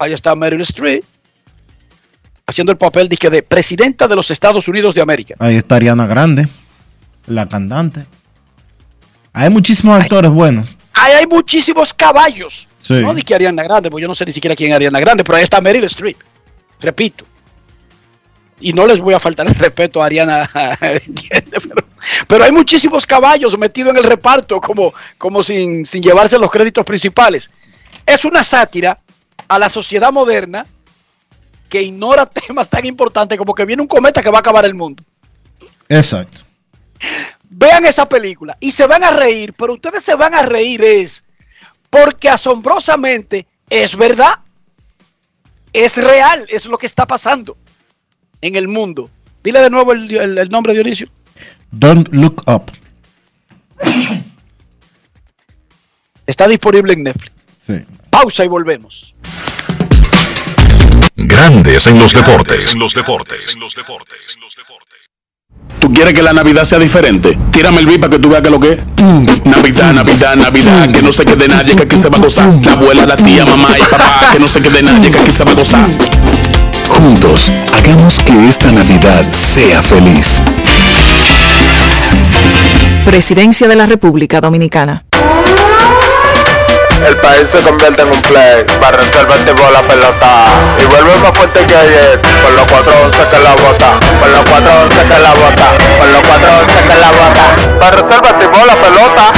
[0.00, 1.04] ahí está Meryl Streep
[2.46, 5.34] haciendo el papel de, de presidenta de los Estados Unidos de América.
[5.38, 6.48] Ahí está Ariana Grande,
[7.26, 8.06] la cantante.
[9.32, 10.66] Hay muchísimos actores buenos.
[10.94, 12.66] Ahí hay muchísimos caballos.
[12.78, 12.94] Sí.
[12.94, 15.22] No de que Ariana Grande, porque yo no sé ni siquiera quién es Ariana Grande,
[15.22, 16.16] pero ahí está Meryl Streep.
[16.80, 17.24] Repito.
[18.58, 20.50] Y no les voy a faltar el respeto a Ariana,
[20.80, 21.86] pero,
[22.26, 26.84] pero, hay muchísimos caballos metidos en el reparto, como, como sin, sin llevarse los créditos
[26.84, 27.50] principales.
[28.04, 28.98] Es una sátira
[29.50, 30.64] a la sociedad moderna
[31.68, 34.74] que ignora temas tan importantes como que viene un cometa que va a acabar el
[34.74, 35.02] mundo.
[35.88, 36.42] Exacto.
[37.48, 41.24] Vean esa película y se van a reír, pero ustedes se van a reír es
[41.90, 44.38] porque asombrosamente es verdad,
[45.72, 47.56] es real, es lo que está pasando
[48.40, 49.10] en el mundo.
[49.42, 51.08] Dile de nuevo el, el, el nombre, Dionisio.
[51.72, 52.70] Don't Look Up.
[56.24, 57.32] Está disponible en Netflix.
[57.60, 57.84] Sí.
[58.10, 59.14] Pausa y volvemos.
[61.16, 62.74] Grandes en los deportes.
[62.76, 63.56] los deportes.
[65.78, 67.38] ¿Tú quieres que la Navidad sea diferente?
[67.50, 69.44] Tírame el beat para que tú veas que lo que es.
[69.44, 72.54] Navidad, Navidad, Navidad, que no se quede nadie, que aquí se va a gozar.
[72.64, 75.44] La abuela, la tía, mamá y papá, que no se quede nadie, que aquí se
[75.44, 75.90] va a gozar.
[76.88, 80.42] Juntos, hagamos que esta Navidad sea feliz.
[83.04, 85.04] Presidencia de la República Dominicana.
[87.10, 90.44] El país se convierte en un play, para reservar tipo la pelota.
[90.80, 95.02] Y vuelve más fuerte que ayer, por los 411 que la bota, por los 411
[95.08, 97.80] que la bota, por los 411 que la bota.
[97.80, 99.32] Para reservar tipo la pelota.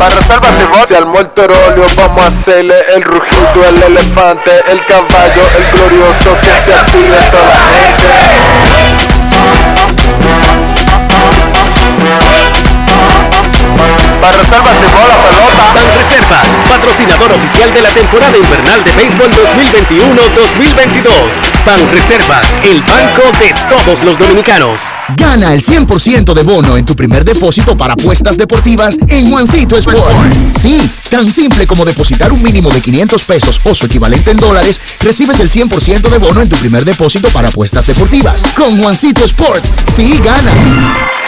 [0.00, 1.46] Para reservar Si al muerto
[1.96, 7.44] vamos a hacerle el rugido, el elefante, el caballo, el glorioso que se active toda
[7.44, 8.77] la gente.
[14.20, 15.94] Para reservas la pelota.
[15.96, 21.92] Reservas, patrocinador oficial de la temporada invernal de béisbol 2021-2022.
[21.92, 24.80] Reservas, el banco de todos los dominicanos.
[25.16, 30.16] Gana el 100% de bono en tu primer depósito para apuestas deportivas en Juancito Sport.
[30.56, 34.80] Sí, tan simple como depositar un mínimo de 500 pesos o su equivalente en dólares,
[35.00, 38.42] recibes el 100% de bono en tu primer depósito para apuestas deportivas.
[38.56, 39.64] Con Juancito Sport,
[39.94, 41.27] sí ganas.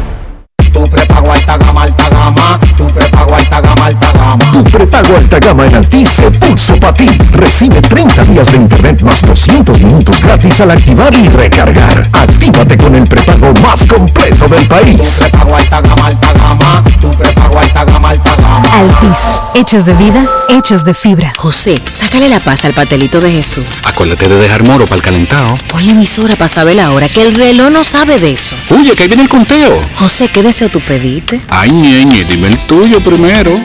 [0.71, 2.59] tu prepago alta gama, alta gama.
[2.77, 4.51] Tu prepago alta gama, alta gama.
[4.51, 7.09] Tu prepago alta gama en Altis se puso para ti.
[7.33, 12.07] Recibe 30 días de internet más 200 minutos gratis al activar y recargar.
[12.13, 14.97] Actívate con el prepago más completo del país.
[14.97, 16.83] Tu prepago alta gama, alta gama.
[16.99, 18.69] Tu prepago alta gama, alta gama.
[18.73, 21.33] Altis, hechos de vida, hechos de fibra.
[21.37, 23.65] José, sácale la paz al patelito de Jesús.
[23.85, 25.57] Acuérdate de dejar moro para el calentado.
[25.69, 28.55] Ponle emisora para saber la hora, que el reloj no sabe de eso.
[28.69, 29.81] Oye, que ahí viene el conteo.
[29.95, 30.29] José,
[30.61, 31.41] ¿qué deseo tú pediste?
[31.49, 33.55] Ay, ñeñe, dime el tuyo primero.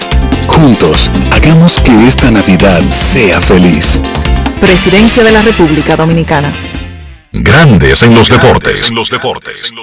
[0.48, 4.00] Juntos, hagamos que esta Navidad sea feliz.
[4.62, 6.50] Presidencia de la República Dominicana.
[7.32, 8.88] Grandes en los deportes.
[8.88, 9.74] En los deportes.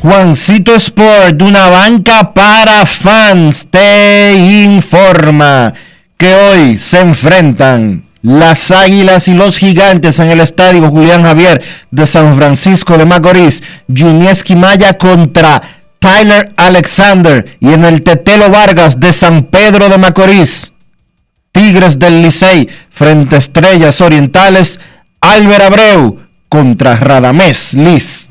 [0.00, 5.72] Juancito Sport, una banca para fans, te informa
[6.16, 12.06] que hoy se enfrentan las Águilas y los Gigantes en el estadio Julián Javier de
[12.06, 13.62] San Francisco de Macorís.
[13.86, 15.60] Junieski Maya contra
[15.98, 20.72] Tyler Alexander y en el Tetelo Vargas de San Pedro de Macorís.
[21.52, 24.80] Tigres del Licey frente a Estrellas Orientales.
[25.20, 26.18] Álvaro Abreu
[26.48, 28.30] contra Radamés Liz.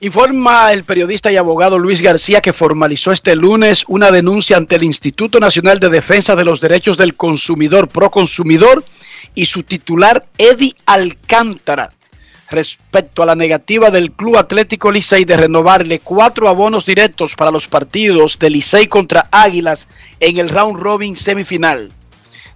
[0.00, 4.84] Informa el periodista y abogado Luis García que formalizó este lunes una denuncia ante el
[4.84, 8.84] Instituto Nacional de Defensa de los Derechos del Consumidor, Proconsumidor,
[9.34, 11.92] y su titular Eddie Alcántara
[12.50, 17.66] respecto a la negativa del Club Atlético Licey de renovarle cuatro abonos directos para los
[17.66, 19.88] partidos de Licey contra Águilas
[20.20, 21.90] en el round robin semifinal.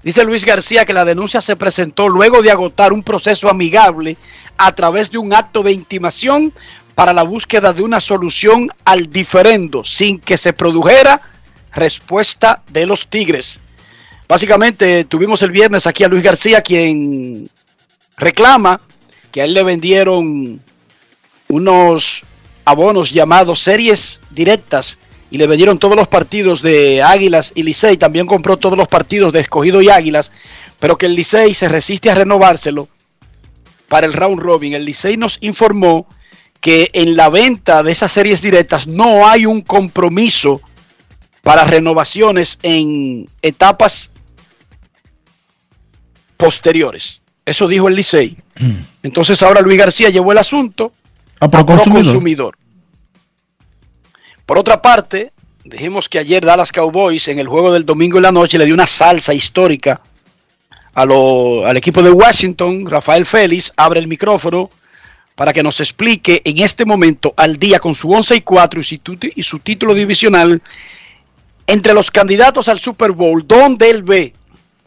[0.02, 4.16] Dice Luis García que la denuncia se presentó luego de agotar un proceso amigable
[4.56, 6.52] a través de un acto de intimación
[7.00, 11.18] para la búsqueda de una solución al diferendo sin que se produjera
[11.72, 13.58] respuesta de los Tigres.
[14.28, 17.48] Básicamente tuvimos el viernes aquí a Luis García quien
[18.18, 18.82] reclama
[19.32, 20.60] que a él le vendieron
[21.48, 22.22] unos
[22.66, 24.98] abonos llamados series directas
[25.30, 29.32] y le vendieron todos los partidos de Águilas y Licey, también compró todos los partidos
[29.32, 30.30] de Escogido y Águilas,
[30.78, 32.88] pero que el Licey se resiste a renovárselo
[33.88, 34.74] para el round robin.
[34.74, 36.06] El Licey nos informó
[36.60, 40.60] que en la venta de esas series directas no hay un compromiso
[41.42, 44.10] para renovaciones en etapas
[46.36, 47.22] posteriores.
[47.46, 48.36] Eso dijo el Licey.
[49.02, 50.92] Entonces ahora Luis García llevó el asunto
[51.40, 52.56] a Proconsumidor.
[54.44, 55.32] Por otra parte,
[55.64, 58.74] dijimos que ayer Dallas Cowboys en el juego del domingo en la noche le dio
[58.74, 60.02] una salsa histórica
[60.92, 62.84] al equipo de Washington.
[62.86, 64.70] Rafael Félix abre el micrófono
[65.40, 68.84] para que nos explique en este momento al día con su 11 y 4 y
[68.84, 68.98] su,
[69.36, 70.60] y su título divisional
[71.66, 74.34] entre los candidatos al Super Bowl, donde él ve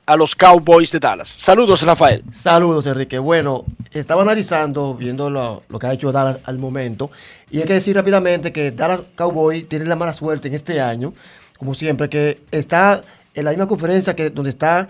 [0.05, 1.27] a los Cowboys de Dallas.
[1.27, 2.23] Saludos, Rafael.
[2.31, 3.17] Saludos, Enrique.
[3.17, 7.09] Bueno, estaba analizando, viendo lo, que ha hecho Dallas al momento,
[7.49, 11.15] y hay que decir rápidamente que Dallas Cowboys tiene la mala suerte en este año,
[11.57, 13.01] como siempre, que está
[13.33, 14.87] en la misma conferencia que donde está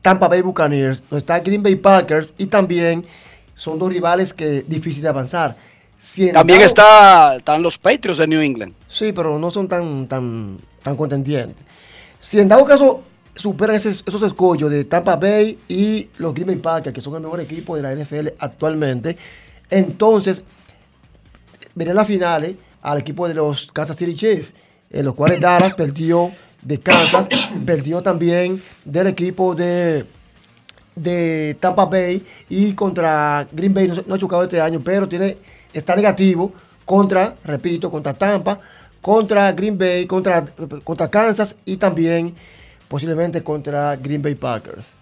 [0.00, 3.04] Tampa Bay Buccaneers, donde está Green Bay Packers, y también
[3.58, 5.56] son dos rivales que difícil de avanzar.
[6.32, 8.72] también está, están los Patriots de New England.
[8.88, 11.56] Sí, pero no son tan, tan, tan contendientes.
[12.20, 13.02] Si en dado caso
[13.34, 17.40] superan esos escollos de Tampa Bay y los Green Bay Packers, que son el mejor
[17.40, 19.16] equipo de la NFL actualmente.
[19.70, 20.42] Entonces,
[21.74, 24.52] verán las finales al equipo de los Kansas City Chiefs,
[24.90, 26.32] en los cuales Dallas perdió
[26.62, 27.26] de Kansas,
[27.66, 30.04] perdió también del equipo de,
[31.02, 35.36] de Tampa Bay y contra Green Bay no, ha chocado este año, pero tiene,
[35.72, 36.52] está negativo
[36.84, 38.58] contra, repito, contra Tampa,
[39.00, 40.44] contra Green Bay, contra,
[40.84, 42.34] contra Kansas y también
[42.88, 44.92] posiblemente contra Green Bay Packers.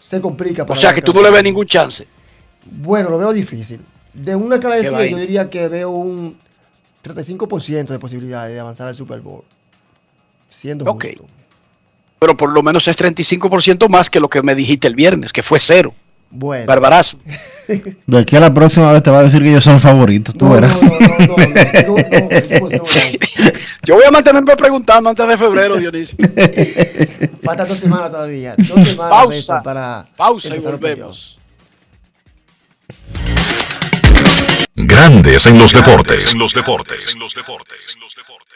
[0.00, 0.64] Se complica.
[0.64, 2.06] Para o sea que tú no le ves ningún chance.
[2.64, 3.80] Bueno, lo veo difícil.
[4.12, 6.38] De una escala de 100, yo diría que veo un
[7.04, 9.42] 35% de posibilidades de avanzar al Super Bowl.
[10.50, 10.84] Siendo.
[12.26, 15.44] Pero por lo menos es 35% más que lo que me dijiste el viernes, que
[15.44, 15.94] fue cero.
[16.28, 16.66] Bueno.
[16.66, 17.18] Barbarazo.
[18.04, 20.34] De aquí a la próxima vez te va a decir que ellos son favoritos.
[20.34, 20.76] Tú no, verás.
[23.84, 26.18] Yo voy a mantenerme preguntando antes de febrero, Dionisio.
[27.44, 28.56] Faltan dos semanas todavía.
[28.58, 29.62] Dos semanas pausa.
[29.62, 31.38] Para pausa y volvemos.
[34.74, 36.32] Grandes en los deportes.
[36.32, 37.14] En los deportes.
[37.14, 37.96] En los deportes.
[37.96, 38.55] Pal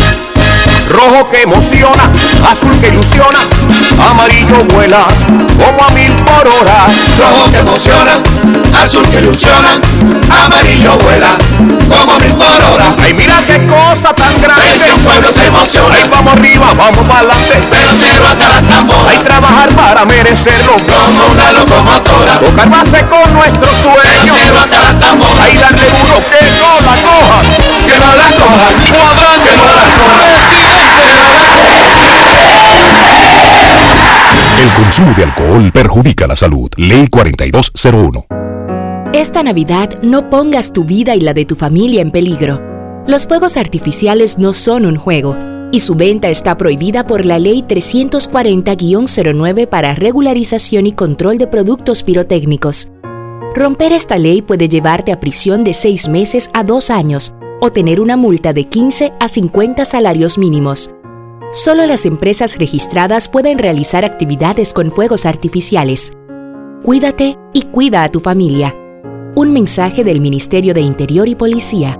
[0.91, 2.03] Rojo que emociona,
[2.51, 3.37] azul que ilusiona,
[4.09, 4.97] amarillo vuela
[5.57, 6.85] como a mil por hora.
[7.17, 8.11] Rojo que emociona,
[8.83, 9.69] azul que ilusiona,
[10.43, 11.37] amarillo vuela
[11.89, 12.93] como a mil por hora.
[13.01, 14.85] Ay, mira qué cosa tan grande.
[14.97, 15.95] El pueblo se emociona.
[15.95, 17.61] Ay, vamos arriba, vamos adelante.
[17.69, 19.07] Pero cero hasta las tamboras.
[19.07, 20.73] Hay trabajar para merecerlo.
[20.73, 22.35] Como una locomotora.
[22.35, 24.35] Tocar base con nuestro sueño.
[24.43, 25.45] Cero hasta las tamboras.
[25.45, 27.39] Ay, darle duro que no la coja.
[27.85, 28.65] Que no la coja.
[28.91, 29.40] Cuadrante.
[34.61, 36.69] El consumo de alcohol perjudica la salud.
[36.77, 38.27] Ley 4201.
[39.11, 42.61] Esta Navidad no pongas tu vida y la de tu familia en peligro.
[43.07, 45.35] Los fuegos artificiales no son un juego
[45.71, 52.03] y su venta está prohibida por la Ley 340-09 para regularización y control de productos
[52.03, 52.91] pirotécnicos.
[53.55, 57.99] Romper esta ley puede llevarte a prisión de 6 meses a 2 años o tener
[57.99, 60.91] una multa de 15 a 50 salarios mínimos.
[61.53, 66.13] Solo las empresas registradas pueden realizar actividades con fuegos artificiales.
[66.81, 68.73] Cuídate y cuida a tu familia.
[69.35, 71.99] Un mensaje del Ministerio de Interior y Policía.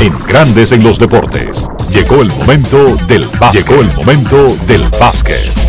[0.00, 1.66] En Grandes en los Deportes.
[1.90, 3.68] Llegó el momento del básquet.
[3.68, 5.65] Llegó el momento del básquet.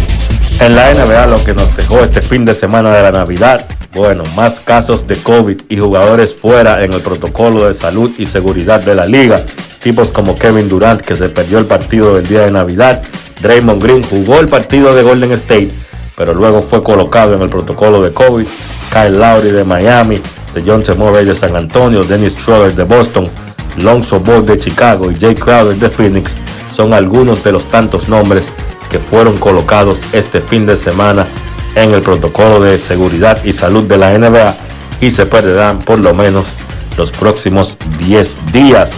[0.60, 4.24] En la NBA lo que nos dejó este fin de semana de la Navidad, bueno,
[4.36, 8.96] más casos de COVID y jugadores fuera en el protocolo de salud y seguridad de
[8.96, 9.40] la liga.
[9.80, 13.04] Tipos como Kevin Durant que se perdió el partido del día de Navidad.
[13.42, 15.72] Draymond Green jugó el partido de Golden State,
[16.16, 18.48] pero luego fue colocado en el protocolo de COVID.
[18.92, 20.22] Kyle Lowry de Miami,
[20.56, 20.84] de John.
[20.98, 23.30] Murray de San Antonio, Dennis Schroeder de Boston,
[23.78, 26.36] Lonzo Ball de Chicago y Jay Crowder de Phoenix
[26.74, 28.50] son algunos de los tantos nombres
[28.90, 31.28] que fueron colocados este fin de semana
[31.76, 34.56] en el protocolo de seguridad y salud de la NBA
[35.02, 36.56] y se perderán por lo menos
[36.98, 38.94] los próximos 10 días.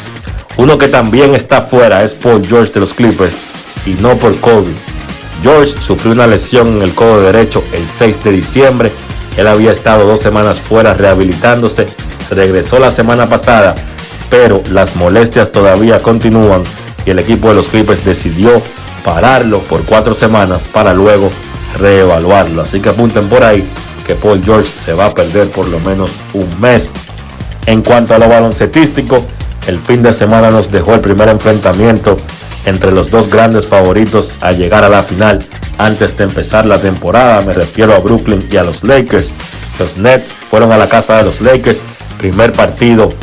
[0.58, 3.34] Uno que también está fuera es Paul George de los Clippers
[3.86, 4.74] y no por COVID.
[5.42, 8.92] George sufrió una lesión en el codo derecho el 6 de diciembre.
[9.38, 11.88] Él había estado dos semanas fuera rehabilitándose.
[12.30, 13.76] Regresó la semana pasada,
[14.30, 16.64] pero las molestias todavía continúan
[17.06, 18.62] y el equipo de los Clippers decidió
[19.04, 21.32] pararlo por cuatro semanas para luego
[21.78, 22.62] reevaluarlo.
[22.62, 23.64] Así que apunten por ahí
[24.06, 26.92] que Paul George se va a perder por lo menos un mes.
[27.66, 29.26] En cuanto a lo baloncetístico,
[29.68, 32.18] el fin de semana nos dejó el primer enfrentamiento
[32.66, 35.46] entre los dos grandes favoritos a llegar a la final
[35.78, 37.42] antes de empezar la temporada.
[37.42, 39.32] Me refiero a Brooklyn y a los Lakers.
[39.80, 41.80] Los Nets fueron a la casa de los Lakers,
[42.18, 43.14] primer partido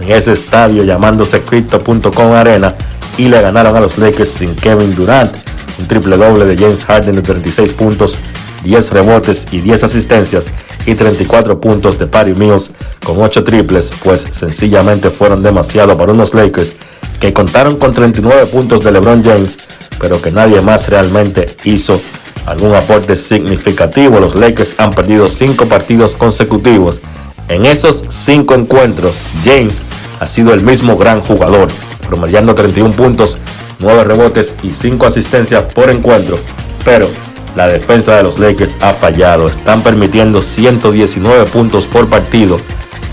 [0.00, 2.74] en ese estadio llamándose Crypto.com Arena
[3.18, 5.34] y le ganaron a los Lakers sin Kevin Durant.
[5.78, 8.18] Un triple doble de James Harden de 36 puntos,
[8.64, 10.50] 10 rebotes y 10 asistencias
[10.86, 12.70] y 34 puntos de Patty Mills
[13.04, 16.76] con 8 triples, pues sencillamente fueron demasiado para unos Lakers
[17.20, 19.56] que contaron con 39 puntos de LeBron James,
[20.00, 22.00] pero que nadie más realmente hizo
[22.46, 24.18] algún aporte significativo.
[24.18, 27.00] Los Lakers han perdido 5 partidos consecutivos.
[27.48, 29.82] En esos 5 encuentros, James
[30.20, 31.68] ha sido el mismo gran jugador,
[32.08, 33.38] promediando 31 puntos,
[33.78, 36.38] 9 rebotes y 5 asistencias por encuentro,
[36.84, 37.08] pero
[37.56, 39.46] la defensa de los Lakers ha fallado.
[39.46, 42.58] Están permitiendo 119 puntos por partido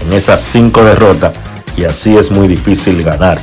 [0.05, 1.33] en esas 5 derrotas
[1.75, 3.39] y así es muy difícil ganar.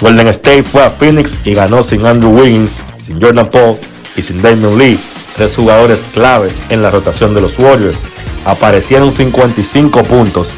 [0.00, 3.76] Golden State fue a Phoenix y ganó sin Andrew Wiggins, sin Jordan Paul
[4.16, 4.98] y sin Damian Lee,
[5.36, 7.98] tres jugadores claves en la rotación de los Warriors.
[8.44, 10.50] Aparecieron 55 puntos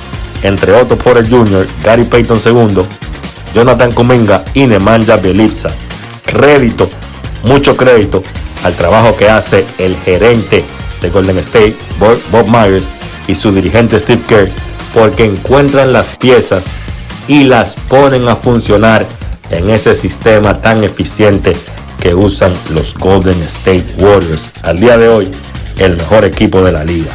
[0.43, 2.83] entre Otto Porter Jr., Gary Payton II,
[3.55, 5.71] Jonathan Kuminga y Nemanja Bjelica.
[6.25, 6.89] Crédito,
[7.45, 8.23] mucho crédito
[8.65, 10.65] al trabajo que hace el gerente
[11.01, 12.91] de Golden State, Bob Myers,
[13.27, 14.49] y su dirigente Steve Kerr
[14.95, 16.65] porque encuentran las piezas
[17.29, 19.07] y las ponen a funcionar
[19.51, 21.55] en ese sistema tan eficiente
[22.01, 24.51] que usan los Golden State Warriors.
[24.63, 25.31] Al día de hoy,
[25.79, 27.13] el mejor equipo de la liga.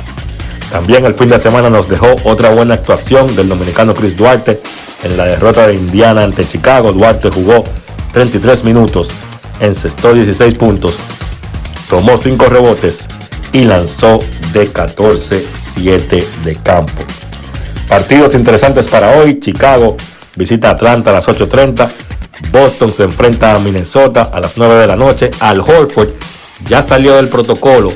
[0.71, 4.59] También el fin de semana nos dejó otra buena actuación del dominicano Chris Duarte
[5.03, 6.91] en la derrota de Indiana ante Chicago.
[6.91, 7.63] Duarte jugó
[8.13, 9.09] 33 minutos,
[9.59, 10.97] encestó 16 puntos,
[11.89, 12.99] tomó 5 rebotes
[13.53, 14.19] y lanzó
[14.53, 17.03] de 14-7 de campo.
[17.87, 19.39] Partidos interesantes para hoy.
[19.39, 19.95] Chicago
[20.35, 21.89] visita Atlanta a las 8.30.
[22.51, 25.31] Boston se enfrenta a Minnesota a las 9 de la noche.
[25.39, 26.09] Al Horford
[26.67, 27.93] ya salió del protocolo.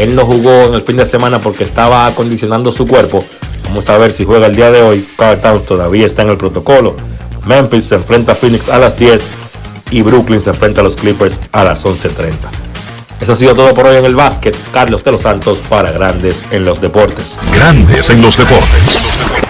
[0.00, 3.22] Él no jugó en el fin de semana porque estaba acondicionando su cuerpo.
[3.64, 5.06] Vamos a ver si juega el día de hoy.
[5.14, 6.96] Carl Towns todavía está en el protocolo.
[7.44, 9.22] Memphis se enfrenta a Phoenix a las 10
[9.90, 12.32] y Brooklyn se enfrenta a los Clippers a las 11.30.
[13.20, 14.56] Eso ha sido todo por hoy en el básquet.
[14.72, 17.36] Carlos de los Santos para Grandes en los Deportes.
[17.54, 19.49] Grandes en los deportes.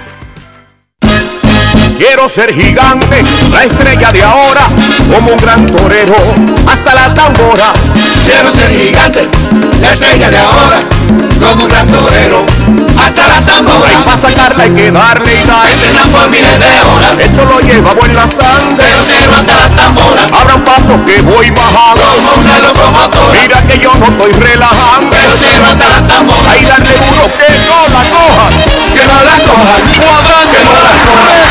[2.01, 3.21] Quiero ser gigante,
[3.51, 4.61] la estrella de ahora,
[5.13, 6.15] como un gran torero,
[6.65, 7.73] hasta la tambora.
[8.25, 9.21] Quiero ser gigante,
[9.79, 10.79] la estrella de ahora,
[11.39, 12.39] como un gran torero,
[12.97, 13.91] hasta la tambora.
[13.91, 15.69] Y para sacarla hay que darle sal,
[16.11, 17.17] por miles de horas.
[17.19, 18.87] Esto lo llevamos en la sangre,
[19.19, 20.33] pero hasta las tamboras.
[20.33, 23.39] Abran paso que voy bajando, como una locomotora.
[23.39, 26.47] Mira que yo no estoy relajando, pero hasta las tamboras.
[26.47, 28.57] Ahí darle duro que no la cojan,
[28.91, 31.50] que no la cojan, cuadrante, que no la cojan.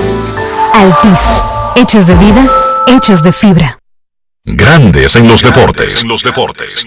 [0.73, 1.41] Altis,
[1.75, 2.49] hechos de vida,
[2.87, 3.77] hechos de fibra.
[4.45, 6.01] Grandes en los deportes.
[6.03, 6.85] En los deportes.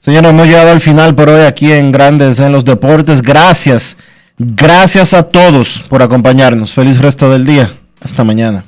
[0.00, 3.22] Señores, hemos llegado al final por hoy aquí en Grandes en los Deportes.
[3.22, 3.96] Gracias.
[4.38, 6.72] Gracias a todos por acompañarnos.
[6.72, 7.72] Feliz resto del día.
[8.00, 8.64] Hasta mañana.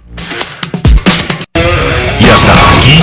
[1.55, 3.03] Y hasta aquí,